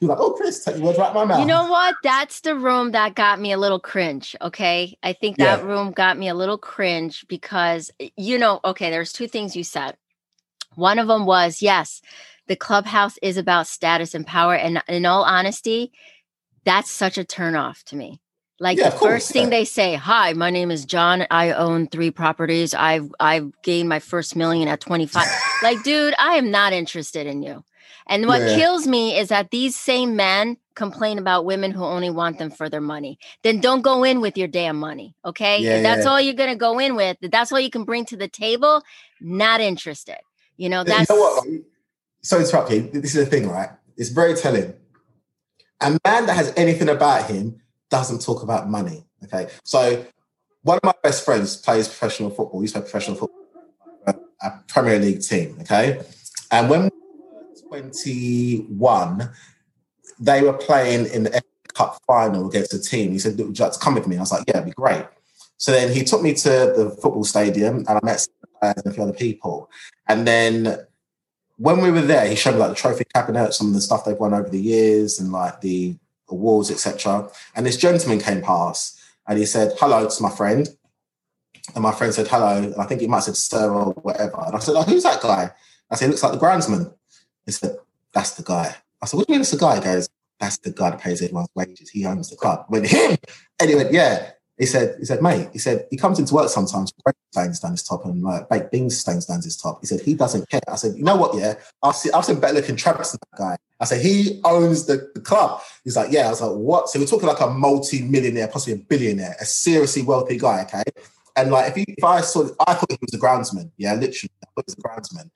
He's 0.00 0.08
like, 0.08 0.18
oh, 0.18 0.30
Chris, 0.30 0.64
take 0.64 0.76
your 0.76 0.86
words 0.86 0.98
right 0.98 1.12
my 1.12 1.26
mouth. 1.26 1.40
You 1.40 1.46
know 1.46 1.66
what? 1.68 1.94
That's 2.02 2.40
the 2.40 2.54
room 2.54 2.92
that 2.92 3.14
got 3.14 3.38
me 3.38 3.52
a 3.52 3.58
little 3.58 3.80
cringe. 3.80 4.34
Okay. 4.40 4.96
I 5.02 5.12
think 5.12 5.36
that 5.36 5.60
yeah. 5.60 5.66
room 5.66 5.92
got 5.92 6.18
me 6.18 6.28
a 6.28 6.34
little 6.34 6.58
cringe 6.58 7.26
because, 7.28 7.90
you 8.16 8.38
know, 8.38 8.60
okay, 8.64 8.90
there's 8.90 9.12
two 9.12 9.28
things 9.28 9.56
you 9.56 9.64
said. 9.64 9.96
One 10.74 10.98
of 10.98 11.06
them 11.06 11.26
was, 11.26 11.60
yes, 11.62 12.00
the 12.48 12.56
clubhouse 12.56 13.18
is 13.22 13.36
about 13.36 13.66
status 13.66 14.14
and 14.14 14.26
power. 14.26 14.54
And 14.54 14.82
in 14.88 15.06
all 15.06 15.24
honesty, 15.24 15.92
that's 16.64 16.90
such 16.90 17.18
a 17.18 17.24
turnoff 17.24 17.82
to 17.84 17.96
me. 17.96 18.20
Like 18.60 18.78
yeah, 18.78 18.90
the 18.90 18.96
first 18.96 19.32
thing 19.32 19.50
they 19.50 19.64
say, 19.64 19.96
"Hi, 19.96 20.34
my 20.34 20.50
name 20.50 20.70
is 20.70 20.84
John. 20.84 21.26
I 21.30 21.50
own 21.50 21.88
three 21.88 22.12
properties. 22.12 22.74
I've 22.74 23.12
I've 23.18 23.50
gained 23.62 23.88
my 23.88 23.98
first 23.98 24.36
million 24.36 24.68
at 24.68 24.80
25." 24.80 25.26
like, 25.62 25.82
dude, 25.82 26.14
I 26.18 26.34
am 26.36 26.50
not 26.52 26.72
interested 26.72 27.26
in 27.26 27.42
you. 27.42 27.64
And 28.06 28.26
what 28.26 28.40
yeah. 28.40 28.54
kills 28.54 28.86
me 28.86 29.18
is 29.18 29.30
that 29.30 29.50
these 29.50 29.74
same 29.74 30.16
men 30.16 30.58
complain 30.74 31.18
about 31.18 31.44
women 31.44 31.70
who 31.70 31.84
only 31.84 32.10
want 32.10 32.38
them 32.38 32.50
for 32.50 32.68
their 32.68 32.80
money. 32.80 33.18
Then 33.42 33.60
don't 33.60 33.82
go 33.82 34.04
in 34.04 34.20
with 34.20 34.36
your 34.36 34.48
damn 34.48 34.76
money, 34.78 35.14
okay? 35.24 35.62
If 35.64 35.82
that's 35.82 36.06
all 36.06 36.20
you're 36.20 36.34
going 36.34 36.50
to 36.50 36.56
go 36.56 36.78
in 36.78 36.96
with, 36.96 37.16
that's 37.20 37.52
all 37.52 37.60
you 37.60 37.70
can 37.70 37.84
bring 37.84 38.04
to 38.06 38.16
the 38.16 38.28
table, 38.28 38.82
not 39.20 39.60
interested. 39.60 40.18
You 40.56 40.68
know, 40.68 40.84
that's 40.84 41.10
you 41.10 41.16
know 41.16 41.20
what? 41.20 41.46
So 42.22 42.38
interrupt 42.38 42.70
you. 42.70 42.82
This 42.92 43.14
is 43.14 43.24
the 43.24 43.26
thing, 43.26 43.48
right? 43.48 43.70
It's 43.96 44.10
very 44.10 44.34
telling 44.34 44.74
a 45.82 45.98
man 46.04 46.26
that 46.26 46.34
has 46.34 46.52
anything 46.56 46.88
about 46.88 47.28
him 47.28 47.60
doesn't 47.90 48.22
talk 48.22 48.42
about 48.42 48.68
money. 48.68 49.04
Okay. 49.24 49.48
So 49.64 50.04
one 50.62 50.78
of 50.78 50.84
my 50.84 50.94
best 51.02 51.24
friends 51.24 51.56
plays 51.56 51.88
professional 51.88 52.30
football. 52.30 52.60
He 52.60 52.64
used 52.64 52.74
to 52.74 52.80
play 52.80 52.90
professional 52.90 53.16
football, 53.16 54.26
a 54.42 54.50
Premier 54.68 54.98
League 54.98 55.22
team. 55.22 55.58
Okay. 55.60 56.00
And 56.50 56.70
when 56.70 56.82
we 56.84 56.90
were 56.90 57.68
21, 57.68 59.30
they 60.18 60.42
were 60.42 60.52
playing 60.52 61.06
in 61.06 61.24
the 61.24 61.42
Cup 61.74 61.98
final 62.06 62.48
against 62.48 62.74
a 62.74 62.80
team. 62.80 63.12
He 63.12 63.18
said, 63.18 63.38
to 63.38 63.78
come 63.80 63.94
with 63.94 64.06
me? 64.06 64.16
I 64.18 64.20
was 64.20 64.30
like, 64.30 64.44
Yeah, 64.46 64.58
it'd 64.58 64.66
be 64.66 64.72
great. 64.72 65.06
So 65.56 65.72
then 65.72 65.92
he 65.92 66.04
took 66.04 66.22
me 66.22 66.34
to 66.34 66.48
the 66.48 66.98
football 67.00 67.24
stadium 67.24 67.78
and 67.78 67.88
I 67.88 68.00
met 68.02 68.26
and 68.62 68.86
a 68.86 68.92
few 68.92 69.02
other 69.02 69.12
people. 69.12 69.70
And 70.08 70.26
then 70.26 70.86
when 71.56 71.80
we 71.80 71.90
were 71.90 72.00
there, 72.00 72.26
he 72.26 72.36
showed 72.36 72.54
me 72.54 72.60
like 72.60 72.70
the 72.70 72.76
trophy 72.76 73.04
cabinet, 73.14 73.54
some 73.54 73.68
of 73.68 73.74
the 73.74 73.80
stuff 73.80 74.04
they've 74.04 74.16
won 74.16 74.34
over 74.34 74.48
the 74.48 74.60
years, 74.60 75.20
and 75.20 75.32
like 75.32 75.60
the 75.60 75.96
awards, 76.28 76.70
etc. 76.70 77.28
And 77.54 77.66
this 77.66 77.76
gentleman 77.76 78.18
came 78.18 78.42
past, 78.42 79.00
and 79.26 79.38
he 79.38 79.46
said 79.46 79.72
hello 79.78 80.08
to 80.08 80.22
my 80.22 80.30
friend, 80.30 80.68
and 81.74 81.82
my 81.82 81.92
friend 81.92 82.12
said 82.12 82.28
hello. 82.28 82.56
And 82.56 82.74
I 82.76 82.84
think 82.84 83.00
he 83.00 83.06
might 83.06 83.24
have 83.24 83.24
said 83.24 83.36
sir 83.36 83.70
or 83.70 83.92
whatever. 83.92 84.42
And 84.46 84.56
I 84.56 84.58
said, 84.58 84.74
oh, 84.76 84.82
who's 84.82 85.04
that 85.04 85.22
guy? 85.22 85.50
I 85.90 85.96
said, 85.96 86.06
he 86.06 86.10
looks 86.10 86.22
like 86.22 86.32
the 86.32 86.38
groundsman. 86.38 86.92
He 87.46 87.52
said, 87.52 87.76
that's 88.12 88.32
the 88.32 88.42
guy. 88.42 88.74
I 89.00 89.06
said, 89.06 89.16
what 89.16 89.26
do 89.26 89.32
you 89.32 89.38
mean 89.38 89.42
it's 89.42 89.50
the 89.50 89.58
guy? 89.58 89.76
He 89.76 89.82
goes, 89.82 90.08
that's 90.40 90.58
the 90.58 90.70
guy 90.70 90.90
that 90.90 91.00
pays 91.00 91.22
everyone's 91.22 91.48
wages. 91.54 91.90
He 91.90 92.04
owns 92.04 92.30
the 92.30 92.36
club. 92.36 92.66
I 92.68 92.72
went, 92.72 92.86
him? 92.86 93.16
And 93.60 93.70
he 93.70 93.76
went, 93.76 93.92
yeah. 93.92 94.30
He 94.62 94.66
said, 94.66 94.94
he 95.00 95.04
said, 95.04 95.20
mate, 95.20 95.48
he 95.52 95.58
said, 95.58 95.88
he 95.90 95.96
comes 95.96 96.20
into 96.20 96.34
work 96.34 96.48
sometimes, 96.48 96.92
stains 97.32 97.58
down 97.58 97.72
his 97.72 97.82
top 97.82 98.04
and 98.04 98.22
like 98.22 98.48
baked 98.48 98.70
beans 98.70 98.96
stains 98.96 99.26
down 99.26 99.42
his 99.42 99.56
top. 99.56 99.80
He 99.80 99.86
said, 99.88 100.00
he 100.02 100.14
doesn't 100.14 100.48
care. 100.48 100.60
I 100.68 100.76
said, 100.76 100.94
you 100.96 101.02
know 101.02 101.16
what, 101.16 101.34
yeah, 101.34 101.54
I've 101.82 101.96
seen, 101.96 102.12
I've 102.14 102.24
seen 102.24 102.38
better 102.38 102.54
looking 102.54 102.76
Travis 102.76 103.10
than 103.10 103.18
that 103.32 103.38
guy. 103.38 103.56
I 103.80 103.84
said, 103.86 104.02
he 104.02 104.40
owns 104.44 104.86
the, 104.86 105.10
the 105.16 105.20
club. 105.20 105.62
He's 105.82 105.96
like, 105.96 106.12
yeah. 106.12 106.28
I 106.28 106.30
was 106.30 106.40
like, 106.40 106.52
what? 106.52 106.88
So 106.88 107.00
we're 107.00 107.06
talking 107.06 107.26
like 107.26 107.40
a 107.40 107.50
multi-millionaire, 107.50 108.46
possibly 108.46 108.74
a 108.74 108.84
billionaire, 108.84 109.34
a 109.40 109.44
seriously 109.44 110.02
wealthy 110.02 110.38
guy, 110.38 110.62
okay? 110.62 110.84
And 111.34 111.50
like, 111.50 111.70
if, 111.70 111.74
he, 111.74 111.84
if 111.98 112.04
I 112.04 112.20
saw, 112.20 112.48
I 112.64 112.74
thought 112.74 112.92
he 112.92 112.98
was 113.00 113.14
a 113.14 113.18
groundsman. 113.18 113.72
Yeah, 113.78 113.94
literally, 113.94 114.30
I 114.44 114.46
thought 114.54 114.64
he 114.68 114.74
was 114.74 114.78
a 114.78 114.80
groundsman. 114.80 115.30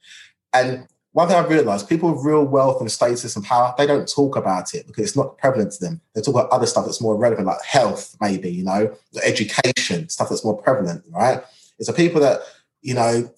And 0.54 0.86
one 1.16 1.28
thing 1.28 1.38
I've 1.38 1.48
realized 1.48 1.88
people 1.88 2.12
with 2.12 2.26
real 2.26 2.44
wealth 2.44 2.78
and 2.78 2.92
status 2.92 3.36
and 3.36 3.42
power, 3.42 3.74
they 3.78 3.86
don't 3.86 4.06
talk 4.06 4.36
about 4.36 4.74
it 4.74 4.86
because 4.86 5.04
it's 5.04 5.16
not 5.16 5.38
prevalent 5.38 5.72
to 5.72 5.80
them. 5.80 6.02
They 6.14 6.20
talk 6.20 6.34
about 6.34 6.50
other 6.50 6.66
stuff 6.66 6.84
that's 6.84 7.00
more 7.00 7.16
relevant, 7.16 7.46
like 7.46 7.62
health, 7.62 8.14
maybe, 8.20 8.50
you 8.50 8.62
know, 8.62 8.94
education, 9.24 10.10
stuff 10.10 10.28
that's 10.28 10.44
more 10.44 10.60
prevalent, 10.60 11.04
right? 11.08 11.42
It's 11.78 11.88
the 11.88 11.94
people 11.94 12.20
that, 12.20 12.40
you 12.82 12.92
know, 12.92 13.32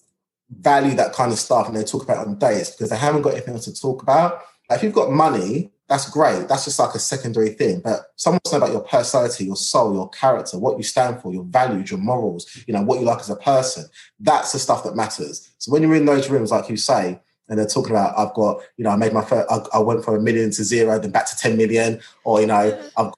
value 0.50 0.96
that 0.96 1.12
kind 1.12 1.30
of 1.30 1.38
stuff 1.38 1.68
and 1.68 1.76
they 1.76 1.84
talk 1.84 2.02
about 2.02 2.26
it 2.26 2.28
on 2.28 2.36
dates 2.40 2.72
because 2.72 2.90
they 2.90 2.96
haven't 2.96 3.22
got 3.22 3.34
anything 3.34 3.54
else 3.54 3.66
to 3.66 3.80
talk 3.80 4.02
about. 4.02 4.42
Like 4.68 4.78
if 4.78 4.82
you've 4.82 4.92
got 4.92 5.12
money, 5.12 5.70
that's 5.88 6.10
great. 6.10 6.48
That's 6.48 6.64
just 6.64 6.80
like 6.80 6.96
a 6.96 6.98
secondary 6.98 7.50
thing. 7.50 7.78
But 7.78 8.06
someone 8.16 8.40
wants 8.44 8.50
to 8.50 8.58
know 8.58 8.64
about 8.64 8.72
your 8.72 8.82
personality, 8.82 9.44
your 9.44 9.54
soul, 9.54 9.94
your 9.94 10.10
character, 10.10 10.58
what 10.58 10.78
you 10.78 10.82
stand 10.82 11.22
for, 11.22 11.32
your 11.32 11.44
values, 11.44 11.92
your 11.92 12.00
morals, 12.00 12.60
you 12.66 12.74
know, 12.74 12.82
what 12.82 12.98
you 12.98 13.06
like 13.06 13.20
as 13.20 13.30
a 13.30 13.36
person. 13.36 13.84
That's 14.18 14.50
the 14.50 14.58
stuff 14.58 14.82
that 14.82 14.96
matters. 14.96 15.52
So 15.58 15.70
when 15.70 15.82
you're 15.82 15.94
in 15.94 16.06
those 16.06 16.28
rooms, 16.28 16.50
like 16.50 16.68
you 16.68 16.76
say, 16.76 17.20
and 17.48 17.58
they're 17.58 17.66
talking 17.66 17.90
about 17.90 18.18
I've 18.18 18.34
got 18.34 18.60
you 18.76 18.84
know 18.84 18.90
I 18.90 18.96
made 18.96 19.12
my 19.12 19.24
first 19.24 19.50
I, 19.50 19.60
I 19.74 19.78
went 19.78 20.04
from 20.04 20.16
a 20.16 20.20
million 20.20 20.50
to 20.50 20.64
zero 20.64 20.98
then 20.98 21.10
back 21.10 21.28
to 21.30 21.36
10 21.36 21.56
million 21.56 22.00
or 22.24 22.40
you 22.40 22.46
know 22.46 22.80
I've 22.96 23.12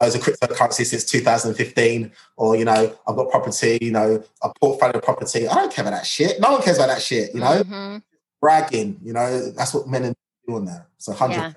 as 0.00 0.14
a 0.14 0.18
cryptocurrency 0.18 0.84
since 0.84 1.04
2015 1.04 2.12
or 2.36 2.56
you 2.56 2.64
know 2.64 2.96
I've 3.06 3.16
got 3.16 3.30
property 3.30 3.78
you 3.80 3.92
know 3.92 4.22
a 4.42 4.52
portfolio 4.60 5.00
property. 5.00 5.48
I 5.48 5.54
don't 5.54 5.72
care 5.72 5.84
about 5.84 5.96
that 5.96 6.06
shit. 6.06 6.40
No 6.40 6.52
one 6.52 6.62
cares 6.62 6.76
about 6.76 6.88
that 6.88 7.02
shit 7.02 7.34
you 7.34 7.40
know? 7.40 7.62
Mm-hmm. 7.62 7.98
bragging 8.40 8.98
you 9.02 9.12
know 9.12 9.50
that's 9.50 9.72
what 9.72 9.88
men 9.88 10.04
are 10.06 10.14
doing 10.46 10.66
there. 10.66 10.86
So 10.98 11.12
100 11.12 11.34
yeah. 11.34 11.52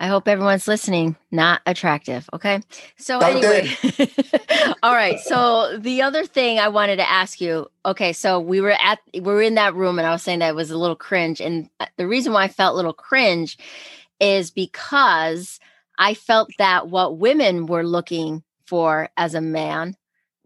I 0.00 0.08
hope 0.08 0.28
everyone's 0.28 0.66
listening. 0.66 1.16
Not 1.30 1.60
attractive. 1.66 2.28
Okay. 2.32 2.60
So, 2.96 3.20
Don't 3.20 3.44
anyway. 3.44 3.70
all 4.82 4.94
right. 4.94 5.18
So, 5.20 5.78
the 5.78 6.02
other 6.02 6.24
thing 6.24 6.58
I 6.58 6.68
wanted 6.68 6.96
to 6.96 7.08
ask 7.08 7.40
you 7.40 7.66
okay. 7.86 8.12
So, 8.12 8.40
we 8.40 8.60
were 8.60 8.72
at, 8.72 8.98
we 9.14 9.20
were 9.20 9.42
in 9.42 9.54
that 9.54 9.74
room 9.74 9.98
and 9.98 10.06
I 10.06 10.12
was 10.12 10.22
saying 10.22 10.40
that 10.40 10.50
it 10.50 10.54
was 10.54 10.70
a 10.70 10.78
little 10.78 10.96
cringe. 10.96 11.40
And 11.40 11.68
uh, 11.80 11.86
the 11.96 12.06
reason 12.06 12.32
why 12.32 12.44
I 12.44 12.48
felt 12.48 12.74
a 12.74 12.76
little 12.76 12.92
cringe 12.92 13.58
is 14.20 14.50
because 14.50 15.60
I 15.98 16.14
felt 16.14 16.50
that 16.58 16.88
what 16.88 17.18
women 17.18 17.66
were 17.66 17.84
looking 17.84 18.42
for 18.66 19.10
as 19.16 19.34
a 19.34 19.40
man 19.40 19.96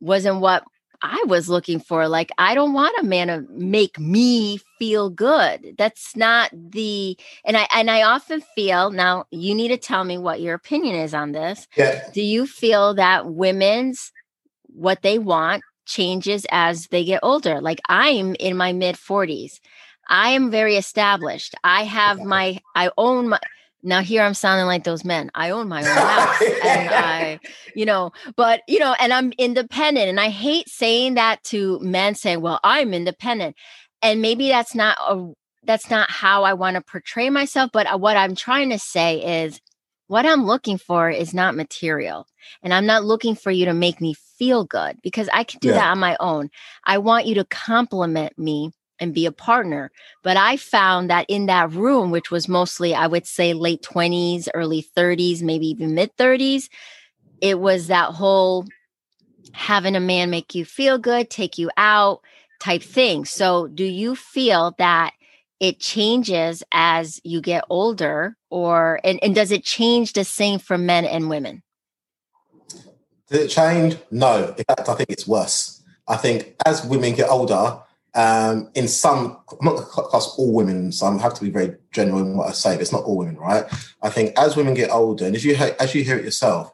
wasn't 0.00 0.40
what 0.40 0.64
I 1.04 1.22
was 1.26 1.50
looking 1.50 1.80
for. 1.80 2.08
Like, 2.08 2.32
I 2.38 2.54
don't 2.54 2.72
want 2.72 2.98
a 2.98 3.04
man 3.04 3.28
to 3.28 3.44
make 3.50 3.98
me 3.98 4.58
feel 4.78 5.10
good. 5.10 5.74
That's 5.76 6.16
not 6.16 6.50
the 6.54 7.18
and 7.44 7.58
I 7.58 7.68
and 7.74 7.90
I 7.90 8.02
often 8.02 8.40
feel 8.54 8.90
now 8.90 9.26
you 9.30 9.54
need 9.54 9.68
to 9.68 9.76
tell 9.76 10.04
me 10.04 10.16
what 10.16 10.40
your 10.40 10.54
opinion 10.54 10.96
is 10.96 11.12
on 11.12 11.32
this. 11.32 11.68
Yeah. 11.76 12.00
Do 12.14 12.22
you 12.22 12.46
feel 12.46 12.94
that 12.94 13.26
women's 13.26 14.12
what 14.68 15.02
they 15.02 15.18
want 15.18 15.62
changes 15.84 16.46
as 16.50 16.86
they 16.86 17.04
get 17.04 17.20
older? 17.22 17.60
Like 17.60 17.80
I'm 17.86 18.34
in 18.36 18.56
my 18.56 18.72
mid 18.72 18.96
40s. 18.96 19.60
I 20.08 20.30
am 20.30 20.50
very 20.50 20.76
established. 20.76 21.54
I 21.62 21.84
have 21.84 22.20
my 22.20 22.60
I 22.74 22.90
own 22.96 23.28
my 23.28 23.40
now 23.84 24.00
here 24.00 24.22
I'm 24.22 24.34
sounding 24.34 24.66
like 24.66 24.84
those 24.84 25.04
men. 25.04 25.30
I 25.34 25.50
own 25.50 25.68
my 25.68 25.80
own 25.80 25.84
house 25.96 26.42
and 26.42 26.90
I, 26.90 27.40
you 27.74 27.84
know, 27.84 28.12
but 28.36 28.62
you 28.66 28.78
know, 28.78 28.94
and 28.98 29.12
I'm 29.12 29.32
independent. 29.38 30.08
And 30.08 30.18
I 30.18 30.30
hate 30.30 30.68
saying 30.68 31.14
that 31.14 31.44
to 31.44 31.78
men 31.80 32.14
saying, 32.14 32.40
Well, 32.40 32.58
I'm 32.64 32.94
independent. 32.94 33.56
And 34.02 34.22
maybe 34.22 34.48
that's 34.48 34.74
not 34.74 34.98
a 35.00 35.32
that's 35.62 35.90
not 35.90 36.10
how 36.10 36.44
I 36.44 36.54
want 36.54 36.76
to 36.76 36.82
portray 36.82 37.30
myself. 37.30 37.70
But 37.72 37.86
uh, 37.86 37.98
what 37.98 38.16
I'm 38.16 38.34
trying 38.34 38.70
to 38.70 38.78
say 38.78 39.44
is 39.44 39.60
what 40.06 40.26
I'm 40.26 40.44
looking 40.44 40.78
for 40.78 41.10
is 41.10 41.32
not 41.32 41.54
material. 41.54 42.26
And 42.62 42.74
I'm 42.74 42.86
not 42.86 43.04
looking 43.04 43.34
for 43.34 43.50
you 43.50 43.66
to 43.66 43.74
make 43.74 44.00
me 44.00 44.14
feel 44.38 44.64
good 44.64 44.98
because 45.02 45.28
I 45.32 45.44
can 45.44 45.60
do 45.60 45.68
yeah. 45.68 45.74
that 45.74 45.90
on 45.92 45.98
my 45.98 46.16
own. 46.20 46.50
I 46.84 46.98
want 46.98 47.26
you 47.26 47.36
to 47.36 47.44
compliment 47.44 48.38
me 48.38 48.70
and 49.00 49.14
be 49.14 49.26
a 49.26 49.32
partner. 49.32 49.90
But 50.22 50.36
I 50.36 50.56
found 50.56 51.10
that 51.10 51.26
in 51.28 51.46
that 51.46 51.72
room, 51.72 52.10
which 52.10 52.30
was 52.30 52.48
mostly, 52.48 52.94
I 52.94 53.06
would 53.06 53.26
say, 53.26 53.52
late 53.54 53.82
20s, 53.82 54.48
early 54.54 54.86
30s, 54.96 55.42
maybe 55.42 55.66
even 55.66 55.94
mid 55.94 56.16
30s, 56.16 56.68
it 57.40 57.58
was 57.58 57.88
that 57.88 58.10
whole 58.10 58.66
having 59.52 59.96
a 59.96 60.00
man 60.00 60.30
make 60.30 60.54
you 60.54 60.64
feel 60.64 60.98
good, 60.98 61.30
take 61.30 61.58
you 61.58 61.70
out 61.76 62.20
type 62.60 62.82
thing. 62.82 63.24
So, 63.24 63.66
do 63.66 63.84
you 63.84 64.16
feel 64.16 64.74
that 64.78 65.12
it 65.60 65.80
changes 65.80 66.62
as 66.72 67.20
you 67.24 67.40
get 67.40 67.64
older, 67.70 68.36
or 68.50 69.00
and, 69.04 69.18
and 69.22 69.34
does 69.34 69.50
it 69.52 69.64
change 69.64 70.12
the 70.12 70.24
same 70.24 70.58
for 70.58 70.76
men 70.76 71.04
and 71.04 71.28
women? 71.28 71.62
Did 73.28 73.42
it 73.42 73.48
change? 73.48 73.96
No. 74.10 74.54
In 74.58 74.64
fact, 74.64 74.88
I 74.88 74.94
think 74.94 75.10
it's 75.10 75.26
worse. 75.26 75.82
I 76.06 76.16
think 76.16 76.54
as 76.66 76.84
women 76.84 77.14
get 77.14 77.30
older, 77.30 77.78
um, 78.14 78.70
in 78.74 78.86
some, 78.86 79.38
not 79.60 79.76
class 79.76 80.34
all 80.38 80.52
women, 80.52 80.92
so 80.92 81.06
I 81.06 81.18
have 81.18 81.34
to 81.34 81.44
be 81.44 81.50
very 81.50 81.76
general 81.92 82.20
in 82.20 82.36
what 82.36 82.48
I 82.48 82.52
say, 82.52 82.74
but 82.74 82.82
it's 82.82 82.92
not 82.92 83.04
all 83.04 83.16
women, 83.16 83.36
right? 83.36 83.64
I 84.02 84.10
think 84.10 84.38
as 84.38 84.56
women 84.56 84.74
get 84.74 84.90
older, 84.90 85.26
and 85.26 85.34
as 85.34 85.44
you 85.44 85.54
hear, 85.54 85.74
as 85.80 85.94
you 85.94 86.04
hear 86.04 86.18
it 86.18 86.24
yourself, 86.24 86.72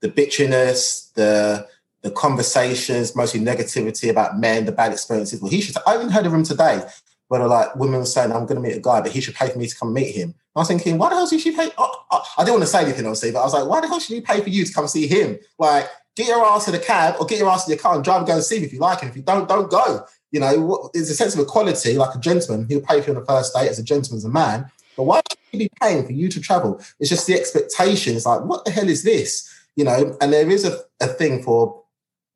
the 0.00 0.08
bitchiness, 0.08 1.12
the 1.14 1.66
the 2.02 2.10
conversations, 2.10 3.14
mostly 3.14 3.40
negativity 3.40 4.08
about 4.08 4.38
men, 4.38 4.64
the 4.64 4.72
bad 4.72 4.92
experiences. 4.92 5.40
Well, 5.40 5.50
he 5.50 5.60
should. 5.60 5.76
I 5.86 5.94
even 5.94 6.08
heard 6.08 6.26
of 6.26 6.32
him 6.32 6.42
today, 6.42 6.82
where 7.28 7.46
like 7.46 7.76
women 7.76 8.00
were 8.00 8.06
saying, 8.06 8.32
"I'm 8.32 8.46
going 8.46 8.60
to 8.60 8.68
meet 8.68 8.76
a 8.76 8.80
guy, 8.80 9.00
but 9.00 9.12
he 9.12 9.20
should 9.20 9.34
pay 9.34 9.50
for 9.50 9.58
me 9.58 9.68
to 9.68 9.76
come 9.76 9.92
meet 9.92 10.16
him." 10.16 10.34
I 10.56 10.60
was 10.60 10.68
thinking, 10.68 10.98
why 10.98 11.10
the 11.10 11.14
hell 11.14 11.28
should 11.28 11.40
she 11.40 11.52
pay? 11.52 11.70
Oh, 11.78 12.04
oh, 12.10 12.24
I 12.36 12.42
didn't 12.42 12.54
want 12.54 12.64
to 12.64 12.70
say 12.70 12.82
anything, 12.82 13.06
obviously, 13.06 13.30
but 13.30 13.40
I 13.40 13.44
was 13.44 13.54
like, 13.54 13.66
why 13.68 13.80
the 13.80 13.86
hell 13.86 14.00
should 14.00 14.14
he 14.14 14.20
pay 14.20 14.40
for 14.40 14.48
you 14.48 14.64
to 14.64 14.72
come 14.72 14.88
see 14.88 15.06
him? 15.06 15.38
Like, 15.60 15.88
get 16.16 16.26
your 16.26 16.44
ass 16.44 16.66
in 16.66 16.74
a 16.74 16.78
cab 16.80 17.14
or 17.20 17.26
get 17.26 17.38
your 17.38 17.48
ass 17.48 17.68
in 17.68 17.72
your 17.72 17.78
car 17.78 17.94
and 17.94 18.02
drive 18.02 18.18
and 18.18 18.26
go 18.26 18.34
and 18.34 18.42
see 18.42 18.58
him 18.58 18.64
if 18.64 18.72
you 18.72 18.80
like 18.80 19.00
him. 19.00 19.08
If 19.08 19.16
you 19.16 19.22
don't, 19.22 19.48
don't 19.48 19.70
go. 19.70 20.04
You 20.32 20.40
know, 20.40 20.90
there's 20.94 21.10
a 21.10 21.14
sense 21.14 21.34
of 21.34 21.40
equality, 21.40 21.96
like 21.96 22.14
a 22.14 22.18
gentleman. 22.18 22.66
He'll 22.68 22.80
pay 22.80 23.00
for 23.00 23.10
you 23.10 23.16
on 23.16 23.20
the 23.20 23.26
first 23.26 23.54
date 23.54 23.68
as 23.68 23.78
a 23.78 23.84
gentleman, 23.84 24.18
as 24.18 24.24
a 24.24 24.28
man. 24.28 24.70
But 24.96 25.04
why 25.04 25.20
should 25.28 25.38
he 25.50 25.58
be 25.58 25.70
paying 25.80 26.06
for 26.06 26.12
you 26.12 26.28
to 26.28 26.40
travel? 26.40 26.80
It's 26.98 27.10
just 27.10 27.26
the 27.26 27.34
expectation. 27.34 28.16
It's 28.16 28.26
like, 28.26 28.42
what 28.42 28.64
the 28.64 28.70
hell 28.70 28.88
is 28.88 29.02
this? 29.02 29.52
You 29.76 29.84
know, 29.84 30.16
and 30.20 30.32
there 30.32 30.48
is 30.50 30.64
a, 30.64 30.80
a 31.00 31.06
thing 31.06 31.42
for 31.42 31.80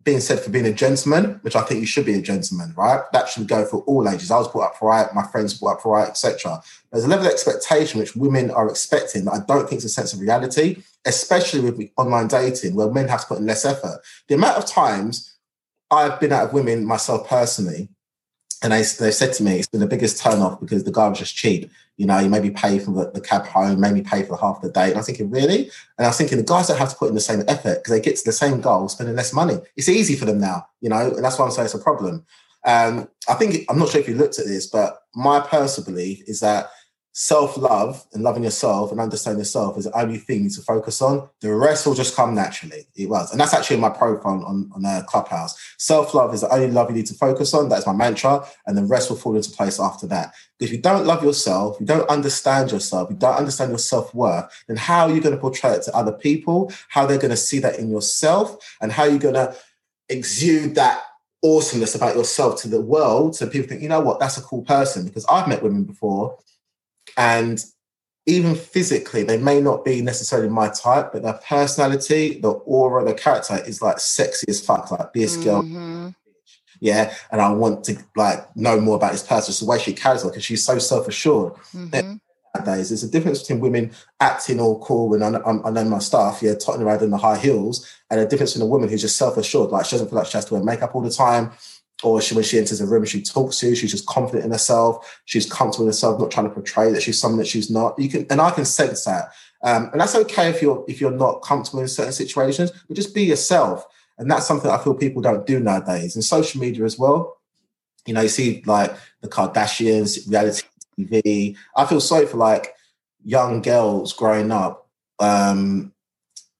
being 0.04 0.20
said 0.20 0.38
for 0.38 0.50
being 0.50 0.66
a 0.66 0.72
gentleman, 0.72 1.38
which 1.42 1.56
I 1.56 1.62
think 1.62 1.80
you 1.80 1.86
should 1.86 2.04
be 2.04 2.14
a 2.14 2.22
gentleman, 2.22 2.74
right? 2.76 3.02
That 3.12 3.28
should 3.28 3.48
go 3.48 3.64
for 3.64 3.78
all 3.82 4.08
ages. 4.08 4.30
I 4.30 4.36
was 4.36 4.48
brought 4.48 4.74
up 4.74 4.82
right, 4.82 5.12
my 5.14 5.26
friends 5.26 5.58
brought 5.58 5.78
up 5.78 5.84
right, 5.84 6.08
etc. 6.08 6.62
There's 6.92 7.04
a 7.04 7.08
level 7.08 7.26
of 7.26 7.32
expectation 7.32 7.98
which 7.98 8.14
women 8.14 8.50
are 8.50 8.68
expecting 8.68 9.24
that 9.24 9.32
I 9.32 9.38
don't 9.46 9.66
think 9.66 9.78
is 9.78 9.86
a 9.86 9.88
sense 9.88 10.12
of 10.12 10.20
reality, 10.20 10.82
especially 11.06 11.70
with 11.70 11.90
online 11.96 12.28
dating, 12.28 12.74
where 12.74 12.90
men 12.90 13.08
have 13.08 13.22
to 13.22 13.26
put 13.26 13.38
in 13.38 13.46
less 13.46 13.64
effort. 13.64 14.00
The 14.28 14.34
amount 14.34 14.58
of 14.58 14.66
times 14.66 15.33
I've 15.94 16.20
been 16.20 16.32
out 16.32 16.44
of 16.44 16.52
women 16.52 16.84
myself 16.84 17.28
personally, 17.28 17.88
and 18.62 18.72
they, 18.72 18.82
they 18.82 19.10
said 19.10 19.32
to 19.34 19.42
me, 19.42 19.58
it's 19.58 19.68
been 19.68 19.80
the 19.80 19.86
biggest 19.86 20.22
turn 20.22 20.40
off 20.40 20.60
because 20.60 20.84
the 20.84 20.92
guy 20.92 21.08
was 21.08 21.18
just 21.18 21.36
cheap. 21.36 21.70
You 21.96 22.06
know, 22.06 22.18
you 22.18 22.28
maybe 22.28 22.50
pay 22.50 22.78
for 22.78 22.90
the, 22.90 23.10
the 23.12 23.20
cab 23.20 23.46
home, 23.46 23.78
maybe 23.78 24.02
pay 24.02 24.24
for 24.24 24.36
half 24.36 24.60
the 24.62 24.70
day. 24.70 24.86
And 24.86 24.94
I 24.94 24.98
was 24.98 25.06
thinking, 25.06 25.30
really? 25.30 25.70
And 25.96 26.06
I 26.06 26.08
was 26.08 26.16
thinking, 26.16 26.38
the 26.38 26.44
guys 26.44 26.66
don't 26.68 26.78
have 26.78 26.90
to 26.90 26.96
put 26.96 27.08
in 27.08 27.14
the 27.14 27.20
same 27.20 27.44
effort 27.46 27.76
because 27.76 27.90
they 27.90 28.00
get 28.00 28.16
to 28.16 28.24
the 28.24 28.32
same 28.32 28.60
goal, 28.60 28.88
spending 28.88 29.14
less 29.14 29.32
money. 29.32 29.58
It's 29.76 29.88
easy 29.88 30.16
for 30.16 30.24
them 30.24 30.40
now, 30.40 30.66
you 30.80 30.88
know, 30.88 31.12
and 31.14 31.24
that's 31.24 31.38
why 31.38 31.44
I'm 31.44 31.50
saying 31.50 31.66
it's 31.66 31.74
a 31.74 31.78
problem. 31.78 32.24
Um, 32.64 33.08
I 33.28 33.34
think, 33.34 33.64
I'm 33.68 33.78
not 33.78 33.90
sure 33.90 34.00
if 34.00 34.08
you 34.08 34.14
looked 34.14 34.38
at 34.38 34.46
this, 34.46 34.66
but 34.66 35.02
my 35.14 35.40
personal 35.40 35.84
belief 35.84 36.22
is 36.26 36.40
that 36.40 36.70
self 37.14 37.56
love 37.56 38.04
and 38.12 38.24
loving 38.24 38.42
yourself 38.42 38.90
and 38.90 39.00
understanding 39.00 39.38
yourself 39.38 39.78
is 39.78 39.84
the 39.84 39.96
only 39.98 40.18
thing 40.18 40.50
to 40.50 40.60
focus 40.60 41.00
on. 41.00 41.28
The 41.40 41.54
rest 41.54 41.86
will 41.86 41.94
just 41.94 42.16
come 42.16 42.34
naturally. 42.34 42.88
It 42.96 43.08
was. 43.08 43.30
And 43.30 43.40
that's 43.40 43.54
actually 43.54 43.76
my 43.76 43.88
profile 43.88 44.44
on, 44.44 44.68
on 44.74 44.84
a 44.84 45.04
Clubhouse. 45.04 45.56
Self 45.78 46.12
love 46.12 46.34
is 46.34 46.40
the 46.40 46.52
only 46.52 46.70
love 46.70 46.90
you 46.90 46.96
need 46.96 47.06
to 47.06 47.14
focus 47.14 47.54
on. 47.54 47.68
That's 47.68 47.86
my 47.86 47.92
mantra. 47.92 48.44
And 48.66 48.76
the 48.76 48.84
rest 48.84 49.08
will 49.10 49.16
fall 49.16 49.36
into 49.36 49.50
place 49.52 49.78
after 49.78 50.08
that. 50.08 50.34
If 50.58 50.72
you 50.72 50.78
don't 50.78 51.06
love 51.06 51.22
yourself, 51.22 51.76
you 51.78 51.86
don't 51.86 52.08
understand 52.10 52.72
yourself, 52.72 53.10
you 53.10 53.16
don't 53.16 53.36
understand 53.36 53.70
your 53.70 53.78
self 53.78 54.12
worth, 54.12 54.64
then 54.66 54.76
how 54.76 55.06
are 55.06 55.14
you 55.14 55.20
going 55.20 55.34
to 55.34 55.40
portray 55.40 55.70
it 55.70 55.82
to 55.84 55.96
other 55.96 56.12
people? 56.12 56.72
How 56.88 57.06
they're 57.06 57.18
going 57.18 57.30
to 57.30 57.36
see 57.36 57.60
that 57.60 57.78
in 57.78 57.90
yourself? 57.90 58.76
And 58.80 58.90
how 58.90 59.04
are 59.04 59.10
you 59.10 59.18
going 59.20 59.34
to 59.34 59.54
exude 60.08 60.74
that 60.74 61.04
awesomeness 61.44 61.94
about 61.94 62.16
yourself 62.16 62.60
to 62.62 62.68
the 62.68 62.80
world 62.80 63.36
so 63.36 63.46
people 63.46 63.68
think, 63.68 63.82
you 63.82 63.88
know 63.88 64.00
what, 64.00 64.18
that's 64.18 64.36
a 64.38 64.42
cool 64.42 64.62
person? 64.62 65.04
Because 65.04 65.24
I've 65.26 65.46
met 65.46 65.62
women 65.62 65.84
before 65.84 66.38
and 67.16 67.64
even 68.26 68.54
physically, 68.54 69.22
they 69.22 69.36
may 69.36 69.60
not 69.60 69.84
be 69.84 70.00
necessarily 70.00 70.48
my 70.48 70.68
type, 70.68 71.12
but 71.12 71.22
their 71.22 71.38
personality, 71.46 72.40
the 72.40 72.50
aura, 72.50 73.04
the 73.04 73.14
character 73.14 73.62
is 73.66 73.82
like 73.82 73.98
sexy 73.98 74.46
as 74.48 74.64
fuck, 74.64 74.90
like 74.90 75.12
this 75.12 75.36
mm-hmm. 75.36 75.44
girl. 75.44 76.14
Yeah. 76.80 77.14
And 77.30 77.40
I 77.40 77.52
want 77.52 77.84
to 77.84 77.96
like 78.16 78.54
know 78.56 78.80
more 78.80 78.96
about 78.96 79.12
this 79.12 79.22
person. 79.22 79.52
It's 79.52 79.60
the 79.60 79.66
way 79.66 79.78
she 79.78 79.92
carries 79.92 80.22
her 80.22 80.30
because 80.30 80.44
she's 80.44 80.64
so 80.64 80.78
self-assured. 80.78 81.54
Mm-hmm. 81.74 82.16
Nowadays, 82.54 82.90
there's 82.90 83.02
a 83.02 83.10
difference 83.10 83.40
between 83.40 83.60
women 83.60 83.92
acting 84.20 84.60
all 84.60 84.80
cool 84.80 85.12
and 85.14 85.36
I, 85.36 85.40
I, 85.40 85.70
know 85.70 85.84
my 85.84 85.98
stuff, 85.98 86.40
yeah, 86.40 86.54
totting 86.54 86.82
around 86.82 87.02
in 87.02 87.10
the 87.10 87.16
high 87.16 87.36
heels, 87.36 87.90
and 88.10 88.20
a 88.20 88.26
difference 88.26 88.54
in 88.54 88.62
a 88.62 88.66
woman 88.66 88.88
who's 88.88 89.00
just 89.02 89.16
self-assured. 89.16 89.70
Like 89.70 89.86
she 89.86 89.92
doesn't 89.92 90.08
feel 90.08 90.18
like 90.18 90.28
she 90.28 90.36
has 90.36 90.44
to 90.46 90.54
wear 90.54 90.62
makeup 90.62 90.94
all 90.94 91.02
the 91.02 91.10
time 91.10 91.52
or 92.04 92.20
she, 92.20 92.34
when 92.34 92.44
she 92.44 92.58
enters 92.58 92.80
a 92.80 92.86
room, 92.86 93.04
she 93.04 93.22
talks 93.22 93.58
to 93.60 93.68
you, 93.68 93.74
she's 93.74 93.90
just 93.90 94.06
confident 94.06 94.44
in 94.44 94.50
herself, 94.50 95.20
she's 95.24 95.50
comfortable 95.50 95.84
in 95.84 95.88
herself, 95.88 96.20
not 96.20 96.30
trying 96.30 96.48
to 96.48 96.52
portray 96.52 96.90
that 96.92 97.02
she's 97.02 97.20
someone 97.20 97.38
that 97.38 97.46
she's 97.46 97.70
not. 97.70 97.98
You 97.98 98.08
can, 98.08 98.26
and 98.30 98.40
I 98.40 98.50
can 98.50 98.64
sense 98.64 99.04
that, 99.04 99.32
um, 99.62 99.88
and 99.92 100.00
that's 100.00 100.14
okay 100.14 100.50
if 100.50 100.60
you're 100.60 100.84
if 100.88 101.00
you're 101.00 101.10
not 101.10 101.42
comfortable 101.42 101.80
in 101.80 101.88
certain 101.88 102.12
situations, 102.12 102.70
but 102.86 102.96
just 102.96 103.14
be 103.14 103.24
yourself. 103.24 103.86
And 104.18 104.30
that's 104.30 104.46
something 104.46 104.70
I 104.70 104.78
feel 104.78 104.94
people 104.94 105.22
don't 105.22 105.46
do 105.46 105.58
nowadays, 105.58 106.14
and 106.14 106.24
social 106.24 106.60
media 106.60 106.84
as 106.84 106.98
well. 106.98 107.38
You 108.06 108.14
know, 108.14 108.20
you 108.20 108.28
see 108.28 108.62
like 108.66 108.94
the 109.22 109.28
Kardashians, 109.28 110.30
reality 110.30 110.62
TV. 110.98 111.56
I 111.76 111.86
feel 111.86 112.00
sorry 112.00 112.26
for 112.26 112.36
like 112.36 112.74
young 113.24 113.62
girls 113.62 114.12
growing 114.12 114.52
up 114.52 114.84
um, 115.18 115.93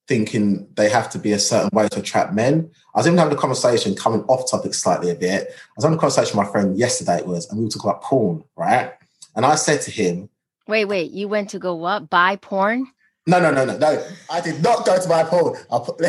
thinking 0.07 0.69
they 0.75 0.88
have 0.88 1.11
to 1.11 1.19
be 1.19 1.33
a 1.33 1.38
certain 1.38 1.71
way 1.73 1.88
to 1.88 2.01
attract 2.01 2.35
men. 2.35 2.71
I 2.95 2.99
was 2.99 3.07
even 3.07 3.19
having 3.19 3.37
a 3.37 3.40
conversation 3.40 3.95
coming 3.95 4.23
off 4.25 4.51
topic 4.51 4.75
slightly 4.75 5.11
a 5.11 5.14
bit. 5.14 5.49
I 5.51 5.73
was 5.77 5.85
having 5.85 5.97
a 5.97 6.01
conversation 6.01 6.37
with 6.37 6.47
my 6.47 6.53
friend 6.53 6.77
yesterday, 6.77 7.19
it 7.19 7.27
was, 7.27 7.49
and 7.49 7.59
we 7.59 7.64
were 7.64 7.71
talking 7.71 7.90
about 7.90 8.03
porn, 8.03 8.45
right? 8.57 8.93
And 9.35 9.47
I 9.47 9.55
said 9.55 9.81
to 9.83 9.90
him, 9.90 10.29
Wait, 10.67 10.87
wait, 10.87 11.11
you 11.11 11.29
went 11.29 11.51
to 11.51 11.59
go 11.59 11.75
what? 11.75 12.09
Buy 12.09 12.37
porn? 12.37 12.87
No, 13.27 13.40
no, 13.40 13.51
no, 13.51 13.64
no, 13.64 13.77
no. 13.79 14.07
I 14.31 14.40
did 14.40 14.62
not 14.62 14.85
go 14.85 15.01
to 15.01 15.09
buy 15.09 15.25
porn. 15.25 15.59
I'll, 15.71 15.81
put, 15.81 15.97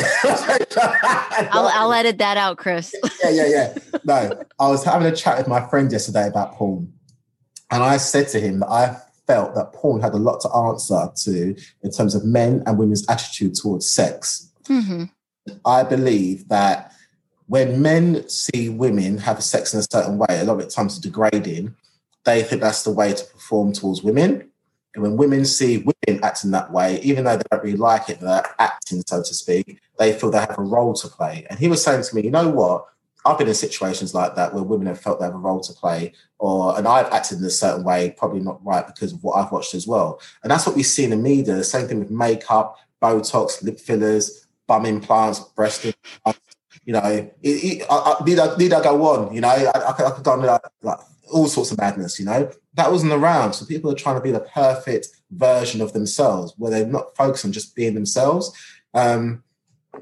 I'll, 1.52 1.68
I'll 1.68 1.94
edit 1.94 2.18
that 2.18 2.38
out, 2.38 2.58
Chris. 2.58 2.94
yeah, 3.24 3.30
yeah, 3.30 3.48
yeah. 3.48 3.78
No, 4.04 4.44
I 4.60 4.68
was 4.68 4.84
having 4.84 5.08
a 5.08 5.16
chat 5.16 5.38
with 5.38 5.48
my 5.48 5.66
friend 5.70 5.92
yesterday 5.92 6.28
about 6.28 6.54
porn. 6.54 6.94
And 7.72 7.84
I 7.84 7.98
said 7.98 8.28
to 8.30 8.40
him 8.40 8.60
that 8.60 8.68
I 8.70 8.98
felt 9.28 9.56
that 9.56 9.74
porn 9.74 10.02
had 10.02 10.14
a 10.14 10.18
lot 10.18 10.40
to 10.42 10.50
answer 10.50 11.10
to 11.16 11.56
in 11.84 11.92
terms 11.92 12.16
of 12.16 12.26
men 12.26 12.64
and 12.66 12.78
women's 12.78 13.08
attitude 13.10 13.56
towards 13.56 13.90
sex. 13.90 14.52
Mm-hmm. 14.66 15.06
I 15.66 15.84
believe 15.84 16.48
that 16.50 16.92
when 17.48 17.82
men 17.82 18.28
see 18.28 18.70
women 18.70 19.18
have 19.20 19.44
sex 19.44 19.74
in 19.74 19.80
a 19.80 19.84
certain 19.84 20.18
way, 20.18 20.28
a 20.40 20.44
lot 20.44 20.54
of 20.54 20.62
it 20.62 20.70
to 20.70 21.02
degrading, 21.02 21.76
they 22.24 22.42
think 22.42 22.62
that's 22.62 22.84
the 22.84 22.92
way 22.92 23.14
to 23.14 23.24
perform 23.26 23.72
towards 23.72 24.04
women. 24.04 24.50
And 24.96 25.04
when 25.04 25.18
women 25.18 25.46
see 25.46 25.78
women 25.78 26.24
acting 26.24 26.52
that 26.52 26.72
way, 26.72 27.00
even 27.02 27.26
though 27.26 27.38
they 27.38 27.44
don't 27.52 27.64
really 27.64 27.78
like 27.78 28.10
it, 28.10 28.20
they're 28.20 28.44
acting, 28.58 29.04
so 29.06 29.22
to 29.22 29.34
speak, 29.34 29.80
they 30.00 30.14
feel 30.14 30.32
they 30.32 30.40
have 30.40 30.58
a 30.58 30.64
role 30.64 30.94
to 30.94 31.08
play. 31.08 31.46
And 31.50 31.60
he 31.60 31.68
was 31.68 31.84
saying 31.84 32.04
to 32.04 32.16
me, 32.16 32.24
you 32.24 32.32
know 32.32 32.50
what? 32.50 32.86
I've 33.26 33.38
been 33.38 33.48
in 33.48 33.56
situations 33.56 34.14
like 34.14 34.36
that 34.36 34.54
where 34.54 34.64
women 34.64 34.88
have 34.88 35.02
felt 35.02 35.20
they 35.20 35.26
have 35.26 35.34
a 35.34 35.38
role 35.38 35.60
to 35.62 35.74
play, 35.74 36.14
or 36.38 36.78
and 36.78 36.88
I've 36.88 37.12
acted 37.12 37.40
in 37.40 37.46
a 37.46 37.50
certain 37.50 37.84
way, 37.84 38.14
probably 38.18 38.40
not 38.40 38.64
right 38.64 38.86
because 38.86 39.14
of 39.14 39.24
what 39.24 39.34
I've 39.34 39.52
watched 39.52 39.74
as 39.74 39.88
well. 39.88 40.22
And 40.44 40.52
that's 40.52 40.68
what 40.68 40.76
we 40.76 40.84
see 40.84 41.04
in 41.04 41.10
the 41.10 41.18
media. 41.18 41.56
The 41.56 41.64
same 41.64 41.88
thing 41.88 42.00
with 42.00 42.12
makeup, 42.12 42.78
Botox, 43.02 43.64
lip 43.64 43.80
fillers, 43.80 44.46
bum 44.68 44.86
implants, 44.86 45.40
breast 45.40 45.86
implants. 45.86 46.40
You 46.86 46.94
know, 46.94 47.02
it, 47.02 47.32
it, 47.42 47.88
I, 47.90 48.16
I, 48.20 48.24
need, 48.24 48.38
I, 48.38 48.56
need 48.58 48.74
I 48.74 48.84
go 48.84 49.04
on? 49.06 49.34
You 49.34 49.42
know, 49.42 49.50
I, 49.50 49.90
I, 49.90 49.92
could, 49.94 50.06
I 50.06 50.12
could 50.12 50.24
go 50.24 50.32
on 50.32 50.42
like, 50.44 50.62
like 50.84 51.00
all 51.32 51.48
sorts 51.48 51.72
of 51.72 51.80
madness. 51.80 52.20
You 52.20 52.26
know, 52.26 52.52
that 52.76 52.92
wasn't 52.92 53.14
around. 53.14 53.54
So 53.54 53.66
people 53.66 53.92
are 53.92 53.96
trying 53.96 54.18
to 54.18 54.22
be 54.22 54.32
the 54.32 54.42
perfect 54.42 55.08
version 55.32 55.82
of 55.82 55.94
themselves, 55.94 56.54
where 56.58 56.70
they're 56.70 56.86
not 56.86 57.16
focused 57.16 57.46
on 57.46 57.52
just 57.52 57.76
being 57.76 57.96
themselves. 57.96 58.56
Um, 58.94 59.44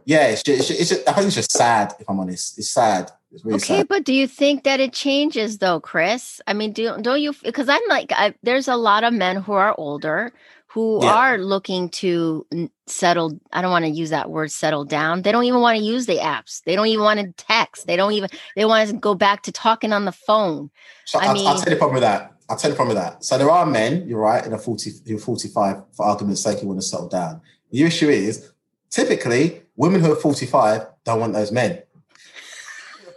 yeah, 0.06 0.28
it's 0.28 0.44
just, 0.44 0.72
it's 0.72 0.90
just, 0.90 1.08
I 1.08 1.14
think 1.14 1.28
it's 1.28 1.36
just 1.36 1.52
sad. 1.52 1.94
If 2.00 2.10
I'm 2.10 2.20
honest, 2.20 2.58
it's 2.58 2.70
sad. 2.70 3.12
It's 3.32 3.44
really 3.44 3.58
okay, 3.58 3.78
sad. 3.80 3.88
but 3.88 4.04
do 4.04 4.14
you 4.14 4.28
think 4.28 4.64
that 4.64 4.80
it 4.80 4.94
changes 4.94 5.58
though, 5.58 5.80
Chris? 5.80 6.42
I 6.46 6.54
mean, 6.54 6.72
do 6.72 6.96
don't 7.02 7.22
you? 7.22 7.34
Because 7.44 7.70
I'm 7.70 7.82
like, 7.90 8.12
I, 8.12 8.36
there's 8.44 8.68
a 8.68 8.76
lot 8.76 9.04
of 9.04 9.14
men 9.14 9.38
who 9.38 9.54
are 9.54 9.74
older 9.78 10.32
who 10.74 11.04
Yeah. 11.04 11.14
are 11.14 11.38
looking 11.38 11.88
to 11.90 12.48
settle. 12.88 13.40
I 13.52 13.62
don't 13.62 13.70
want 13.70 13.86
to 13.86 13.92
use 13.92 14.10
that 14.10 14.32
word, 14.32 14.52
settle 14.52 14.86
down. 14.86 15.22
They 15.22 15.32
don't 15.32 15.44
even 15.44 15.62
want 15.62 15.78
to 15.78 15.84
use 15.84 16.08
the 16.08 16.18
apps. 16.18 16.64
They 16.64 16.76
don't 16.76 16.88
even 16.88 17.04
want 17.04 17.20
to 17.20 17.32
text. 17.38 17.86
They 17.86 17.96
don't 17.96 18.14
even. 18.14 18.30
They 18.56 18.66
want 18.66 18.90
to 18.90 18.96
go 18.96 19.14
back 19.14 19.44
to 19.44 19.52
talking 19.52 19.94
on 19.94 20.06
the 20.06 20.12
phone. 20.12 20.72
So 21.06 21.20
I 21.20 21.28
I'll, 21.28 21.48
I'll 21.48 21.56
tell 21.56 21.66
you 21.66 21.70
the 21.72 21.76
problem 21.76 21.94
with 21.94 22.02
that. 22.02 22.34
I'll 22.50 22.58
tell 22.58 22.72
you 22.72 22.74
the 22.74 22.78
problem 22.78 22.96
with 22.96 23.04
that. 23.04 23.24
So 23.24 23.38
there 23.38 23.52
are 23.52 23.68
men, 23.68 24.08
you're 24.08 24.20
right, 24.20 24.44
in 24.44 24.52
a 24.52 24.58
40, 24.58 24.92
who 25.08 25.16
are 25.16 25.20
45, 25.20 25.84
for 25.96 26.06
argument's 26.06 26.42
sake, 26.42 26.60
who 26.60 26.68
want 26.68 26.82
to 26.82 26.86
settle 26.86 27.08
down. 27.08 27.42
The 27.72 27.84
issue 27.84 28.10
is, 28.10 28.52
typically, 28.90 29.62
women 29.76 30.02
who 30.02 30.12
are 30.12 30.16
45 30.16 30.86
don't 31.06 31.20
want 31.20 31.34
those 31.34 31.52
men. 31.52 31.82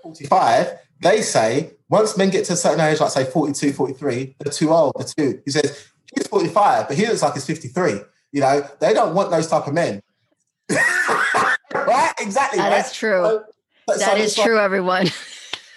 45, 0.02 0.78
they 1.00 1.22
say, 1.22 1.72
once 1.88 2.16
men 2.16 2.30
get 2.30 2.44
to 2.46 2.52
a 2.54 2.56
certain 2.56 2.80
age, 2.80 3.00
like 3.00 3.10
say 3.10 3.24
42, 3.24 3.72
43, 3.72 4.36
they're 4.38 4.52
too 4.52 4.70
old, 4.72 4.92
they're 4.96 5.06
too, 5.06 5.40
he 5.44 5.50
says, 5.50 5.88
he's 6.14 6.26
45, 6.26 6.88
but 6.88 6.96
he 6.96 7.06
looks 7.06 7.22
like 7.22 7.34
he's 7.34 7.46
53. 7.46 8.00
You 8.32 8.40
know, 8.40 8.68
they 8.80 8.92
don't 8.94 9.14
want 9.14 9.30
those 9.30 9.46
type 9.48 9.66
of 9.66 9.74
men. 9.74 10.02
right? 10.70 12.12
Exactly. 12.20 12.58
That 12.58 12.70
right? 12.72 12.84
is 12.84 12.92
true. 12.92 13.22
So- 13.22 13.44
so 13.88 13.98
That 13.98 14.18
is 14.18 14.30
it's 14.30 14.38
like- 14.38 14.46
true, 14.48 14.58
everyone. 14.58 15.06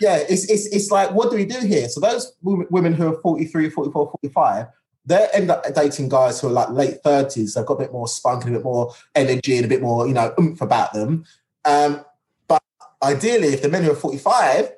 yeah, 0.01 0.15
it's, 0.17 0.49
it's, 0.49 0.65
it's 0.73 0.89
like, 0.89 1.11
what 1.11 1.29
do 1.29 1.37
we 1.37 1.45
do 1.45 1.59
here? 1.59 1.87
So 1.89 1.99
those 1.99 2.33
wo- 2.41 2.65
women 2.71 2.91
who 2.93 3.13
are 3.13 3.21
43, 3.21 3.69
44, 3.69 4.11
45, 4.23 4.65
they 5.05 5.27
end 5.33 5.49
up 5.49 5.63
dating 5.73 6.09
guys 6.09 6.39
who 6.39 6.47
are 6.47 6.51
like 6.51 6.69
late 6.69 7.03
30s. 7.03 7.53
They've 7.53 7.65
got 7.65 7.75
a 7.75 7.79
bit 7.79 7.91
more 7.91 8.07
spunk 8.07 8.45
and 8.45 8.55
a 8.55 8.59
bit 8.59 8.65
more 8.65 8.93
energy 9.15 9.55
and 9.55 9.65
a 9.65 9.69
bit 9.69 9.81
more, 9.81 10.07
you 10.07 10.13
know, 10.13 10.33
oomph 10.39 10.61
about 10.61 10.93
them. 10.93 11.25
Um, 11.65 12.05
but 12.47 12.61
ideally, 13.01 13.49
if 13.49 13.61
the 13.61 13.69
men 13.69 13.83
who 13.83 13.91
are 13.91 13.95
45 13.95 14.71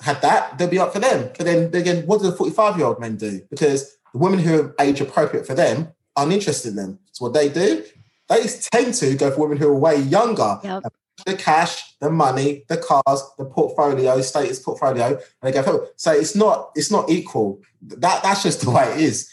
had 0.00 0.20
that, 0.22 0.58
they'd 0.58 0.70
be 0.70 0.78
up 0.78 0.92
for 0.92 0.98
them. 0.98 1.30
But 1.36 1.46
then 1.46 1.74
again, 1.74 2.06
what 2.06 2.20
do 2.20 2.30
the 2.30 2.36
45 2.36 2.76
year 2.76 2.86
old 2.86 3.00
men 3.00 3.16
do? 3.16 3.40
Because 3.50 3.96
the 4.12 4.18
women 4.18 4.38
who 4.40 4.60
are 4.60 4.74
age 4.80 5.00
appropriate 5.00 5.46
for 5.46 5.54
them 5.54 5.92
aren't 6.16 6.32
interested 6.32 6.70
in 6.70 6.76
them. 6.76 6.98
So 7.12 7.24
what 7.26 7.34
they 7.34 7.48
do, 7.48 7.84
they 8.28 8.42
tend 8.72 8.94
to 8.94 9.14
go 9.16 9.30
for 9.30 9.40
women 9.42 9.58
who 9.58 9.68
are 9.68 9.74
way 9.74 9.96
younger 9.96 10.60
Yep. 10.62 10.92
the 11.24 11.34
cash, 11.34 11.94
the 12.00 12.10
money, 12.10 12.64
the 12.68 12.76
cars, 12.76 13.22
the 13.38 13.44
portfolio, 13.44 14.20
status 14.20 14.58
portfolio, 14.58 15.06
and 15.06 15.18
they 15.42 15.52
go 15.52 15.62
forward. 15.62 15.88
So 15.96 16.12
it's 16.12 16.34
not 16.34 16.72
it's 16.74 16.90
not 16.90 17.08
equal. 17.08 17.60
That 17.82 18.22
that's 18.22 18.42
just 18.42 18.62
the 18.62 18.70
way 18.70 18.84
it 18.92 19.00
is. 19.00 19.30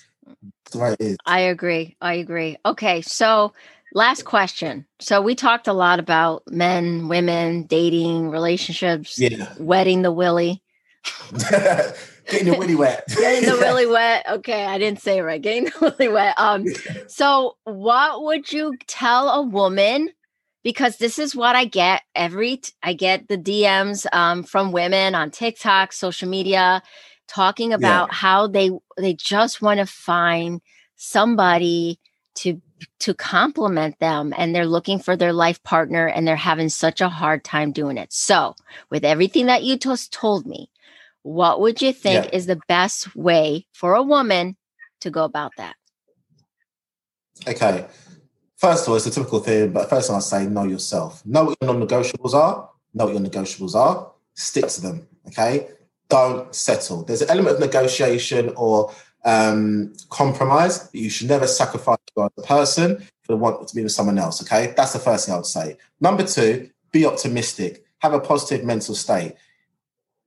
It's 0.73 0.79
the 0.79 0.83
way 0.83 0.93
it 0.93 1.01
is. 1.01 1.17
I 1.25 1.39
agree. 1.41 1.95
I 2.01 2.15
agree. 2.15 2.57
Okay, 2.65 3.01
so 3.01 3.53
last 3.93 4.25
question. 4.25 4.87
So 4.99 5.21
we 5.21 5.35
talked 5.35 5.67
a 5.67 5.73
lot 5.73 5.99
about 5.99 6.41
men, 6.47 7.07
women, 7.09 7.63
dating, 7.63 8.29
relationships, 8.29 9.19
Yeah. 9.19 9.53
wetting 9.59 10.01
the 10.01 10.11
willy. 10.11 10.63
Getting 12.29 12.47
your 12.47 12.57
willy 12.59 12.75
wet. 12.75 13.03
Getting 13.07 13.49
the 13.49 13.57
willy 13.57 13.85
wet. 13.87 14.25
Okay, 14.29 14.65
I 14.65 14.77
didn't 14.79 15.01
say 15.01 15.19
it 15.19 15.21
right. 15.21 15.41
Getting 15.41 15.65
the 15.65 15.73
willy 15.99 16.11
wet. 16.11 16.33
Um, 16.39 16.65
so 17.07 17.57
what 17.65 18.23
would 18.23 18.51
you 18.51 18.73
tell 18.87 19.29
a 19.29 19.41
woman? 19.43 20.09
Because 20.63 20.95
this 20.97 21.19
is 21.19 21.35
what 21.35 21.55
I 21.57 21.65
get 21.65 22.01
every 22.15 22.57
t- 22.57 22.71
I 22.81 22.93
get 22.93 23.27
the 23.27 23.37
DMs 23.37 24.05
um, 24.13 24.43
from 24.43 24.71
women 24.71 25.13
on 25.13 25.29
TikTok, 25.29 25.91
social 25.91 26.29
media, 26.29 26.81
talking 27.27 27.73
about 27.73 28.13
how 28.13 28.47
they 28.47 28.71
they 28.97 29.13
just 29.13 29.61
want 29.61 29.79
to 29.79 29.85
find 29.85 30.61
somebody 30.95 31.99
to 32.35 32.61
to 32.99 33.13
compliment 33.13 33.97
them 33.99 34.33
and 34.37 34.53
they're 34.53 34.65
looking 34.65 34.99
for 34.99 35.15
their 35.15 35.33
life 35.33 35.61
partner 35.63 36.07
and 36.07 36.27
they're 36.27 36.35
having 36.35 36.69
such 36.69 37.01
a 37.01 37.09
hard 37.09 37.43
time 37.43 37.71
doing 37.71 37.97
it. 37.97 38.11
So, 38.11 38.55
with 38.89 39.05
everything 39.05 39.45
that 39.45 39.63
you 39.63 39.77
just 39.77 40.11
told 40.11 40.45
me, 40.45 40.69
what 41.21 41.61
would 41.61 41.81
you 41.81 41.93
think 41.93 42.25
Yeah. 42.25 42.31
is 42.33 42.45
the 42.45 42.59
best 42.67 43.15
way 43.15 43.67
for 43.71 43.93
a 43.95 44.03
woman 44.03 44.57
to 45.01 45.09
go 45.09 45.23
about 45.23 45.53
that? 45.57 45.75
Okay. 47.47 47.85
First 48.57 48.83
of 48.83 48.89
all, 48.89 48.95
it's 48.95 49.05
a 49.05 49.11
typical 49.11 49.39
thing, 49.39 49.71
but 49.71 49.89
first 49.89 50.09
I'll 50.09 50.21
say, 50.21 50.45
know 50.45 50.63
yourself. 50.63 51.25
Know 51.25 51.45
what 51.45 51.57
your 51.61 51.73
non-negotiables 51.73 52.33
are. 52.33 52.69
Know 52.93 53.05
what 53.05 53.13
your 53.13 53.23
negotiables 53.23 53.75
are. 53.75 54.11
Stick 54.35 54.67
to 54.67 54.81
them. 54.81 55.07
Okay. 55.27 55.69
Don't 56.09 56.53
settle. 56.53 57.03
There's 57.03 57.21
an 57.21 57.29
element 57.29 57.55
of 57.55 57.59
negotiation 57.61 58.53
or 58.55 58.93
um, 59.25 59.93
compromise, 60.09 60.79
but 60.79 60.95
you 60.95 61.09
should 61.09 61.29
never 61.29 61.47
sacrifice 61.47 61.97
your 62.15 62.25
other 62.25 62.45
person 62.45 62.97
for 63.23 63.33
the 63.33 63.37
want 63.37 63.67
to 63.67 63.75
be 63.75 63.83
with 63.83 63.91
someone 63.91 64.17
else. 64.17 64.41
Okay. 64.41 64.73
That's 64.75 64.93
the 64.93 64.99
first 64.99 65.25
thing 65.25 65.33
I 65.33 65.37
would 65.37 65.45
say. 65.45 65.77
Number 65.99 66.23
two, 66.23 66.69
be 66.91 67.05
optimistic. 67.05 67.85
Have 67.99 68.13
a 68.13 68.19
positive 68.19 68.65
mental 68.65 68.95
state. 68.95 69.35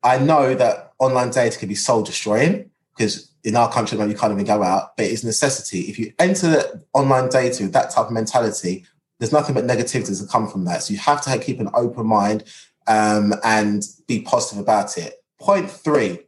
I 0.02 0.18
know 0.18 0.54
that 0.54 0.92
online 0.98 1.30
dating 1.30 1.58
can 1.58 1.68
be 1.68 1.74
soul 1.74 2.02
destroying 2.02 2.70
because 2.96 3.30
in 3.44 3.54
our 3.54 3.70
country, 3.70 3.98
you 3.98 4.14
can't 4.14 4.32
even 4.32 4.44
go 4.44 4.62
out, 4.62 4.96
but 4.96 5.06
it's 5.06 5.22
necessity. 5.22 5.82
If 5.82 5.98
you 5.98 6.12
enter 6.18 6.82
online 6.94 7.28
dating 7.28 7.66
with 7.66 7.72
that 7.74 7.90
type 7.90 8.06
of 8.06 8.12
mentality, 8.12 8.84
there's 9.18 9.32
nothing 9.32 9.54
but 9.54 9.64
negativities 9.64 10.20
that 10.20 10.30
come 10.30 10.48
from 10.48 10.64
that. 10.64 10.82
So 10.82 10.92
you 10.92 10.98
have 10.98 11.22
to 11.22 11.38
keep 11.38 11.60
an 11.60 11.70
open 11.74 12.06
mind 12.06 12.44
um, 12.86 13.34
and 13.44 13.86
be 14.06 14.20
positive 14.22 14.58
about 14.58 14.98
it. 14.98 15.24
Point 15.38 15.70
three, 15.70 16.20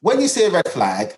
when 0.00 0.20
you 0.20 0.28
see 0.28 0.44
a 0.44 0.50
red 0.50 0.68
flag, 0.68 1.16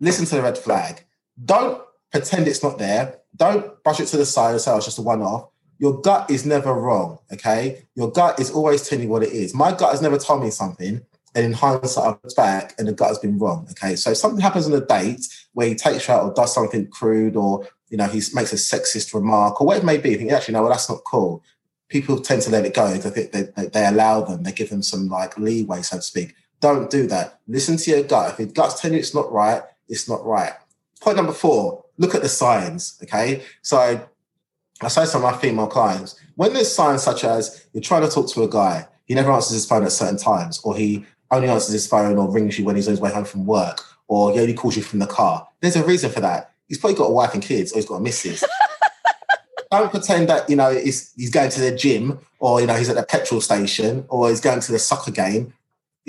listen 0.00 0.24
to 0.26 0.36
the 0.36 0.42
red 0.42 0.58
flag. 0.58 1.04
Don't 1.44 1.82
pretend 2.10 2.48
it's 2.48 2.62
not 2.62 2.78
there. 2.78 3.18
Don't 3.36 3.82
brush 3.84 4.00
it 4.00 4.06
to 4.06 4.16
the 4.16 4.26
side 4.26 4.52
and 4.52 4.60
say, 4.60 4.70
oh, 4.70 4.76
it's 4.76 4.86
just 4.86 4.98
a 4.98 5.02
one 5.02 5.22
off. 5.22 5.48
Your 5.78 6.00
gut 6.00 6.30
is 6.30 6.44
never 6.44 6.72
wrong, 6.72 7.18
okay? 7.32 7.86
Your 7.94 8.10
gut 8.10 8.40
is 8.40 8.50
always 8.50 8.88
telling 8.88 9.04
you 9.04 9.10
what 9.10 9.22
it 9.22 9.32
is. 9.32 9.54
My 9.54 9.70
gut 9.70 9.92
has 9.92 10.02
never 10.02 10.18
told 10.18 10.42
me 10.42 10.50
something, 10.50 11.02
and 11.34 11.44
in 11.44 11.52
hindsight, 11.52 12.04
I've 12.04 12.18
looked 12.24 12.36
back 12.36 12.74
and 12.78 12.88
the 12.88 12.92
gut 12.92 13.08
has 13.08 13.18
been 13.18 13.38
wrong. 13.38 13.68
Okay, 13.70 13.94
so 13.94 14.10
if 14.10 14.16
something 14.16 14.40
happens 14.40 14.66
on 14.66 14.72
a 14.72 14.84
date 14.84 15.24
where 15.52 15.68
he 15.68 15.74
takes 15.74 16.08
you 16.08 16.14
out 16.14 16.24
or 16.24 16.34
does 16.34 16.52
something 16.52 16.88
crude, 16.88 17.36
or 17.36 17.68
you 17.90 17.96
know 17.96 18.06
he 18.06 18.20
makes 18.34 18.52
a 18.52 18.56
sexist 18.56 19.14
remark 19.14 19.60
or 19.60 19.66
whatever 19.66 19.84
it 19.84 19.86
may 19.86 19.98
be, 19.98 20.10
you 20.10 20.18
think 20.18 20.32
actually 20.32 20.54
no, 20.54 20.62
well 20.62 20.70
that's 20.70 20.88
not 20.88 21.04
cool. 21.04 21.44
People 21.88 22.20
tend 22.20 22.42
to 22.42 22.50
let 22.50 22.66
it 22.66 22.74
go. 22.74 22.92
They, 22.96 23.26
they, 23.26 23.66
they 23.66 23.86
allow 23.86 24.22
them. 24.22 24.42
They 24.42 24.52
give 24.52 24.70
them 24.70 24.82
some 24.82 25.08
like 25.08 25.38
leeway, 25.38 25.82
so 25.82 25.96
to 25.96 26.02
speak. 26.02 26.34
Don't 26.60 26.90
do 26.90 27.06
that. 27.06 27.40
Listen 27.46 27.76
to 27.76 27.90
your 27.90 28.02
gut. 28.02 28.32
If 28.32 28.38
your 28.38 28.48
gut's 28.48 28.80
telling 28.80 28.94
you 28.94 29.00
it's 29.00 29.14
not 29.14 29.30
right, 29.32 29.62
it's 29.88 30.08
not 30.08 30.24
right. 30.24 30.52
Point 31.00 31.16
number 31.16 31.32
four: 31.32 31.84
look 31.98 32.14
at 32.14 32.22
the 32.22 32.28
signs. 32.28 32.98
Okay, 33.02 33.42
so 33.62 34.08
I 34.80 34.88
say 34.88 35.06
to 35.06 35.18
my 35.18 35.36
female 35.36 35.66
clients, 35.66 36.18
when 36.36 36.52
there's 36.52 36.72
signs 36.72 37.02
such 37.02 37.24
as 37.24 37.66
you're 37.72 37.82
trying 37.82 38.02
to 38.02 38.08
talk 38.08 38.28
to 38.32 38.42
a 38.42 38.48
guy, 38.48 38.86
he 39.04 39.14
never 39.14 39.32
answers 39.32 39.54
his 39.54 39.66
phone 39.66 39.84
at 39.84 39.92
certain 39.92 40.18
times, 40.18 40.60
or 40.64 40.76
he 40.76 41.04
only 41.30 41.48
answers 41.48 41.72
his 41.72 41.86
phone 41.86 42.16
or 42.16 42.30
rings 42.30 42.58
you 42.58 42.64
when 42.64 42.76
he's 42.76 42.86
on 42.86 42.92
his 42.92 43.00
way 43.00 43.12
home 43.12 43.24
from 43.24 43.46
work, 43.46 43.84
or 44.06 44.32
he 44.32 44.40
only 44.40 44.54
calls 44.54 44.76
you 44.76 44.82
from 44.82 44.98
the 44.98 45.06
car. 45.06 45.46
There's 45.60 45.76
a 45.76 45.84
reason 45.84 46.10
for 46.10 46.20
that. 46.20 46.52
He's 46.68 46.78
probably 46.78 46.98
got 46.98 47.06
a 47.06 47.12
wife 47.12 47.34
and 47.34 47.42
kids, 47.42 47.72
or 47.72 47.76
he's 47.76 47.86
got 47.86 47.96
a 47.96 48.00
missus. 48.00 48.44
Don't 49.70 49.90
pretend 49.90 50.28
that 50.28 50.48
you 50.48 50.56
know 50.56 50.70
he's, 50.70 51.12
he's 51.14 51.30
going 51.30 51.50
to 51.50 51.60
the 51.60 51.74
gym, 51.74 52.18
or 52.38 52.60
you 52.60 52.66
know 52.66 52.74
he's 52.74 52.88
at 52.88 52.96
the 52.96 53.02
petrol 53.02 53.40
station, 53.40 54.04
or 54.08 54.28
he's 54.28 54.40
going 54.40 54.60
to 54.60 54.72
the 54.72 54.78
soccer 54.78 55.10
game. 55.10 55.52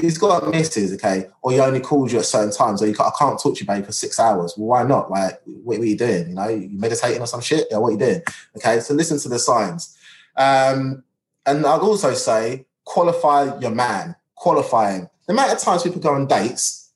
He's 0.02 0.18
got 0.18 0.44
a 0.44 0.50
missus, 0.50 0.94
okay, 0.94 1.28
or 1.42 1.52
he 1.52 1.60
only 1.60 1.80
calls 1.80 2.14
you 2.14 2.20
at 2.20 2.26
certain 2.26 2.52
times, 2.54 2.82
or 2.82 2.88
you 2.88 2.96
I 3.00 3.12
can't 3.18 3.40
talk 3.40 3.56
to 3.56 3.62
you, 3.62 3.68
babe, 3.68 3.86
for 3.86 3.92
six 3.92 4.20
hours. 4.20 4.54
Well, 4.58 4.68
why 4.68 4.84
not? 4.84 5.10
Like, 5.10 5.40
what, 5.46 5.78
what 5.78 5.80
are 5.80 5.86
you 5.86 5.98
doing? 5.98 6.30
You 6.30 6.36
know, 6.36 6.48
you 6.48 6.70
meditating 6.72 7.22
or 7.22 7.28
some 7.28 7.42
shit? 7.42 7.68
Yeah, 7.70 7.78
what 7.78 7.90
are 7.90 7.92
you 7.92 7.98
doing? 7.98 8.22
Okay, 8.58 8.80
so 8.80 8.94
listen 8.94 9.20
to 9.20 9.30
the 9.30 9.40
signs. 9.40 9.98
Um, 10.36 11.04
and 11.46 11.66
I'd 11.66 11.82
also 11.82 12.14
say 12.14 12.66
qualify 12.86 13.60
your 13.60 13.72
man, 13.72 14.16
qualify 14.36 14.94
him. 14.94 15.10
The 15.28 15.34
amount 15.34 15.54
of 15.54 15.60
times 15.60 15.84
people 15.84 16.02
go 16.02 16.14
on 16.14 16.28
dates 16.28 16.92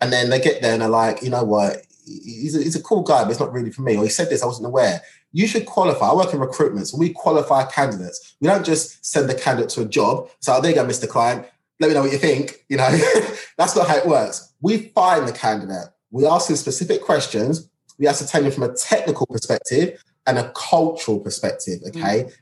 and 0.00 0.12
then 0.12 0.30
they 0.30 0.40
get 0.40 0.62
there 0.62 0.72
and 0.72 0.82
they're 0.82 0.88
like, 0.88 1.22
you 1.22 1.30
know 1.30 1.44
what, 1.44 1.82
he's 2.04 2.56
a, 2.56 2.62
he's 2.62 2.76
a 2.76 2.82
cool 2.82 3.02
guy, 3.02 3.22
but 3.22 3.30
it's 3.30 3.40
not 3.40 3.52
really 3.52 3.70
for 3.70 3.82
me. 3.82 3.96
Or 3.96 4.04
he 4.04 4.08
said 4.10 4.30
this, 4.30 4.42
I 4.42 4.46
wasn't 4.46 4.66
aware. 4.66 5.00
You 5.32 5.46
should 5.46 5.66
qualify. 5.66 6.08
I 6.08 6.14
work 6.14 6.32
in 6.32 6.40
recruitment, 6.40 6.88
so 6.88 6.98
we 6.98 7.12
qualify 7.12 7.64
candidates. 7.64 8.36
We 8.40 8.48
don't 8.48 8.64
just 8.64 9.04
send 9.04 9.28
the 9.28 9.34
candidate 9.34 9.70
to 9.70 9.82
a 9.82 9.86
job. 9.86 10.28
So, 10.40 10.54
oh, 10.54 10.60
there 10.60 10.70
you 10.70 10.76
go, 10.76 10.84
Mr. 10.84 11.08
Client. 11.08 11.46
Let 11.82 11.88
me 11.88 11.94
know 11.94 12.02
what 12.02 12.12
you 12.12 12.18
think. 12.18 12.64
You 12.68 12.76
know, 12.76 12.88
that's 13.58 13.74
not 13.74 13.88
how 13.88 13.96
it 13.96 14.06
works. 14.06 14.54
We 14.60 14.78
find 14.94 15.26
the 15.26 15.32
candidate. 15.32 15.88
We 16.12 16.24
ask 16.24 16.48
him 16.48 16.54
specific 16.54 17.02
questions. 17.02 17.68
we 17.98 18.06
ascertain 18.06 18.44
them 18.44 18.52
from 18.52 18.62
a 18.62 18.72
technical 18.72 19.26
perspective 19.26 20.00
and 20.24 20.38
a 20.38 20.52
cultural 20.52 21.18
perspective. 21.18 21.80
Okay. 21.88 22.24
Mm. 22.24 22.32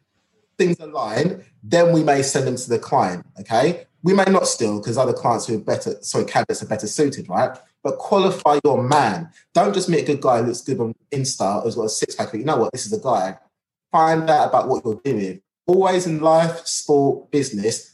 Things 0.59 0.79
align, 0.79 1.43
then 1.63 1.95
we 1.95 2.05
may 2.05 2.21
send 2.21 2.47
them 2.47 2.57
to 2.57 2.69
the 2.69 2.79
client. 2.79 3.25
Okay. 3.41 3.87
We 4.03 4.13
may 4.13 4.25
not 4.25 4.47
still 4.47 4.79
because 4.79 4.99
other 4.99 5.15
clients 5.15 5.47
who 5.47 5.57
are 5.57 5.61
better, 5.61 5.97
sorry, 6.03 6.27
candidates 6.27 6.63
are 6.63 6.67
better 6.67 6.87
suited, 6.87 7.27
right? 7.31 7.57
But 7.83 7.97
qualify 7.97 8.59
your 8.63 8.83
man. 8.83 9.31
Don't 9.55 9.73
just 9.73 9.89
meet 9.89 10.03
a 10.03 10.07
good 10.07 10.21
guy 10.21 10.41
who 10.41 10.49
looks 10.49 10.61
good 10.61 10.81
on 10.81 10.95
Insta 11.11 11.63
who's 11.63 11.77
got 11.77 11.85
a 11.85 11.89
six 11.89 12.15
pack. 12.15 12.35
You 12.35 12.45
know 12.45 12.59
what? 12.59 12.73
This 12.73 12.85
is 12.85 12.93
a 12.93 13.01
guy. 13.01 13.39
Find 13.91 14.29
out 14.29 14.49
about 14.49 14.69
what 14.69 14.85
you're 14.85 15.01
doing. 15.03 15.41
Always 15.67 16.07
in 16.07 16.21
life, 16.21 16.67
sport, 16.67 17.31
business, 17.31 17.90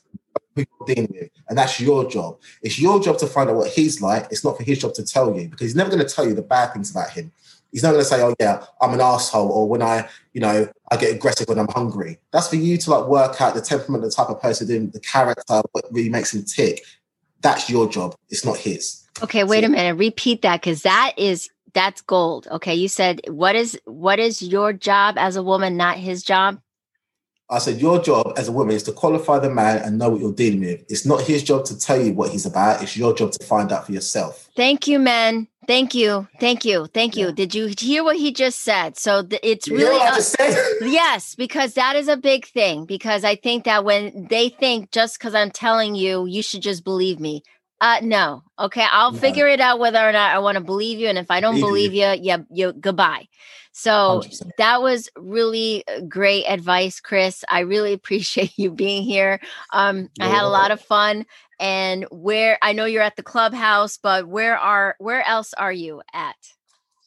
you're 0.64 0.94
dealing 0.94 1.10
with. 1.12 1.30
And 1.48 1.58
that's 1.58 1.80
your 1.80 2.08
job. 2.08 2.38
It's 2.62 2.78
your 2.78 3.00
job 3.00 3.18
to 3.18 3.26
find 3.26 3.50
out 3.50 3.56
what 3.56 3.70
he's 3.70 4.00
like. 4.00 4.26
It's 4.30 4.44
not 4.44 4.56
for 4.56 4.62
his 4.62 4.78
job 4.78 4.94
to 4.94 5.04
tell 5.04 5.36
you 5.36 5.48
because 5.48 5.66
he's 5.66 5.76
never 5.76 5.90
going 5.90 6.06
to 6.06 6.14
tell 6.14 6.26
you 6.26 6.34
the 6.34 6.42
bad 6.42 6.72
things 6.72 6.90
about 6.90 7.10
him. 7.10 7.32
He's 7.72 7.82
not 7.82 7.90
going 7.90 8.02
to 8.02 8.08
say, 8.08 8.22
"Oh 8.22 8.34
yeah, 8.40 8.64
I'm 8.80 8.94
an 8.94 9.00
asshole," 9.00 9.50
or 9.50 9.68
when 9.68 9.82
I, 9.82 10.08
you 10.32 10.40
know, 10.40 10.68
I 10.90 10.96
get 10.96 11.14
aggressive 11.14 11.48
when 11.48 11.58
I'm 11.58 11.68
hungry. 11.68 12.18
That's 12.32 12.48
for 12.48 12.56
you 12.56 12.78
to 12.78 12.90
like 12.90 13.06
work 13.06 13.40
out 13.40 13.54
the 13.54 13.60
temperament, 13.60 14.04
the 14.04 14.10
type 14.10 14.30
of 14.30 14.40
person, 14.40 14.90
the 14.90 15.00
character, 15.00 15.62
what 15.72 15.84
really 15.90 16.08
makes 16.08 16.32
him 16.32 16.44
tick. 16.44 16.84
That's 17.42 17.68
your 17.68 17.88
job. 17.88 18.14
It's 18.30 18.44
not 18.44 18.56
his. 18.56 19.06
Okay, 19.22 19.44
wait 19.44 19.60
so, 19.60 19.66
a 19.66 19.70
minute. 19.70 19.96
Repeat 19.96 20.42
that 20.42 20.60
because 20.60 20.82
that 20.82 21.12
is 21.18 21.50
that's 21.74 22.00
gold. 22.00 22.48
Okay, 22.50 22.74
you 22.74 22.88
said 22.88 23.20
what 23.28 23.54
is 23.54 23.78
what 23.84 24.18
is 24.18 24.40
your 24.40 24.72
job 24.72 25.16
as 25.18 25.36
a 25.36 25.42
woman, 25.42 25.76
not 25.76 25.98
his 25.98 26.22
job. 26.22 26.58
I 27.48 27.58
said, 27.58 27.80
your 27.80 28.02
job 28.02 28.32
as 28.36 28.48
a 28.48 28.52
woman 28.52 28.74
is 28.74 28.82
to 28.84 28.92
qualify 28.92 29.38
the 29.38 29.50
man 29.50 29.78
and 29.78 29.98
know 29.98 30.10
what 30.10 30.20
you're 30.20 30.32
dealing 30.32 30.60
with. 30.60 30.84
It's 30.88 31.06
not 31.06 31.20
his 31.20 31.44
job 31.44 31.64
to 31.66 31.78
tell 31.78 32.00
you 32.00 32.12
what 32.12 32.32
he's 32.32 32.44
about. 32.44 32.82
It's 32.82 32.96
your 32.96 33.14
job 33.14 33.30
to 33.32 33.46
find 33.46 33.70
out 33.70 33.86
for 33.86 33.92
yourself. 33.92 34.48
Thank 34.56 34.88
you, 34.88 34.98
men. 34.98 35.46
Thank 35.68 35.94
you. 35.94 36.26
Thank 36.40 36.64
you. 36.64 36.86
Thank 36.86 37.16
you. 37.16 37.26
Yeah. 37.26 37.32
Did 37.32 37.54
you 37.54 37.72
hear 37.78 38.02
what 38.02 38.16
he 38.16 38.32
just 38.32 38.62
said? 38.62 38.98
So 38.98 39.22
th- 39.22 39.40
it's 39.44 39.68
you 39.68 39.76
really, 39.76 39.96
yes, 40.92 41.36
because 41.36 41.74
that 41.74 41.94
is 41.94 42.08
a 42.08 42.16
big 42.16 42.46
thing. 42.46 42.84
Because 42.84 43.22
I 43.22 43.36
think 43.36 43.64
that 43.64 43.84
when 43.84 44.26
they 44.28 44.48
think 44.48 44.90
just 44.90 45.18
because 45.18 45.34
I'm 45.34 45.50
telling 45.50 45.94
you, 45.94 46.26
you 46.26 46.42
should 46.42 46.62
just 46.62 46.82
believe 46.82 47.20
me. 47.20 47.42
Uh, 47.80 47.98
no. 48.02 48.42
Okay. 48.58 48.86
I'll 48.90 49.12
no. 49.12 49.18
figure 49.18 49.46
it 49.46 49.60
out 49.60 49.78
whether 49.78 49.98
or 49.98 50.12
not 50.12 50.34
I 50.34 50.38
want 50.38 50.56
to 50.56 50.64
believe 50.64 50.98
you. 50.98 51.08
And 51.08 51.18
if 51.18 51.30
I 51.30 51.40
don't 51.40 51.60
believe, 51.60 51.92
believe 51.92 51.94
you, 51.94 52.06
you, 52.06 52.20
yeah, 52.22 52.38
you 52.50 52.72
goodbye. 52.72 53.28
So 53.78 54.22
100%. 54.24 54.52
that 54.56 54.80
was 54.80 55.10
really 55.18 55.86
uh, 55.86 56.00
great 56.08 56.46
advice, 56.46 56.98
Chris. 56.98 57.44
I 57.50 57.60
really 57.60 57.92
appreciate 57.92 58.58
you 58.58 58.70
being 58.70 59.02
here. 59.02 59.38
Um, 59.70 60.08
I 60.18 60.28
had 60.28 60.44
a 60.44 60.48
lot 60.48 60.70
of 60.70 60.80
fun. 60.80 61.26
And 61.60 62.06
where 62.10 62.58
I 62.62 62.72
know 62.72 62.86
you're 62.86 63.02
at 63.02 63.16
the 63.16 63.22
clubhouse, 63.22 63.98
but 63.98 64.28
where 64.28 64.56
are 64.58 64.96
where 64.98 65.22
else 65.26 65.52
are 65.54 65.72
you 65.72 66.02
at? 66.14 66.36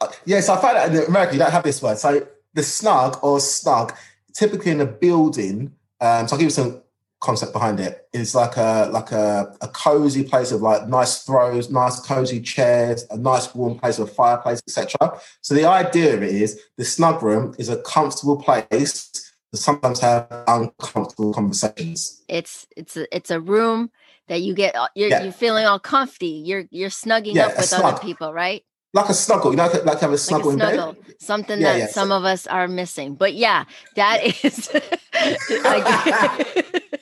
Uh, 0.01 0.07
yeah, 0.25 0.41
so 0.41 0.55
I 0.55 0.61
found 0.61 0.77
out 0.77 0.89
in 0.89 1.03
America 1.03 1.33
you 1.33 1.39
don't 1.39 1.51
have 1.51 1.63
this 1.63 1.81
word. 1.81 1.99
So 1.99 2.27
the 2.55 2.63
snug 2.63 3.19
or 3.21 3.39
snug, 3.39 3.93
typically 4.33 4.71
in 4.71 4.81
a 4.81 4.85
building, 4.85 5.71
um, 6.01 6.27
so 6.27 6.33
I'll 6.33 6.39
give 6.39 6.47
you 6.47 6.49
some 6.49 6.81
concept 7.19 7.53
behind 7.53 7.79
it. 7.79 8.07
It's 8.13 8.33
like 8.33 8.55
a 8.57 8.89
like 8.91 9.11
a, 9.11 9.55
a 9.61 9.67
cozy 9.67 10.23
place 10.23 10.51
of 10.51 10.61
like 10.61 10.87
nice 10.87 11.23
throws, 11.23 11.69
nice 11.69 11.99
cozy 11.99 12.41
chairs, 12.41 13.05
a 13.11 13.17
nice 13.17 13.53
warm 13.53 13.77
place 13.77 13.99
with 13.99 14.09
a 14.09 14.13
fireplace, 14.13 14.61
etc. 14.67 15.19
So 15.41 15.53
the 15.53 15.65
idea 15.65 16.19
is 16.21 16.59
the 16.77 16.85
snug 16.85 17.21
room 17.21 17.53
is 17.59 17.69
a 17.69 17.77
comfortable 17.83 18.37
place 18.37 19.28
sometimes 19.53 19.99
have 19.99 20.27
uncomfortable 20.47 21.33
conversations. 21.33 22.23
It's 22.27 22.67
it's 22.75 22.97
a 22.97 23.15
it's 23.15 23.31
a 23.31 23.39
room 23.39 23.91
that 24.27 24.41
you 24.41 24.53
get 24.53 24.75
uh, 24.75 24.87
you're, 24.95 25.09
yeah. 25.09 25.23
you're 25.23 25.31
feeling 25.31 25.65
all 25.65 25.79
comfy. 25.79 26.43
You're 26.45 26.65
you're 26.69 26.89
snugging 26.89 27.35
yeah, 27.35 27.47
up 27.47 27.57
with 27.57 27.73
other 27.73 27.97
people, 27.99 28.33
right? 28.33 28.63
Like 28.91 29.09
a 29.09 29.13
snuggle, 29.13 29.51
you 29.51 29.57
know, 29.57 29.69
like 29.85 29.99
have 29.99 30.11
a 30.11 30.17
snuggle, 30.17 30.53
like 30.53 30.63
a 30.63 30.73
snuggle. 30.73 30.89
in 30.89 30.95
bed. 30.95 31.15
Something 31.19 31.61
yeah, 31.61 31.77
that 31.77 31.91
some 31.91 32.11
of 32.11 32.25
us 32.25 32.47
are 32.47 32.67
missing. 32.67 33.13
But 33.15 33.35
yeah, 33.35 33.65
that 33.95 34.43
is. 34.43 34.71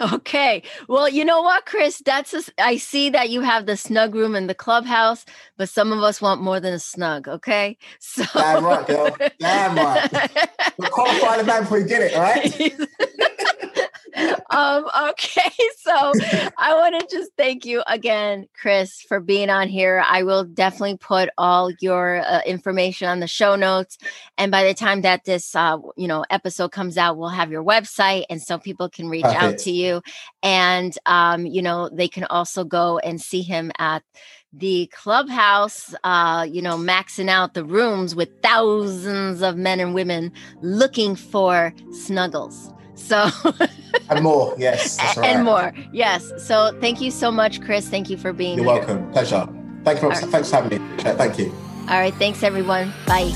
okay. 0.00 0.62
Well, 0.88 1.08
you 1.08 1.24
know 1.24 1.42
what, 1.42 1.66
Chris? 1.66 2.02
That's 2.04 2.34
a, 2.34 2.42
I 2.58 2.76
see 2.76 3.10
that 3.10 3.30
you 3.30 3.40
have 3.40 3.66
the 3.66 3.76
snug 3.76 4.14
room 4.14 4.34
in 4.34 4.46
the 4.46 4.54
clubhouse, 4.54 5.24
but 5.56 5.68
some 5.68 5.92
of 5.92 6.00
us 6.02 6.20
want 6.20 6.40
more 6.42 6.60
than 6.60 6.74
a 6.74 6.78
snug. 6.78 7.28
Okay. 7.28 7.76
So 8.00 8.24
damn 8.34 8.64
right, 8.64 8.86
girl. 8.86 9.16
Damn 9.38 9.76
right. 9.76 10.30
We'll 10.78 10.90
qualify 10.90 11.36
the 11.36 11.44
man 11.44 11.62
before 11.62 11.78
you 11.78 11.86
get 11.86 12.02
it, 12.02 12.14
all 12.14 12.22
right? 12.22 12.74
um, 14.50 14.86
okay, 15.10 15.50
so 15.78 16.12
I 16.58 16.74
want 16.74 16.98
to 17.00 17.16
just 17.16 17.30
thank 17.36 17.64
you 17.64 17.82
again, 17.86 18.46
Chris, 18.54 19.00
for 19.02 19.20
being 19.20 19.50
on 19.50 19.68
here. 19.68 20.02
I 20.06 20.22
will 20.22 20.44
definitely 20.44 20.96
put 20.98 21.30
all 21.38 21.70
your 21.80 22.22
uh, 22.26 22.40
information 22.46 23.08
on 23.08 23.20
the 23.20 23.26
show 23.26 23.56
notes, 23.56 23.98
and 24.38 24.50
by 24.50 24.64
the 24.64 24.74
time 24.74 25.02
that 25.02 25.24
this, 25.24 25.54
uh, 25.54 25.78
you 25.96 26.08
know, 26.08 26.24
episode 26.30 26.72
comes 26.72 26.96
out, 26.98 27.16
we'll 27.16 27.28
have 27.28 27.50
your 27.50 27.64
website, 27.64 28.24
and 28.30 28.42
so 28.42 28.58
people 28.58 28.88
can 28.88 29.08
reach 29.08 29.24
Perfect. 29.24 29.42
out 29.42 29.58
to 29.58 29.70
you, 29.70 30.02
and 30.42 30.96
um, 31.06 31.46
you 31.46 31.62
know, 31.62 31.88
they 31.92 32.08
can 32.08 32.24
also 32.24 32.64
go 32.64 32.98
and 32.98 33.20
see 33.20 33.42
him 33.42 33.70
at 33.78 34.02
the 34.52 34.90
clubhouse, 34.92 35.94
uh, 36.02 36.46
you 36.50 36.60
know, 36.60 36.76
maxing 36.76 37.28
out 37.28 37.54
the 37.54 37.64
rooms 37.64 38.14
with 38.14 38.28
thousands 38.42 39.42
of 39.42 39.56
men 39.56 39.78
and 39.78 39.94
women 39.94 40.32
looking 40.60 41.14
for 41.14 41.72
snuggles. 41.92 42.72
So, 43.00 43.30
and 44.08 44.22
more, 44.22 44.54
yes. 44.58 44.98
Right. 45.16 45.26
And 45.26 45.44
more, 45.44 45.72
yes. 45.92 46.32
So, 46.38 46.76
thank 46.80 47.00
you 47.00 47.10
so 47.10 47.30
much, 47.32 47.60
Chris. 47.60 47.88
Thank 47.88 48.08
you 48.10 48.16
for 48.16 48.32
being 48.32 48.56
You're 48.56 48.66
here. 48.66 48.74
welcome. 48.86 49.10
Pleasure. 49.12 49.48
Thank 49.84 50.02
you. 50.02 50.08
For, 50.08 50.08
right. 50.10 50.24
Thanks 50.30 50.50
for 50.50 50.56
having 50.56 50.80
me. 50.82 50.96
Thank 51.02 51.38
you. 51.38 51.52
All 51.88 51.98
right. 51.98 52.14
Thanks, 52.14 52.42
everyone. 52.42 52.92
Bye. 53.06 53.32